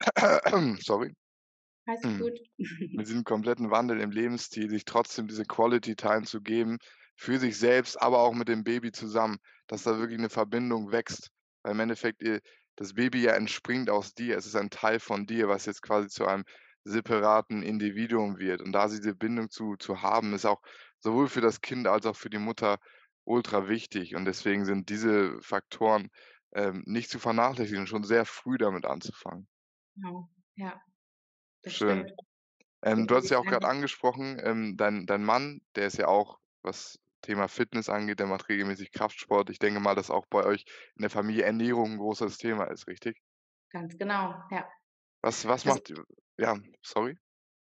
Sorry. 0.80 1.12
Alles 1.86 2.02
Mhm. 2.04 2.16
gut. 2.16 2.40
Mit 2.96 3.06
diesem 3.08 3.24
kompletten 3.24 3.70
Wandel 3.70 4.00
im 4.00 4.10
Lebensstil, 4.12 4.70
sich 4.70 4.84
trotzdem 4.84 5.28
diese 5.28 5.44
Quality 5.44 5.96
Time 5.96 6.24
zu 6.24 6.40
geben 6.42 6.78
für 7.16 7.38
sich 7.38 7.58
selbst, 7.58 8.00
aber 8.00 8.20
auch 8.20 8.34
mit 8.34 8.48
dem 8.48 8.64
Baby 8.64 8.92
zusammen, 8.92 9.38
dass 9.68 9.84
da 9.84 9.98
wirklich 9.98 10.18
'ne 10.20 10.30
Verbindung 10.30 10.92
wächst. 10.92 11.30
Weil 11.62 11.72
im 11.74 11.80
Endeffekt, 11.80 12.22
äh, 12.22 12.40
das 12.76 12.94
Baby 12.94 13.22
ja 13.22 13.32
entspringt 13.34 13.90
aus 13.90 14.14
dir. 14.14 14.36
Es 14.38 14.46
ist 14.46 14.56
ein 14.56 14.70
Teil 14.70 15.00
von 15.00 15.26
dir, 15.26 15.48
was 15.48 15.66
jetzt 15.66 15.82
quasi 15.82 16.08
zu 16.08 16.26
einem 16.26 16.44
separaten 16.84 17.62
Individuum 17.62 18.38
wird. 18.38 18.62
Und 18.62 18.72
da 18.72 18.88
diese 18.88 19.14
Bindung 19.14 19.50
zu 19.50 19.76
zu 19.76 20.02
haben, 20.02 20.34
ist 20.34 20.46
auch 20.46 20.62
sowohl 21.00 21.28
für 21.28 21.40
das 21.42 21.60
Kind 21.62 21.86
als 21.88 22.06
auch 22.06 22.16
für 22.16 22.30
die 22.30 22.38
Mutter 22.38 22.78
ultra 23.24 23.68
wichtig. 23.68 24.14
Und 24.16 24.24
deswegen 24.26 24.64
sind 24.66 24.88
diese 24.90 25.40
Faktoren, 25.42 26.08
ähm, 26.54 26.82
nicht 26.86 27.10
zu 27.10 27.18
vernachlässigen, 27.20 27.86
schon 27.86 28.04
sehr 28.04 28.24
früh 28.26 28.58
damit 28.58 28.86
anzufangen. 28.86 29.48
Genau, 29.96 30.28
ja. 30.56 30.82
Schön. 31.66 32.12
Ähm, 32.84 33.06
du 33.08 33.16
hast 33.16 33.30
ja 33.30 33.38
auch 33.38 33.46
einfach 33.46 33.64
angesprochen, 33.64 34.40
ähm, 34.44 34.76
dein 34.76 35.06
dein 35.06 35.24
Mann, 35.24 35.60
der 35.76 35.86
ist 35.88 35.98
ja 35.98 36.08
auch, 36.08 36.40
was 36.62 36.98
Thema 37.22 37.48
Fitness 37.48 37.88
angeht 37.90 38.20
der 38.20 38.26
macht 38.28 38.48
regelmäßig 38.48 38.92
Kraftsport. 38.92 39.50
Ich 39.50 39.58
denke 39.60 39.80
mal, 39.80 39.94
dass 39.96 40.10
auch 40.10 40.26
bei 40.26 40.44
euch 40.44 40.64
in 40.96 41.02
der 41.02 41.10
Familie 41.10 41.44
Ernährung 41.44 41.92
'n 41.94 41.98
großes 41.98 42.38
Thema 42.38 42.64
ist, 42.66 42.88
richtig? 42.88 43.20
Ganz 43.70 43.96
genau, 43.98 44.34
ja. 44.50 44.68
Was 45.24 45.44
was 45.48 45.64
Also 45.64 45.80
macht 45.80 45.92
ja, 46.38 46.56
sorry? 46.82 47.16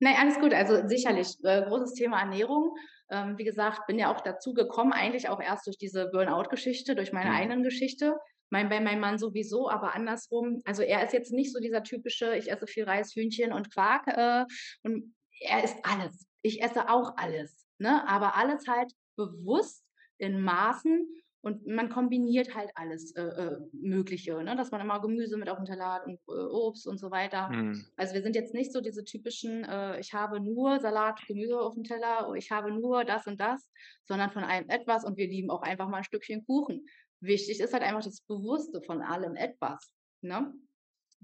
Ne, 0.01 0.13
alles 0.19 0.39
gut. 0.39 0.53
Also, 0.53 0.87
sicherlich, 0.87 1.27
äh, 1.43 1.61
großes 1.63 1.93
Thema 1.93 2.19
Ernährung. 2.19 2.75
Ähm, 3.09 3.37
wie 3.37 3.43
gesagt, 3.45 3.85
bin 3.87 3.97
ja 3.99 4.13
auch 4.13 4.21
dazu 4.21 4.53
gekommen, 4.53 4.91
eigentlich 4.91 5.29
auch 5.29 5.39
erst 5.39 5.67
durch 5.67 5.77
diese 5.77 6.09
Burnout-Geschichte, 6.11 6.95
durch 6.95 7.13
meine 7.13 7.31
Mhm. 7.31 7.31
eigenen 7.31 7.63
Geschichte. 7.63 8.17
Mein 8.51 8.69
bei 8.69 8.79
meinem 8.79 8.99
Mann 9.01 9.17
sowieso, 9.17 9.69
aber 9.69 9.95
andersrum. 9.95 10.61
Also, 10.65 10.83
er 10.83 11.03
ist 11.03 11.13
jetzt 11.13 11.31
nicht 11.33 11.51
so 11.53 11.59
dieser 11.59 11.83
typische: 11.83 12.35
„Ich 12.37 12.51
esse 12.51 12.67
viel 12.67 12.83
Reis, 12.85 13.13
Hühnchen 13.15 13.51
und 13.53 13.71
Quark“, 13.73 14.07
äh, 14.07 14.45
und 14.83 15.15
er 15.41 15.63
isst 15.63 15.77
alles. 15.83 16.25
Ich 16.41 16.61
esse 16.63 16.89
auch 16.89 17.17
alles, 17.17 17.65
ne? 17.79 18.07
Aber 18.07 18.35
alles 18.35 18.67
halt 18.67 18.91
bewusst 19.17 19.85
in 20.17 20.41
Maßen 20.41 21.07
und 21.41 21.67
man 21.67 21.89
kombiniert 21.89 22.55
halt 22.55 22.71
alles, 22.75 23.13
äh, 23.15 23.21
äh, 23.21 23.57
Mögliche, 23.73 24.41
ne, 24.43 24.55
dass 24.55 24.71
man 24.71 24.81
immer 24.81 24.99
Gemüse 25.01 25.37
mit 25.37 25.49
aufm 25.49 25.65
Teller 25.65 25.93
hat 25.93 26.05
und, 26.07 26.19
äh, 26.27 26.31
Obst 26.49 26.87
und 26.87 26.97
so 26.99 27.11
weiter. 27.11 27.53
Mhm. 27.53 27.85
Also, 27.97 28.13
wir 28.15 28.21
sind 28.23 28.35
jetzt 28.35 28.53
nicht 28.53 28.71
so 28.73 28.81
diese 28.81 29.03
typischen, 29.03 29.63
äh: 29.63 29.99
„Ich 29.99 30.13
habe 30.13 30.39
nur 30.39 30.79
Salat, 30.79 31.19
Gemüse 31.27 31.59
aufm 31.59 31.83
Teller 31.83 32.27
und 32.29 32.37
ich 32.37 32.51
habe 32.51 32.71
nur 32.71 33.03
das 33.05 33.27
und 33.27 33.39
das“, 33.41 33.69
sondern 34.07 34.31
von 34.31 34.43
allem 34.43 34.69
etwas 34.69 35.03
und 35.05 35.17
wir 35.17 35.27
lieben 35.27 35.49
auch 35.51 35.61
einfach 35.63 35.87
mal 35.89 35.99
'n 35.99 36.03
Stückchen 36.03 36.45
Kuchen. 36.45 36.85
Wichtig 37.21 37.59
ist 37.59 37.73
halt 37.73 37.83
einfach 37.83 38.03
das 38.03 38.21
Bewusste 38.21 38.81
von 38.81 39.01
allem 39.01 39.35
etwas, 39.35 39.91
ne? 40.21 40.53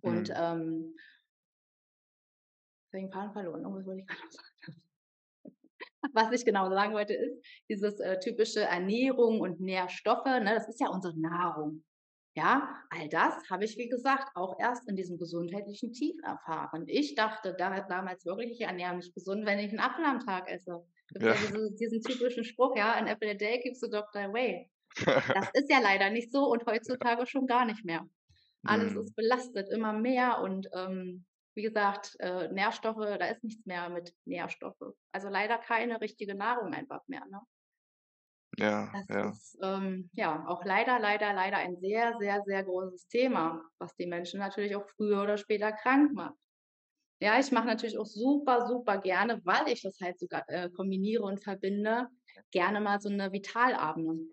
Und, 0.02 0.32
Mhm. 0.32 0.36
ähm 0.36 0.96
Jetzt 2.94 2.98
habe 2.98 3.06
ich 3.06 3.10
'n 3.10 3.14
Faden 3.14 3.32
verloren. 3.34 3.62
Irgendwas 3.64 3.86
wollte 3.86 4.02
ich 4.02 4.08
grad 4.08 4.20
noch 4.20 4.32
sagen. 4.32 4.46
Was 6.14 6.32
ich 6.34 6.46
genau 6.46 6.70
sagen 6.70 6.94
wollte, 6.94 7.14
ist 7.16 7.42
dieses, 7.70 8.00
äh, 8.00 8.20
typische 8.20 8.62
Ernährung 8.62 9.42
und 9.42 9.62
Nährstoffe, 9.62 10.26
ne, 10.26 10.54
das 10.56 10.68
ist 10.70 10.80
ja 10.82 10.90
unsere 10.90 11.20
Nahrung. 11.20 11.84
Ja, 12.36 12.84
all 12.92 13.10
das 13.10 13.50
habe 13.50 13.66
ich, 13.66 13.78
wie 13.78 13.90
gesagt, 13.90 14.30
auch 14.36 14.58
erst 14.60 14.90
in 14.90 14.96
diesem 14.98 15.18
gesundheitlichen 15.20 15.94
Tief 15.94 16.16
erfahren. 16.24 16.86
Ich 16.88 17.16
dachte 17.16 17.56
da 17.58 17.82
damals 17.82 18.26
wirklich, 18.26 18.52
ich 18.54 18.62
ernähre 18.62 18.96
mich 18.96 19.14
gesund, 19.14 19.46
wenn 19.46 19.60
ich 19.60 19.74
'n 19.74 19.80
Apfel 19.80 20.06
am 20.06 20.20
Tag 20.22 20.50
esse. 20.52 20.86
Ja. 21.20 21.36
ja 21.36 21.38
diese 21.38 21.72
diesen 21.80 22.02
typischen 22.02 22.44
Spruch, 22.46 22.76
ja: 22.78 22.94
„An 22.94 23.08
apple 23.08 23.32
a 23.32 23.36
day 23.36 23.60
keeps 23.62 23.82
the 23.82 23.90
doctor 23.90 24.22
away.“ 24.26 24.70
Das 25.34 25.46
ist 25.54 25.70
ja 25.72 25.80
leider 25.80 26.10
nicht 26.10 26.32
so 26.32 26.46
und 26.52 26.66
heutzutage 26.66 27.26
schon 27.28 27.48
gar 27.48 27.66
nicht 27.66 27.86
mehr. 27.86 28.08
Alles 28.64 28.96
Mhm. 28.96 28.96
ist 28.96 29.16
belastet, 29.16 29.70
immer 29.72 29.94
mehr 29.94 30.40
und, 30.42 30.70
ähm 30.76 31.26
wie 31.56 31.64
gesagt, 31.64 32.16
äh, 32.20 32.48
Nährstoffe, 32.50 32.98
da 33.20 33.26
ist 33.28 33.44
nichts 33.44 33.66
mehr 33.66 33.90
mit 33.90 34.16
Nährstoffe. 34.26 34.96
Also 35.12 35.30
leider 35.30 35.58
keine 35.58 36.02
richtige 36.02 36.34
Nahrung 36.36 36.74
einfach 36.74 37.02
mehr, 37.08 37.26
ne? 37.28 37.42
Ja, 38.58 38.90
Das 38.94 39.06
ja. 39.10 39.38
ist, 39.38 39.58
ähm, 39.62 40.10
ja, 40.14 40.46
auch 40.48 40.66
leider, 40.66 41.00
leider, 41.00 41.34
leider 41.34 41.58
ein 41.58 41.78
sehr, 41.80 42.18
sehr, 42.20 42.42
sehr 42.46 42.64
großes 42.64 43.08
Thema, 43.08 43.64
was 43.80 43.96
die 43.96 44.06
Menschen 44.06 44.40
natürlich 44.40 44.76
auch 44.76 44.86
früher 44.90 45.22
oder 45.24 45.38
später 45.38 45.72
krank 45.72 46.14
macht. 46.14 46.36
Ja, 47.22 47.40
ich 47.40 47.52
mache 47.52 47.68
natürlich 47.68 47.98
auch 48.00 48.06
super, 48.08 48.68
super 48.68 49.00
gerne, 49.00 49.42
weil 49.46 49.70
ich 49.70 49.82
das 49.84 50.00
halt 50.02 50.20
sogar, 50.20 50.44
äh, 50.50 50.70
kombiniere 50.72 51.24
und 51.24 51.44
verbinde, 51.44 52.08
gerne 52.52 52.82
mal 52.82 53.02
so 53.02 53.10
'ne 53.10 53.32
Vitalabende. 53.34 54.26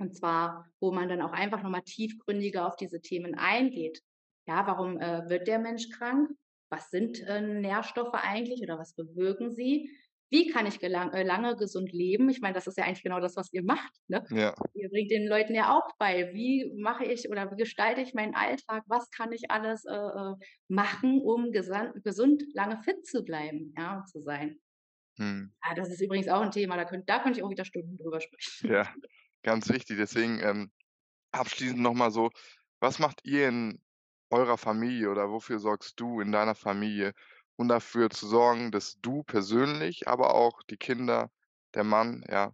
Und 0.00 0.14
zwar, 0.16 0.66
wo 0.80 0.92
man 0.92 1.08
dann 1.08 1.22
auch 1.22 1.32
einfach 1.32 1.62
noch 1.62 1.70
mal 1.70 1.82
tiefgründiger 1.82 2.66
auf 2.66 2.76
diese 2.76 3.00
Themen 3.00 3.34
eingeht. 3.36 4.00
Ja, 4.48 4.66
warum, 4.66 4.98
äh, 5.00 5.28
wird 5.28 5.46
der 5.48 5.58
Mensch 5.58 5.90
krank? 5.90 6.30
Was 6.70 6.90
sind, 6.90 7.20
äh, 7.20 7.40
Nährstoffe 7.42 8.14
eigentlich 8.14 8.62
oder 8.62 8.78
was 8.78 8.94
bewirken 8.94 9.52
sie? 9.52 9.90
Wie 10.30 10.48
kann 10.48 10.66
ich 10.66 10.78
gelang 10.80 11.12
äh, 11.12 11.24
lange 11.24 11.56
gesund 11.56 11.92
leben? 11.92 12.30
Ich 12.30 12.40
meine, 12.40 12.54
das 12.54 12.66
ist 12.68 12.78
ja 12.78 12.84
eigentlich 12.84 13.02
genau 13.02 13.20
das, 13.20 13.36
was 13.36 13.52
ihr 13.52 13.64
macht, 13.64 13.92
ne? 14.08 14.26
Ja. 14.30 14.54
Ihr 14.72 14.88
bringt 14.88 15.10
den 15.10 15.26
Leuten 15.26 15.54
ja 15.54 15.76
auch 15.76 15.88
bei, 15.98 16.32
wie 16.34 16.72
mache 16.80 17.04
ich 17.04 17.28
oder 17.28 17.50
wie 17.50 17.56
gestalte 17.56 18.00
ich 18.02 18.14
meinen 18.14 18.36
Alltag? 18.36 18.84
Was 18.86 19.10
kann 19.10 19.32
ich 19.32 19.50
alles, 19.50 19.84
äh, 19.84 19.92
äh, 19.94 20.34
machen, 20.68 21.20
um 21.22 21.50
gesund 21.52 22.44
lange 22.54 22.78
fit 22.82 23.04
zu 23.06 23.24
bleiben, 23.24 23.74
ja, 23.76 23.98
und 23.98 24.08
zu 24.08 24.22
sein? 24.22 24.60
Mhm. 25.18 25.52
Ah, 25.62 25.74
das 25.74 25.88
ist 25.90 26.00
übrigens 26.02 26.28
auch 26.28 26.42
'n 26.42 26.50
Thema, 26.50 26.76
da 26.76 26.84
könnt 26.84 27.08
da 27.08 27.18
könnte 27.22 27.38
ich 27.38 27.44
auch 27.44 27.50
wieder 27.50 27.64
Stunden 27.64 27.96
drüber 27.96 28.20
sprechen. 28.20 28.50
Ja, 28.62 28.94
ganz 29.42 29.68
wichtig. 29.68 29.96
Deswegen, 29.98 30.40
ähm, 30.40 30.70
abschließend 31.32 31.80
noch 31.80 31.94
mal 31.94 32.10
so, 32.10 32.30
was 32.80 32.98
macht 32.98 33.20
ihr 33.24 33.48
in 33.48 33.82
eurer 34.30 34.58
Familie 34.58 35.10
oder 35.10 35.30
wofür 35.30 35.58
sorgst 35.58 35.98
du 36.00 36.20
in 36.20 36.32
deiner 36.32 36.54
Familie, 36.54 37.14
um 37.56 37.68
dafür 37.68 38.10
zu 38.10 38.26
sorgen, 38.26 38.70
dass 38.70 38.98
du 39.00 39.22
persönlich, 39.22 40.08
aber 40.08 40.34
auch 40.34 40.62
die 40.64 40.76
Kinder, 40.76 41.30
der 41.74 41.84
Mann, 41.84 42.24
ja 42.28 42.52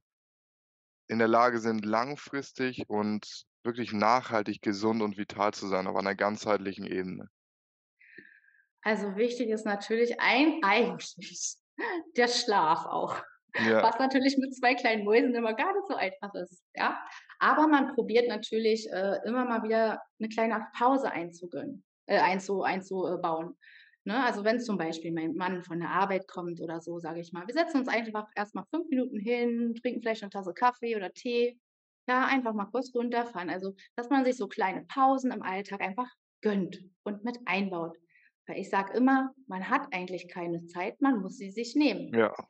in 1.09 1.19
der 1.19 1.29
Lage 1.29 1.61
sind, 1.61 1.85
langfristig 1.85 2.89
und 2.89 3.45
wirklich 3.63 3.93
nachhaltig 3.93 4.63
gesund 4.63 5.03
und 5.03 5.17
vital 5.17 5.53
zu 5.55 5.69
sein 5.69 5.87
auf 5.87 5.97
einer 5.97 6.15
ganzheitlichen 6.15 6.87
Ebene? 6.87 7.29
Also, 8.83 9.17
wichtig 9.17 9.51
ist 9.51 9.67
natürlich 9.67 10.21
ein 10.21 10.61
eigentlich 10.63 11.57
der 12.17 12.29
Schlaf 12.29 12.87
auch, 12.87 13.21
Ja. 13.59 13.83
was 13.83 13.99
natürlich 13.99 14.37
mit 14.39 14.55
2 14.57 14.75
kleinen 14.75 15.05
Mäusen 15.05 15.35
immer 15.35 15.55
gar 15.55 15.73
nicht 15.75 15.87
so 15.89 15.95
einfach 15.97 16.35
ist, 16.35 16.65
ja? 16.75 16.99
Aber 17.39 17.67
man 17.69 17.95
probiert 17.95 18.29
natürlich, 18.29 18.89
äh, 18.93 19.19
immer 19.27 19.45
mal 19.45 19.63
wieder 19.63 20.03
'ne 20.19 20.29
kleine 20.29 20.67
Pause 20.77 21.11
einzugönnen 21.13 21.85
äh, 22.07 22.19
einzu 22.21 22.63
einzu 22.63 23.07
äh, 23.07 23.19
bauen, 23.19 23.57
ne? 24.05 24.23
Also, 24.25 24.45
wenn 24.45 24.61
zum 24.61 24.79
Beispiel 24.79 25.13
mein 25.13 25.35
Mann 25.35 25.63
von 25.65 25.81
der 25.81 25.91
Arbeit 25.91 26.29
kommt 26.29 26.61
oder 26.61 26.81
so, 26.81 26.99
sage 26.99 27.21
ich 27.21 27.33
mal. 27.33 27.47
Wir 27.47 27.55
setzen 27.55 27.79
uns 27.81 27.89
einfach 27.89 28.29
erst 28.37 28.55
mal 28.55 28.65
5 28.71 28.89
Minuten 28.91 29.19
hin, 29.21 29.75
trinken 29.81 30.03
vielleicht 30.03 30.23
'ne 30.23 30.31
Tasse 30.31 30.55
Kaffee 30.55 30.97
oder 30.97 31.13
Tee. 31.13 31.59
Ja, 32.09 32.27
einfach 32.27 32.55
mal 32.55 32.67
kurz 32.67 32.95
runterfahren. 32.95 33.51
Also, 33.51 33.75
dass 33.97 34.11
man 34.11 34.25
sich 34.25 34.37
so 34.37 34.47
kleine 34.49 34.85
Pausen 34.87 35.33
im 35.33 35.43
Alltag 35.43 35.81
einfach 35.81 36.09
gönnt 36.43 36.79
und 37.05 37.25
mit 37.25 37.39
einbaut. 37.47 37.97
Weil 38.47 38.59
ich 38.61 38.71
sage 38.71 38.97
immer: 38.97 39.33
„Man 39.49 39.69
hat 39.71 39.89
eigentlich 39.93 40.29
keine 40.29 40.65
Zeit, 40.67 41.01
man 41.01 41.21
muss 41.21 41.37
sie 41.39 41.51
sich 41.51 41.75
nehmen.“ 41.77 42.13
Ja. 42.13 42.47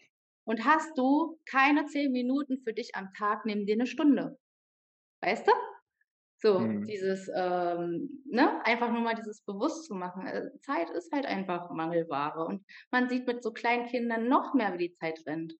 Und 0.46 0.64
hast 0.64 0.96
du 0.96 1.40
keine 1.44 1.86
10 1.86 2.12
Minuten 2.12 2.60
für 2.62 2.72
dich 2.72 2.94
am 2.94 3.12
Tag, 3.14 3.44
nimm 3.46 3.66
dir 3.66 3.76
'ne 3.76 3.86
Stunde. 3.86 4.38
Weißt 5.22 5.46
du? 5.48 5.52
So, 6.38 6.58
Mhm. 6.58 6.88
dieses, 6.88 7.30
ähm, 7.34 8.24
ne, 8.26 8.64
einfach 8.66 8.92
nur 8.92 9.02
mal 9.02 9.14
dieses 9.16 9.42
bewusst 9.44 9.86
zu 9.86 9.94
machen. 9.94 10.26
Äh, 10.26 10.50
Zeit 10.62 10.90
ist 10.90 11.12
halt 11.12 11.26
einfach 11.26 11.70
Mangelware 11.70 12.46
und 12.46 12.64
man 12.92 13.08
sieht 13.10 13.26
mit 13.26 13.42
so 13.44 13.52
kleinen 13.52 13.86
Kindern 13.88 14.28
noch 14.28 14.54
mehr, 14.54 14.74
wie 14.74 14.88
die 14.88 14.94
Zeit 14.94 15.20
rennt. 15.26 15.54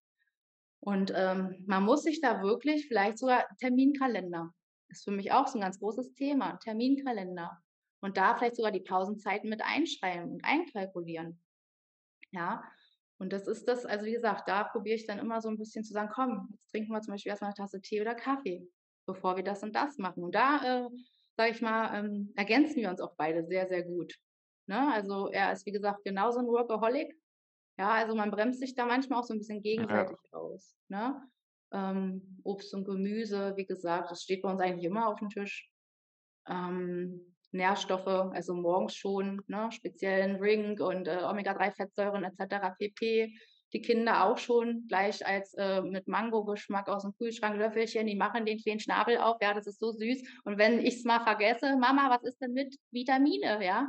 Und, 0.80 1.12
ähm, 1.16 1.64
man 1.68 1.84
muss 1.84 2.02
sich 2.04 2.20
da 2.22 2.42
wirklich 2.42 2.88
vielleicht 2.88 3.18
sogar 3.18 3.46
Terminkalender 3.60 4.52
ist 4.90 5.04
für 5.04 5.12
mich 5.12 5.32
auch 5.32 5.46
so 5.48 5.58
'n 5.58 5.62
ganz 5.62 5.80
großes 5.80 6.14
Thema, 6.14 6.58
Terminkalender. 6.64 7.58
Und 8.02 8.16
da 8.18 8.36
vielleicht 8.36 8.56
sogar 8.56 8.72
die 8.72 8.80
Pausenzeiten 8.82 9.50
mit 9.50 9.62
einschreiben 9.64 10.32
und 10.32 10.44
einkalkulieren. 10.44 11.42
Ja? 12.32 12.62
Und 13.20 13.32
das 13.32 13.46
ist 13.48 13.66
das 13.68 13.86
also, 13.86 14.04
wie 14.06 14.12
gesagt, 14.12 14.48
da 14.48 14.64
probiere 14.64 14.96
ich 14.96 15.06
dann 15.06 15.18
immer 15.18 15.40
so 15.40 15.48
'n 15.48 15.56
bisschen 15.58 15.84
zu 15.84 15.92
sagen: 15.94 16.10
„Komm, 16.12 16.48
jetzt 16.52 16.70
trinken 16.70 16.92
wir 16.92 17.00
zum 17.00 17.12
Beispiel 17.14 17.30
erst 17.30 17.42
mal 17.42 17.48
'ne 17.48 17.54
Tasse 17.54 17.80
Tee 17.80 18.00
oder 18.00 18.14
Kaffee, 18.14 18.68
bevor 19.06 19.36
wir 19.36 19.42
das 19.44 19.62
und 19.62 19.74
das 19.74 19.96
machen.“ 19.98 20.22
Und 20.24 20.34
da, 20.34 20.86
äh, 20.86 20.88
sage 21.36 21.50
ich 21.52 21.62
mal, 21.62 21.94
ähm, 22.04 22.32
ergänzen 22.36 22.76
wir 22.82 22.90
uns 22.90 23.00
auch 23.00 23.16
beide 23.16 23.44
sehr, 23.46 23.66
sehr 23.68 23.84
gut, 23.84 24.14
ne? 24.66 24.92
Also, 24.92 25.28
er 25.30 25.52
ist, 25.52 25.64
wie 25.66 25.72
gesagt, 25.72 26.04
genauso 26.04 26.40
'n 26.40 26.46
Workaholic. 26.46 27.14
Ja, 27.78 27.90
also, 27.92 28.14
man 28.16 28.30
bremst 28.32 28.60
sich 28.60 28.74
da 28.74 28.86
manchmal 28.86 29.20
auch 29.20 29.24
so 29.24 29.34
'n 29.34 29.38
bisschen 29.38 29.62
Ja. 29.78 30.16
gegenseitig 30.16 30.18
aus, 30.32 30.76
ne? 30.88 31.22
Ähm, 31.72 32.40
Obst 32.44 32.74
und 32.74 32.84
Gemüse, 32.86 33.54
wie 33.56 33.66
gesagt, 33.66 34.10
das 34.12 34.22
steht 34.24 34.42
bei 34.42 34.50
uns 34.50 34.60
eigentlich 34.60 34.84
immer 34.86 35.08
aufm 35.08 35.28
Tisch. 35.30 35.70
Ähm, 36.48 37.35
Nährstoffe, 37.52 38.06
also, 38.06 38.54
morgens 38.54 38.94
schon, 38.96 39.42
ne, 39.48 39.70
speziell 39.72 40.22
'n 40.22 40.38
Drink 40.38 40.80
und, 40.80 41.08
äh, 41.08 41.18
Omega-3-Fettsäuren 41.22 42.24
et 42.24 42.36
cetera 42.36 42.70
pp. 42.78 43.32
Die 43.72 43.80
Kinder 43.82 44.24
auch 44.24 44.38
schon 44.38 44.86
gleich 44.88 45.26
als, 45.26 45.52
äh, 45.54 45.82
mit 45.82 46.06
Mangogeschmack 46.08 46.88
aus'm 46.88 47.12
Kühlschrank 47.18 47.56
Löffelchen, 47.58 48.06
die 48.06 48.14
machen 48.16 48.46
den 48.46 48.58
kleinen 48.58 48.80
Schnabel 48.80 49.18
auf, 49.18 49.36
ja, 49.42 49.54
das 49.54 49.66
ist 49.66 49.80
so 49.80 49.90
süß. 49.92 50.22
Und 50.44 50.58
wenn 50.58 50.80
ich's 50.80 51.04
mal 51.04 51.20
vergesse: 51.20 51.76
„Mama, 51.76 52.08
was 52.10 52.22
ist 52.24 52.40
denn 52.40 52.52
mit 52.52 52.76
Vitamine?“, 52.92 53.64
ja? 53.64 53.88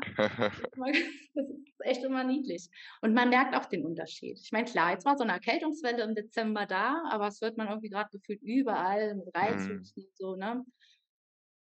Das 1.36 1.50
ist 1.50 1.58
echt 1.86 2.04
immer 2.04 2.24
niedlich. 2.24 2.70
Und 3.02 3.14
man 3.14 3.30
merkt 3.30 3.56
auch 3.56 3.66
den 3.66 3.86
Unterschied. 3.86 4.40
Ich 4.42 4.52
meine, 4.52 4.66
klar, 4.66 4.92
jetzt 4.94 5.06
war 5.06 5.18
so 5.18 5.24
'ne 5.26 5.34
Erkältungswelle 5.34 6.04
im 6.04 6.16
Dezember 6.16 6.66
da, 6.68 7.04
aber 7.12 7.26
das 7.26 7.42
hört 7.42 7.58
man 7.58 7.68
irgendwie 7.70 7.90
grad 7.90 8.12
gefühlt 8.12 8.42
überall 8.44 9.16
mit 9.16 9.30
Mhm. 9.40 9.92
Reizhusten 9.92 10.04
und 10.06 10.18
so, 10.18 10.36
ne? 10.36 10.64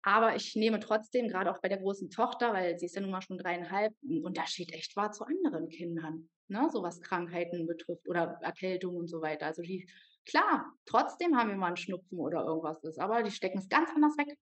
Aber 0.05 0.35
ich 0.37 0.57
nehme 0.57 0.81
trotzdem, 0.81 1.29
grade 1.29 1.51
auch 1.53 1.61
bei 1.61 1.69
der 1.69 1.79
großen 1.79 2.11
Tochter, 2.11 2.53
weil 2.53 2.79
sie 2.79 2.87
ist 2.87 2.97
ja 2.97 3.01
nun 3.03 3.11
mal 3.13 3.23
schon 3.23 3.39
3,5, 3.39 3.95
'n 4.03 4.25
Unterschied 4.25 4.73
echt 4.73 4.97
wahr 4.97 5.13
zu 5.13 5.25
anderen 5.25 5.69
Kindern, 5.69 6.29
ne, 6.49 6.69
so 6.73 6.83
was 6.83 7.01
Krankheiten 7.01 7.67
betrifft 7.67 8.09
oder 8.09 8.39
Erkältung 8.43 8.97
und 8.97 9.09
so 9.09 9.23
weiter. 9.23 9.47
Also, 9.47 9.63
die 9.63 9.89
klar, 10.27 10.73
trotzdem 10.87 11.37
haben 11.39 11.51
wir 11.51 11.57
mal 11.57 11.71
'n 11.71 11.77
Schnupfen 11.77 12.19
oder 12.19 12.45
irgendwas 12.45 12.83
ist, 12.85 12.99
aber 12.99 13.23
die 13.23 13.31
stecken's 13.31 13.69
ganz 13.69 13.91
anders 13.95 14.17
weg. 14.19 14.37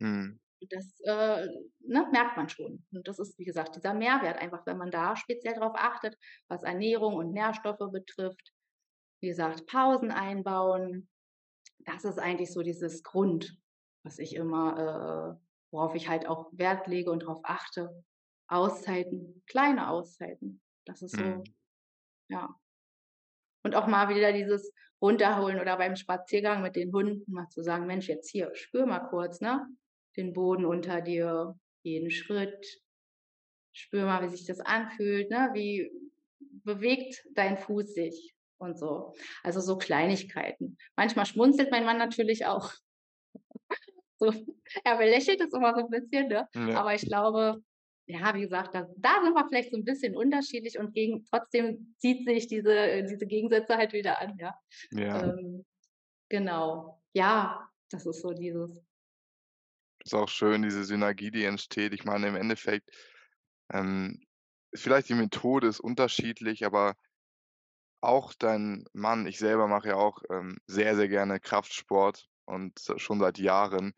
Mhm. 0.00 0.38
Das, 0.70 1.00
äh, 1.04 1.46
ne, 1.80 2.06
merkt 2.12 2.36
man 2.36 2.48
schon. 2.48 2.86
Und 2.92 3.08
das 3.08 3.18
ist, 3.18 3.36
wie 3.38 3.44
gesagt, 3.44 3.74
dieser 3.76 3.94
Mehrwert 3.94 4.38
einfach, 4.40 4.64
wenn 4.66 4.78
man 4.78 4.90
da 4.92 5.16
speziell 5.16 5.54
drauf 5.54 5.72
achtet, 5.74 6.16
was 6.48 6.62
Ernährung 6.62 7.14
und 7.16 7.32
Nährstoffe 7.32 7.90
betrifft. 7.92 8.52
Wie 9.20 9.28
gesagt, 9.28 9.66
Pausen 9.66 10.10
einbauen. 10.12 11.08
Das 11.80 12.04
ist 12.04 12.18
eigentlich 12.18 12.52
so 12.52 12.62
dieses 12.62 13.02
Grund, 13.04 13.58
was 14.04 14.18
ich 14.18 14.34
immer 14.36 15.38
äh, 15.40 15.46
worauf 15.70 15.94
ich 15.94 16.08
halt 16.08 16.26
auch 16.26 16.50
Wert 16.52 16.86
lege 16.86 17.10
und 17.10 17.20
drauf 17.20 17.40
achte. 17.44 18.04
Auszeiten, 18.48 19.42
kleine 19.46 19.88
Auszeiten. 19.90 20.60
Das 20.84 21.02
ist 21.02 21.16
so 21.16 21.44
Mhm. 21.44 21.52
ja. 22.28 22.56
Und 23.64 23.74
auch 23.74 23.86
mal 23.86 24.08
wieder 24.08 24.32
dieses 24.32 24.72
Runterholen 25.00 25.60
oder 25.60 25.76
beim 25.76 25.96
Spaziergang 25.96 26.62
mit 26.62 26.76
den 26.76 26.92
Hunden 26.92 27.30
mal 27.32 27.48
zu 27.48 27.62
sagen: 27.62 27.86
„Mensch, 27.86 28.08
jetzt 28.08 28.30
hier, 28.30 28.54
spür 28.54 28.86
mal 28.86 29.00
kurz, 29.08 29.40
ne, 29.40 29.66
den 30.16 30.32
Boden 30.32 30.64
unter 30.64 31.00
dir, 31.00 31.58
jeden 31.82 32.10
Schritt. 32.10 32.82
Spür 33.72 34.06
mal, 34.06 34.22
wie 34.22 34.28
sich 34.28 34.46
das 34.46 34.60
anfühlt, 34.60 35.30
ne? 35.30 35.50
Wie 35.54 35.90
bewegt 36.40 37.24
dein 37.34 37.58
Fuß 37.58 37.94
sich?“ 37.94 38.34
Und 38.58 38.78
so. 38.78 39.14
Also, 39.42 39.60
so 39.60 39.78
Kleinigkeiten. 39.78 40.76
Manchmal 40.96 41.26
schmunzelt 41.26 41.70
mein 41.70 41.84
Mann 41.84 41.98
natürlich 41.98 42.46
auch. 42.46 42.72
So, 44.22 44.32
er 44.84 44.96
belächelt 44.98 45.40
das 45.40 45.52
immer 45.54 45.74
so 45.74 45.82
'n 45.82 45.90
bisschen, 45.90 46.28
ne? 46.28 46.48
Ja. 46.54 46.82
Aber 46.82 46.94
ich 46.94 47.02
glaube, 47.06 47.62
ja, 48.06 48.34
wie 48.34 48.42
gesagt, 48.42 48.74
da 48.74 48.88
da 48.98 49.22
sind 49.24 49.34
wir 49.34 49.46
vielleicht 49.48 49.72
so 49.72 49.76
'n 49.78 49.84
bisschen 49.84 50.16
unterschiedlich 50.16 50.78
und 50.78 50.94
gegen 50.94 51.24
trotzdem 51.24 51.94
zieht 51.98 52.26
sich 52.28 52.46
diese 52.48 53.04
diese 53.04 53.26
Gegensätze 53.26 53.76
halt 53.78 53.92
wieder 53.94 54.20
an, 54.20 54.36
ja. 54.38 54.54
Ja. 54.92 55.32
Ähm, 55.32 55.64
genau. 56.30 57.02
Ja, 57.14 57.68
das 57.90 58.06
ist 58.06 58.22
so 58.22 58.32
dieses 58.32 58.84
Ist 60.04 60.14
auch 60.14 60.28
schön, 60.28 60.62
diese 60.62 60.84
Synergie, 60.84 61.30
die 61.30 61.44
entsteht. 61.44 61.92
Ich 61.94 62.04
meine, 62.04 62.26
im 62.28 62.36
Endeffekt, 62.36 62.90
ähm, 63.72 64.20
vielleicht 64.74 65.08
die 65.10 65.14
Methode 65.14 65.68
ist 65.68 65.80
unterschiedlich, 65.80 66.66
aber 66.66 66.96
auch 68.02 68.34
dein 68.34 68.84
Mann 68.92 69.26
ich 69.28 69.38
selber 69.38 69.68
mache 69.68 69.90
ja 69.90 69.94
auch, 69.96 70.18
ähm, 70.28 70.58
sehr, 70.66 70.96
sehr 70.96 71.08
gerne 71.08 71.38
Kraftsport 71.38 72.28
und 72.46 72.80
schon 72.96 73.20
seit 73.20 73.38
Jahren. 73.38 73.92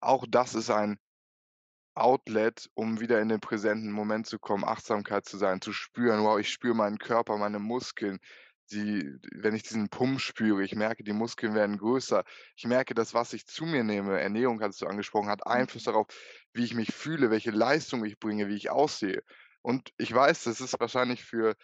Auch 0.00 0.24
das 0.28 0.54
ist 0.54 0.70
ein 0.70 0.98
Outlet, 1.94 2.68
um 2.74 3.00
wieder 3.00 3.20
in 3.20 3.28
den 3.28 3.40
präsenten 3.40 3.90
Moment 3.92 4.26
zu 4.26 4.38
kommen, 4.38 4.64
Achtsamkeit 4.64 5.26
zu 5.26 5.36
sein, 5.38 5.60
zu 5.60 5.72
spüren: 5.72 6.22
„Wow, 6.24 6.38
ich 6.38 6.50
spüre 6.50 6.74
meinen 6.74 6.98
Körper, 6.98 7.36
meine 7.36 7.58
Muskeln.“ 7.58 8.18
Die 8.72 9.16
wenn 9.32 9.54
ich 9.56 9.64
diesen 9.64 9.88
Pump 9.88 10.20
spüre, 10.20 10.62
ich 10.62 10.76
merke, 10.76 11.02
die 11.02 11.12
Muskeln 11.12 11.54
werden 11.54 11.76
größer. 11.78 12.24
Ich 12.56 12.66
merke, 12.66 12.94
das, 12.94 13.12
was 13.14 13.32
ich 13.32 13.44
zu 13.46 13.64
mir 13.66 13.82
nehme, 13.84 14.20
Ernährung 14.20 14.60
hattest 14.62 14.80
du 14.82 14.86
angesprochen, 14.86 15.28
hat 15.28 15.44
Einfluss 15.46 15.82
Mhm. 15.82 15.84
darauf, 15.84 16.06
wie 16.54 16.64
ich 16.64 16.74
mich 16.74 16.94
fühle, 16.94 17.30
welche 17.30 17.50
Leistung 17.50 18.04
ich 18.04 18.18
bringe, 18.20 18.48
wie 18.48 18.54
ich 18.56 18.70
aussehe. 18.70 19.22
Und 19.62 19.90
ich 19.98 20.14
weiß, 20.14 20.44
das 20.44 20.60
ist 20.60 20.78
wahrscheinlich 20.80 21.24
für, 21.24 21.56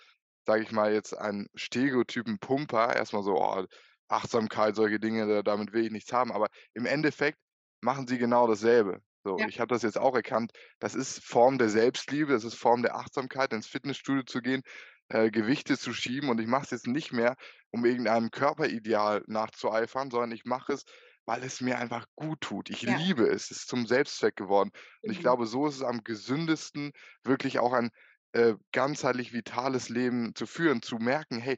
sage 0.46 0.62
ich 0.62 0.72
mal, 0.72 0.92
jetzt 0.92 1.14
einen 1.16 1.48
Stereotypen 1.54 2.38
Pumper 2.40 2.94
erstmal 2.96 3.22
so: 3.22 3.36
„Oh, 3.36 3.66
Achtsamkeit, 4.08 4.76
solche 4.76 5.00
Dinge, 5.00 5.26
da 5.26 5.42
damit 5.42 5.72
will 5.72 5.84
ich 5.86 5.92
nichts 5.92 6.12
haben.“ 6.12 6.32
Aber 6.32 6.48
im 6.74 6.86
Endeffekt 6.86 7.38
machen 7.80 8.06
sie 8.06 8.18
genau 8.18 8.46
dasselbe. 8.46 9.00
So, 9.24 9.42
Ja. 9.42 9.46
ich 9.46 9.58
habe 9.60 9.68
das 9.74 9.82
jetzt 9.82 9.98
auch 9.98 10.14
erkannt, 10.14 10.52
das 10.78 10.94
ist 10.94 11.22
Form 11.24 11.58
der 11.58 11.68
Selbstliebe, 11.68 12.32
das 12.32 12.44
ist 12.44 12.54
Form 12.54 12.82
der 12.82 12.94
Achtsamkeit, 12.96 13.52
ins 13.52 13.66
Fitnessstudio 13.66 14.22
zu 14.22 14.40
gehen, 14.40 14.62
äh, 15.08 15.30
Gewichte 15.30 15.78
zu 15.78 15.92
schieben 15.92 16.28
und 16.28 16.40
ich 16.40 16.46
mache 16.46 16.64
es 16.64 16.70
jetzt 16.70 16.86
nicht 16.86 17.12
mehr, 17.12 17.36
um 17.70 17.84
irgendeinem 17.84 18.30
Körperideal 18.30 19.24
nachzueifern, 19.26 20.10
sondern 20.10 20.32
ich 20.32 20.44
mache 20.44 20.72
es, 20.72 20.84
weil 21.26 21.42
es 21.42 21.60
mir 21.60 21.78
einfach 21.78 22.06
gut 22.14 22.40
tut. 22.40 22.70
Ich 22.70 22.82
Ja. 22.82 22.98
liebe 22.98 23.26
es. 23.28 23.50
Es 23.50 23.58
ist 23.62 23.68
zum 23.68 23.86
Selbstzweck 23.86 24.36
geworden. 24.36 24.70
Und 25.04 25.12
ich 25.12 25.18
Genau. 25.18 25.20
glaube, 25.20 25.46
so 25.46 25.66
ist 25.66 25.76
es 25.76 25.82
am 25.82 26.04
gesündesten, 26.04 26.92
wirklich 27.24 27.58
auch 27.58 27.72
ein, 27.72 27.90
äh, 28.32 28.54
ganzheitlich 28.72 29.32
vitales 29.32 29.88
Leben 29.88 30.34
zu 30.34 30.46
führen, 30.46 30.82
zu 30.82 30.96
merken: 30.96 31.38
„Hey, 31.40 31.56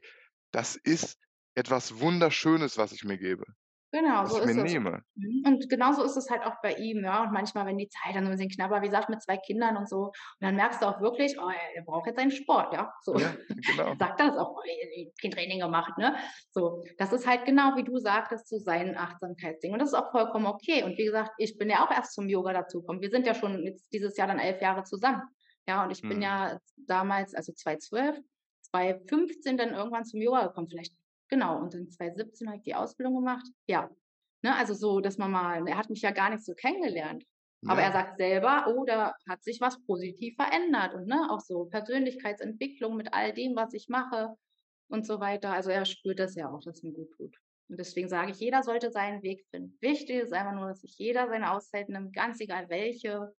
das 0.51 0.75
ist 0.75 1.17
etwas 1.55 1.99
Wunderschönes, 1.99 2.77
was 2.77 2.91
ich 2.93 3.03
mir 3.03 3.17
gebe, 3.17 3.45
Genau, 3.91 4.25
was 4.25 4.29
so 4.29 4.37
ich 4.37 4.43
mir 4.43 4.53
ist 4.53 4.57
es. 4.57 4.73
nehme.“ 4.73 5.03
Mhm, 5.15 5.43
und 5.45 5.69
genauso 5.69 6.03
ist 6.03 6.15
es 6.15 6.29
halt 6.29 6.43
auch 6.43 6.61
bei 6.61 6.73
ihm, 6.75 7.03
ja. 7.03 7.23
Und 7.23 7.31
manchmal, 7.31 7.65
wenn 7.65 7.77
die 7.77 7.89
Zeit 7.89 8.15
dann 8.15 8.23
so 8.25 8.29
'n 8.29 8.33
bisschen 8.37 8.49
knapp 8.51 8.69
war, 8.69 8.81
wie 8.83 8.85
gesagt, 8.87 9.09
mit 9.09 9.21
2 9.23 9.37
Kindern 9.37 9.77
und 9.77 9.89
so, 9.89 9.97
und 10.05 10.13
dann 10.41 10.55
merkst 10.55 10.81
du 10.81 10.85
auch 10.85 11.01
wirklich, 11.01 11.35
oh, 11.39 11.49
er 11.75 11.81
braucht 11.83 12.05
jetzt 12.07 12.17
seinen 12.19 12.29
Sport, 12.31 12.73
ja, 12.73 12.93
so. 13.01 13.17
Ja, 13.17 13.35
Er 13.57 13.63
genau. 13.65 13.95
sagt 13.99 14.19
das 14.19 14.37
auch: 14.37 14.51
„Oh, 14.57 14.61
kein 15.21 15.31
Training 15.31 15.59
gemacht“, 15.59 15.97
ne? 15.97 16.15
So, 16.51 16.83
das 16.99 17.11
ist 17.13 17.25
halt 17.27 17.45
genau, 17.45 17.75
wie 17.77 17.83
du 17.83 17.97
sagtest, 17.97 18.47
so 18.47 18.57
sein 18.59 18.95
Achtsamkeitsding. 18.97 19.73
Und 19.73 19.79
das 19.79 19.89
ist 19.89 19.95
auch 19.95 20.11
vollkommen 20.11 20.45
okay. 20.45 20.83
Und 20.83 20.97
wie 20.99 21.05
gesagt, 21.05 21.31
ich 21.37 21.57
bin 21.57 21.69
ja 21.69 21.83
auch 21.85 21.91
erst 21.91 22.13
zum 22.13 22.29
Yoga 22.29 22.53
dazugekommen. 22.53 23.01
Wir 23.01 23.09
sind 23.09 23.25
ja 23.25 23.33
schon 23.33 23.63
jetzt 23.65 23.91
dieses 23.91 24.15
Jahr 24.17 24.27
dann 24.27 24.39
11 24.39 24.61
Jahre 24.61 24.83
zusammen. 24.83 25.23
Ja, 25.67 25.83
und 25.83 25.91
ich 25.91 26.07
bin 26.07 26.21
Mhm. 26.21 26.21
ja 26.21 26.59
damals, 26.77 27.33
also 27.35 27.53
2012, 27.53 28.19
2015 28.61 29.57
dann 29.57 29.73
irgendwann 29.73 30.05
zum 30.05 30.21
Yoga 30.21 30.47
gekommen, 30.47 30.67
vielleicht 30.69 30.93
genau, 31.29 31.59
und 31.61 31.73
dann 31.73 31.89
2017 31.89 32.47
habe 32.47 32.57
ich 32.57 32.63
die 32.63 32.75
Ausbildung 32.75 33.15
gemacht. 33.15 33.45
Ja, 33.67 33.89
ne, 34.43 34.55
also 34.55 34.73
so, 34.73 34.99
dass 35.01 35.17
man 35.17 35.31
mal 35.31 35.67
er 35.67 35.77
hat 35.77 35.89
mich 35.89 36.01
ja 36.01 36.11
gar 36.11 36.29
nicht 36.29 36.45
so 36.45 36.53
kennengelernt. 36.55 37.25
Aber 37.65 37.81
er 37.83 37.91
Ja. 37.91 37.93
sagt 37.93 38.17
selber: 38.17 38.65
„Oh, 38.69 38.85
da 38.85 39.13
hat 39.29 39.43
sich 39.43 39.61
was 39.61 39.81
positiv 39.85 40.35
verändert“ 40.35 40.93
und, 40.95 41.07
ne, 41.07 41.29
auch 41.31 41.39
so 41.41 41.65
Persönlichkeitsentwicklung 41.65 42.95
mit 42.97 43.13
all 43.13 43.33
dem, 43.33 43.55
was 43.55 43.73
ich 43.73 43.87
mache 43.89 44.35
und 44.89 45.05
so 45.05 45.19
weiter. 45.19 45.51
Also, 45.53 45.69
er 45.71 45.85
spürt 45.85 46.19
das 46.19 46.35
ja 46.35 46.49
auch, 46.51 46.61
dass 46.61 46.83
mir 46.83 46.93
gut 46.93 47.11
tut. 47.17 47.37
Und 47.69 47.79
deswegen 47.79 48.09
sage 48.09 48.31
ich, 48.31 48.39
jeder 48.39 48.63
sollte 48.63 48.91
seinen 48.91 49.21
Weg 49.23 49.45
finden. 49.51 49.77
Wichtig 49.81 50.17
ist 50.17 50.33
einfach 50.33 50.53
nur, 50.55 50.67
dass 50.69 50.81
sich 50.81 50.97
jeder 50.97 51.27
seine 51.27 51.51
Auszeit 51.51 51.89
nimmt, 51.89 52.13
ganz 52.15 52.39
egal 52.41 52.69
welche. 52.69 53.33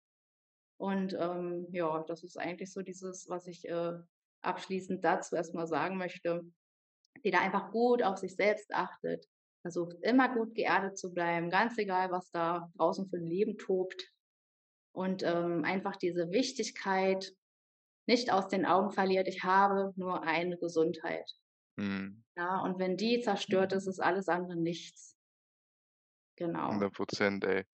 Und, 0.77 1.13
ähm, 1.19 1.67
ja, 1.71 2.03
das 2.07 2.23
ist 2.23 2.37
eigentlich 2.37 2.71
so 2.71 2.81
dieses, 2.81 3.27
was 3.29 3.47
ich, 3.47 3.67
äh, 3.67 3.99
abschließend 4.41 5.03
dazu 5.03 5.35
erst 5.35 5.53
mal 5.55 5.67
sagen 5.67 5.97
möchte. 5.97 6.43
Jeder 7.23 7.41
einfach 7.41 7.71
gut 7.71 8.03
auf 8.03 8.17
sich 8.17 8.35
selbst 8.35 8.73
achtet, 8.73 9.25
versucht 9.61 9.97
immer 10.03 10.33
gut 10.35 10.55
geerdet 10.55 10.97
zu 10.97 11.13
bleiben, 11.13 11.49
ganz 11.49 11.77
egal, 11.77 12.11
was 12.11 12.31
da 12.31 12.69
draußen 12.77 13.09
für 13.09 13.17
'n 13.17 13.25
Leben 13.27 13.57
tobt. 13.57 14.13
Und, 14.93 15.23
ähm, 15.23 15.63
einfach 15.65 15.97
diese 15.97 16.31
Wichtigkeit 16.31 17.33
nicht 18.07 18.31
aus 18.33 18.47
den 18.49 18.65
Augen 18.67 18.91
verliert: 18.91 19.27
„Ich 19.29 19.43
habe 19.43 19.93
nur 19.97 20.23
eine 20.23 20.57
Gesundheit.“ 20.59 21.31
Mhm. 21.77 22.23
Ja, 22.37 22.61
und 22.61 22.79
wenn 22.79 22.97
die 22.97 23.19
zerstört 23.21 23.73
ist, 23.73 23.87
ist 23.87 23.99
alles 23.99 24.27
andere 24.29 24.55
nichts. 24.55 25.13
Genau. 26.37 26.89
100 26.89 26.93
%, 26.95 27.43
ey. 27.43 27.65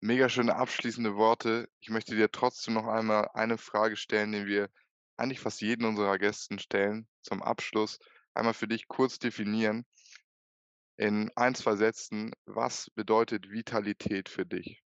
Mega 0.00 0.28
schöne 0.30 0.56
abschließende 0.56 1.16
Worte. 1.16 1.68
Ich 1.80 1.90
möchte 1.90 2.16
dir 2.16 2.30
trotzdem 2.30 2.74
noch 2.74 2.86
einmal 2.86 3.30
eine 3.34 3.58
Frage 3.58 3.96
stellen, 3.96 4.32
die 4.32 4.46
wir 4.46 4.70
eigentlich 5.16 5.40
fast 5.40 5.60
jeden 5.62 5.86
unserer 5.86 6.18
Gästen 6.18 6.58
stellen, 6.60 7.08
zum 7.22 7.42
Abschluss. 7.42 7.98
Einmal 8.34 8.54
für 8.54 8.66
dich 8.66 8.88
kurz 8.88 9.18
definieren 9.20 9.84
in 10.96 11.30
1, 11.36 11.58
2 11.58 11.76
Sätzen, 11.76 12.32
was 12.46 12.90
bedeutet 12.90 13.50
Vitalität 13.50 14.28
für 14.28 14.44
dich? 14.44 14.82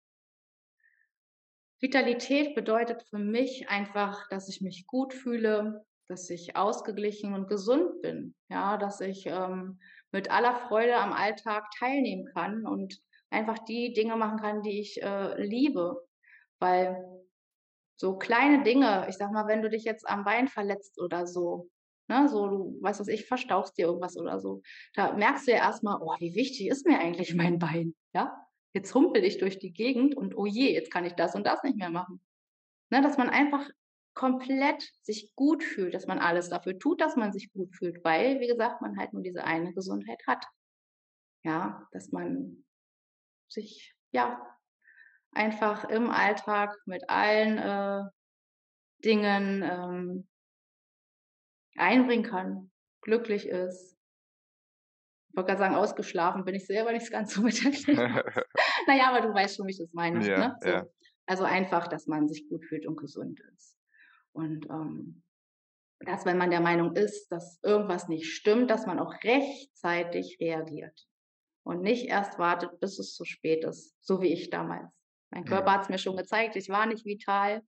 Vitalität 1.80 2.55
bedeutet 2.55 3.03
für 3.03 3.18
mich 3.18 3.68
einfach, 3.68 4.28
dass 4.28 4.49
ich 4.49 4.61
mich 4.62 4.86
gut 4.86 5.12
fühle, 5.12 5.84
dass 6.09 6.28
ich 6.30 6.57
ausgeglichen 6.57 7.34
und 7.34 7.49
gesund 7.49 8.01
bin, 8.03 8.34
ja, 8.49 8.76
dass 8.78 9.01
ich, 9.01 9.26
ähm, 9.26 9.80
mit 10.12 10.30
aller 10.30 10.55
Freude 10.55 10.97
am 10.97 11.12
Alltag 11.12 11.70
teilnehmen 11.78 12.26
kann 12.34 12.66
und 12.66 12.99
einfach 13.30 13.59
die 13.59 13.92
Dinge 13.92 14.16
machen 14.16 14.38
kann, 14.38 14.62
die 14.62 14.80
ich, 14.80 15.03
äh, 15.03 15.42
liebe. 15.42 16.07
Weil 16.59 17.03
so 17.97 18.16
kleine 18.18 18.62
Dinge 18.62 19.07
ich 19.09 19.16
sage 19.16 19.32
mal, 19.32 19.47
wenn 19.47 19.62
du 19.62 19.70
dich 19.70 19.84
jetzt 19.84 20.09
am 20.09 20.24
Bein 20.24 20.49
verletzt 20.49 21.01
oder 21.01 21.26
so, 21.26 21.70
ne, 22.09 22.28
so 22.28 22.48
du 22.48 22.78
was 22.80 23.00
weiß 23.00 23.09
ich, 23.09 23.26
verstauchst 23.26 23.76
dir 23.78 23.86
irgendwas 23.86 24.16
oder 24.16 24.40
so, 24.40 24.62
da 24.94 25.12
merkst 25.14 25.46
du 25.46 25.52
ja 25.52 25.59
erst 25.59 25.82
mal: 25.82 25.98
„Oh, 26.02 26.14
wie 26.20 26.34
wichtig 26.34 26.68
ist 26.68 26.86
mir 26.86 26.98
eigentlich 26.98 27.34
mein 27.34 27.59
Bein?“ 27.59 27.94
Ja? 28.14 28.36
Jetzt 28.74 28.94
humpel 28.94 29.24
ich 29.24 29.38
durch 29.38 29.59
die 29.59 29.72
Gegend 29.72 30.16
und 30.16 30.36
oh 30.36 30.46
je, 30.46 30.72
jetzt 30.72 30.90
kann 30.92 31.05
ich 31.05 31.14
das 31.14 31.34
und 31.34 31.46
das 31.46 31.62
nicht 31.62 31.76
mehr 31.76 31.90
machen. 31.90 32.20
Ne, 32.90 33.02
dass 33.02 33.16
man 33.18 33.30
einfach 33.30 33.68
komplett 34.14 34.82
sich 35.02 35.34
gut 35.34 35.62
fühlt, 35.64 35.94
dass 35.94 36.07
man 36.07 36.18
alles 36.18 36.48
dafür 36.48 36.78
tut, 36.78 37.00
dass 37.00 37.16
man 37.16 37.32
sich 37.32 37.52
gut 37.52 37.74
fühlt, 37.74 38.05
weil, 38.05 38.40
wie 38.40 38.46
gesagt, 38.46 38.80
man 38.80 38.96
halt 38.98 39.12
nur 39.12 39.22
diese 39.22 39.44
eine 39.44 39.72
Gesundheit 39.74 40.22
hat. 40.26 40.44
Ja, 41.44 41.88
dass 41.92 42.11
man 42.12 42.64
sich, 43.48 43.94
ja, 44.12 44.40
einfach 45.32 45.84
im 45.84 46.11
Alltag 46.11 46.76
mit 46.86 47.09
allen, 47.11 47.59
äh, 47.59 48.09
Dingen, 49.05 49.62
ähm 49.62 50.28
einbringen 51.77 52.25
kann, 52.25 52.70
glücklich 53.03 53.49
ist. 53.49 53.97
Wollte 55.35 55.49
grad 55.51 55.59
sagen, 55.59 55.75
ausgeschlafen 55.75 56.45
bin 56.45 56.55
ich 56.55 56.66
selber 56.66 56.93
nicht 56.93 57.11
ganz 57.11 57.35
so 57.35 57.43
mit 57.43 57.62
der 57.64 57.72
Na 58.87 58.97
ja, 58.97 59.11
aber 59.11 59.20
du 59.27 59.35
weißt 59.35 59.57
schon, 59.57 59.66
wie 59.66 59.72
ich 59.72 59.79
das 59.79 59.93
meine, 59.93 60.20
Ja, 60.20 60.39
ne, 60.39 60.57
ja. 60.64 60.83
so. 60.83 60.93
Also, 61.27 61.45
einfach, 61.45 61.89
dass 61.89 62.07
man 62.07 62.29
sich 62.29 62.49
gut 62.49 62.64
fühlt 62.66 62.87
und 62.87 62.97
gesund 62.97 63.41
ist. 63.55 63.77
Und, 64.33 64.66
ähm, 64.70 65.22
dass, 66.01 66.27
wenn 66.27 66.39
man 66.39 66.51
der 66.51 66.61
Meinung 66.61 66.95
ist, 66.97 67.29
dass 67.33 67.61
irgendwas 67.62 68.09
nicht 68.09 68.27
stimmt, 68.33 68.70
dass 68.70 68.87
man 68.87 68.99
auch 68.99 69.14
rechtzeitig 69.25 70.39
reagiert 70.41 71.07
und 71.64 71.83
nicht 71.83 72.07
erst 72.07 72.39
wartet, 72.39 72.79
bis 72.81 72.99
es 72.99 73.14
zu 73.14 73.25
spät 73.25 73.64
ist, 73.64 73.97
so 74.05 74.20
wie 74.20 74.33
ich 74.33 74.51
damals. 74.51 74.91
Mein 75.31 75.45
Körper 75.47 75.72
Mhm. 75.72 75.75
hat's 75.75 75.89
mir 75.89 75.99
schon 75.99 76.16
gezeigt, 76.16 76.57
ich 76.57 76.68
war 76.68 76.87
nicht 76.87 77.07
vital. 77.07 77.62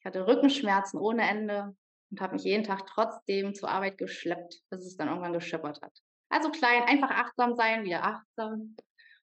Ich 0.00 0.06
hatte 0.06 0.26
Rückenschmerzen 0.26 0.98
ohne 1.00 1.28
Ende 1.28 1.76
und 2.10 2.20
habe 2.20 2.34
mich 2.34 2.44
jeden 2.44 2.64
Tag 2.64 2.86
trotzdem 2.86 3.54
zur 3.54 3.68
Arbeit 3.68 3.98
geschleppt, 3.98 4.62
bis 4.70 4.86
es 4.86 4.96
dann 4.96 5.08
irgendwann 5.08 5.32
gescheppert 5.32 5.80
hat. 5.82 5.98
Also, 6.30 6.50
klein 6.50 6.82
einfach 6.84 7.10
achtsam 7.10 7.54
sein, 7.54 7.84
wieder 7.84 8.04
achtsam 8.04 8.76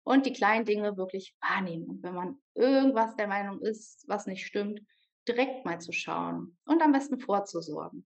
und 0.04 0.26
die 0.26 0.34
kleinen 0.34 0.66
Dinge 0.66 0.98
wirklich 0.98 1.36
wahrnehmen. 1.42 1.86
Und 1.86 2.04
wenn 2.04 2.14
man 2.14 2.38
irgendwas 2.54 3.16
der 3.16 3.28
Meinung 3.28 3.62
ist, 3.62 4.04
was 4.08 4.28
nicht 4.28 4.46
stimmt, 4.46 4.82
direkt 5.28 5.66
mal 5.66 5.80
zu 5.80 5.92
schauen 5.92 6.58
und 6.66 6.82
am 6.82 6.92
besten 6.92 7.20
vorzusorgen. 7.20 8.06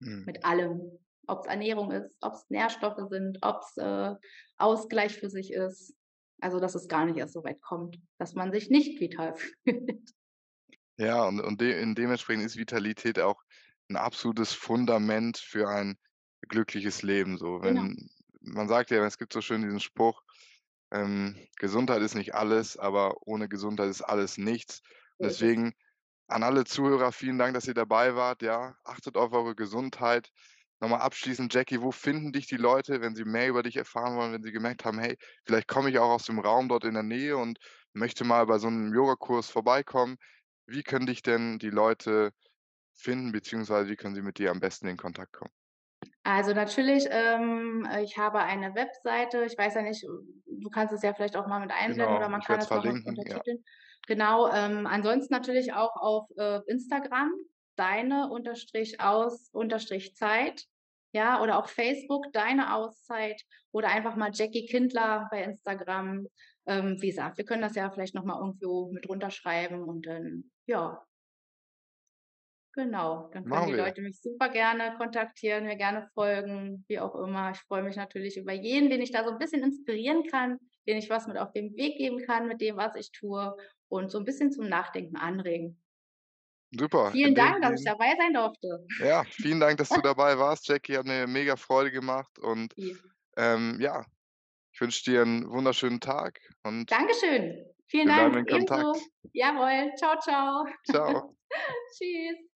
Mhm. 0.00 0.24
Mit 0.26 0.44
allem. 0.44 0.98
Ob's 1.28 1.48
Ernährung 1.48 1.90
ist, 1.90 2.16
ob's 2.20 2.48
Nährstoffe 2.50 3.08
sind, 3.08 3.38
ob's, 3.42 3.76
äh, 3.78 4.14
Ausgleich 4.58 5.18
für 5.18 5.28
sich 5.28 5.52
ist. 5.52 5.96
Also, 6.40 6.60
dass 6.60 6.76
es 6.76 6.86
gar 6.86 7.04
nicht 7.04 7.16
erst 7.16 7.32
so 7.32 7.42
weit 7.42 7.60
kommt, 7.60 7.98
dass 8.18 8.34
man 8.34 8.52
sich 8.52 8.70
nicht 8.70 9.00
vital 9.00 9.34
fühlt. 9.64 10.12
Ja, 10.98 11.24
und 11.24 11.40
und 11.40 11.60
de 11.60 11.82
und 11.82 11.94
dementsprechend 11.96 12.44
ist 12.46 12.56
Vitalität 12.56 13.18
auch 13.20 13.42
'n 13.90 13.96
absolutes 13.96 14.54
Fundament 14.54 15.36
für 15.36 15.68
ein 15.68 15.98
glückliches 16.48 17.02
Leben 17.02 17.36
so. 17.36 17.60
Genau. 17.62 17.88
Wenn 17.90 18.08
man 18.40 18.66
sagt 18.68 18.90
ja, 18.90 19.04
es 19.04 19.18
gibt 19.18 19.32
so 19.34 19.42
schön 19.42 19.60
diesen 19.62 19.80
Spruch, 19.80 20.22
ähm: 20.92 21.36
„Gesundheit 21.58 22.00
ist 22.02 22.14
nicht 22.14 22.34
alles, 22.34 22.78
aber 22.78 23.16
ohne 23.26 23.48
Gesundheit 23.48 23.90
ist 23.90 24.02
alles 24.02 24.38
nichts.“ 24.38 24.80
Und 25.18 25.26
deswegen 25.26 25.74
an 26.28 26.42
alle 26.44 26.64
Zuhörer, 26.64 27.12
vielen 27.12 27.38
Dank, 27.38 27.54
dass 27.54 27.68
ihr 27.68 27.74
dabei 27.74 28.16
wart, 28.16 28.42
ja. 28.42 28.76
Achtet 28.84 29.16
auf 29.18 29.32
eure 29.32 29.54
Gesundheit. 29.56 30.30
Noch 30.80 30.88
mal 30.90 30.98
abschließend, 31.00 31.52
Jackie, 31.54 31.82
wo 31.82 31.92
finden 31.92 32.32
dich 32.32 32.46
die 32.48 32.56
Leute, 32.58 33.00
wenn 33.02 33.14
sie 33.16 33.24
mehr 33.24 33.48
über 33.48 33.62
dich 33.64 33.76
erfahren 33.76 34.16
wollen, 34.16 34.32
wenn 34.34 34.42
sie 34.44 34.52
gemerkt 34.52 34.84
haben: 34.86 34.98
„Hey, 35.00 35.16
vielleicht 35.46 35.68
komme 35.68 35.90
ich 35.90 35.98
auch 35.98 36.10
aus 36.10 36.24
dem 36.26 36.38
Raum 36.40 36.68
dort 36.68 36.84
in 36.84 36.94
der 36.94 37.02
Nähe 37.04 37.36
und 37.38 37.58
möchte 37.94 38.24
mal 38.24 38.46
bei 38.46 38.58
so 38.58 38.70
'nem 38.70 38.94
Yogakurs 38.94 39.50
vorbeikommen.“ 39.50 40.16
Wie 40.66 40.82
können 40.82 41.06
dich 41.06 41.22
denn 41.22 41.58
die 41.58 41.70
Leute 41.70 42.32
finden, 42.92 43.32
beziehungsweise 43.32 43.88
wie 43.88 43.96
können 43.96 44.14
sie 44.14 44.22
mit 44.22 44.38
dir 44.38 44.50
am 44.50 44.60
besten 44.60 44.88
in 44.88 44.96
Kontakt 44.96 45.32
kommen? 45.32 45.52
Also, 46.24 46.52
natürlich, 46.54 47.06
ähm, 47.10 47.86
äh, 47.90 48.02
ich 48.02 48.18
habe 48.18 48.40
eine 48.40 48.74
Webseite. 48.74 49.44
Ich 49.44 49.56
weiß 49.56 49.74
ja 49.74 49.82
nicht, 49.82 50.02
du 50.04 50.70
kannst 50.70 50.92
es 50.92 51.02
ja 51.02 51.14
vielleicht 51.14 51.36
auch 51.36 51.46
mal 51.46 51.60
mit 51.60 51.70
einblenden 51.70 52.16
oder 52.16 52.26
Genau, 52.26 52.28
man 52.28 52.40
ich 52.40 52.46
kann 52.46 52.58
es 52.58 52.66
es 52.66 52.70
noch 52.70 52.84
un 52.84 52.98
verlinken, 53.04 53.14
ja. 53.24 53.40
untertiteln. 53.40 53.64
Genau, 54.06 54.52
ähm, 54.52 54.86
ansonsten 54.86 55.32
natürlich 55.34 55.72
auch 55.72 55.94
auf, 55.96 56.28
äh, 56.36 56.60
Instagram, 56.66 57.32
deine 57.76 58.28
Unterstrich 58.30 59.00
aus 59.00 59.50
Unterstrich 59.52 60.14
Zeit, 60.16 60.64
ja, 61.12 61.40
oder 61.42 61.58
auch 61.58 61.68
Facebook, 61.68 62.26
deine 62.32 62.74
Auszeit 62.74 63.42
oder 63.72 63.88
einfach 63.88 64.16
mal 64.16 64.30
Jackie 64.32 64.66
Kindler 64.66 65.28
bei 65.30 65.42
Instagram. 65.44 66.26
Ähm, 66.66 67.00
wie 67.00 67.08
gesagt, 67.08 67.38
wir 67.38 67.44
können 67.44 67.62
das 67.62 67.74
ja 67.76 67.90
vielleicht 67.90 68.14
noch 68.14 68.24
mal 68.24 68.38
irgendwo 68.38 68.90
mit 68.92 69.08
runterschreiben 69.08 69.82
und 69.84 70.06
dann, 70.06 70.50
ja. 70.66 71.06
Genau, 72.74 73.28
dann 73.32 73.46
können 73.46 73.64
Machen 73.64 73.66
die 73.66 73.72
wir. 73.72 73.86
Leute 73.86 74.02
mich 74.02 74.20
super 74.20 74.50
gerne 74.50 74.94
kontaktieren, 74.98 75.64
mir 75.64 75.76
gerne 75.76 76.10
folgen, 76.14 76.84
wie 76.88 77.00
auch 77.00 77.14
immer. 77.16 77.50
Ich 77.52 77.58
freue 77.60 77.82
mich 77.82 77.96
natürlich 77.96 78.36
über 78.36 78.52
jeden, 78.52 78.90
den 78.90 79.00
ich 79.00 79.10
da 79.12 79.24
so 79.24 79.30
'n 79.30 79.38
bisschen 79.38 79.62
inspirieren 79.64 80.24
kann, 80.26 80.58
den 80.86 80.98
ich 80.98 81.08
was 81.08 81.26
mit 81.26 81.38
auf 81.38 81.52
den 81.52 81.74
Weg 81.76 81.96
geben 81.96 82.18
kann 82.26 82.46
mit 82.48 82.60
dem, 82.60 82.76
was 82.76 82.94
ich 82.96 83.10
tue 83.12 83.56
und 83.88 84.10
so 84.10 84.18
'n 84.18 84.24
bisschen 84.26 84.52
zum 84.52 84.68
Nachdenken 84.68 85.16
anregen. 85.16 85.82
Super, 86.78 87.10
Vielen 87.10 87.34
Dank, 87.34 87.62
dass 87.62 87.72
ich 87.80 87.84
dabei 87.84 88.14
sein 88.16 88.32
durfte. 88.32 88.86
Ja, 88.98 89.24
vielen 89.30 89.60
Dank, 89.60 89.76
dass 89.78 89.92
du 89.92 90.00
dabei 90.02 90.38
warst, 90.38 90.68
Jackie. 90.68 90.96
Hat 90.96 91.06
mir 91.06 91.26
mega 91.26 91.56
Freude 91.56 91.90
gemacht 91.90 92.38
und, 92.38 92.74
Ja. 92.76 92.96
ähm, 93.36 93.78
ja, 93.80 94.06
ich 94.72 94.80
wünsche 94.80 95.04
dir 95.04 95.22
'n 95.22 95.50
wunderschönen 95.50 96.00
Tag 96.00 96.40
und 96.64 96.90
Dankeschön. 96.90 97.66
Vielen 97.88 98.08
wir 98.08 98.14
bleiben 98.14 98.34
Dank, 98.34 98.48
in 98.48 98.48
ebenso. 98.48 98.92
Kontakt. 98.92 99.10
Jawohl. 99.32 99.92
Tschau, 99.96 100.14
tschau. 100.20 100.64
Tschau. 100.84 101.36
Tschüss. 101.90 102.55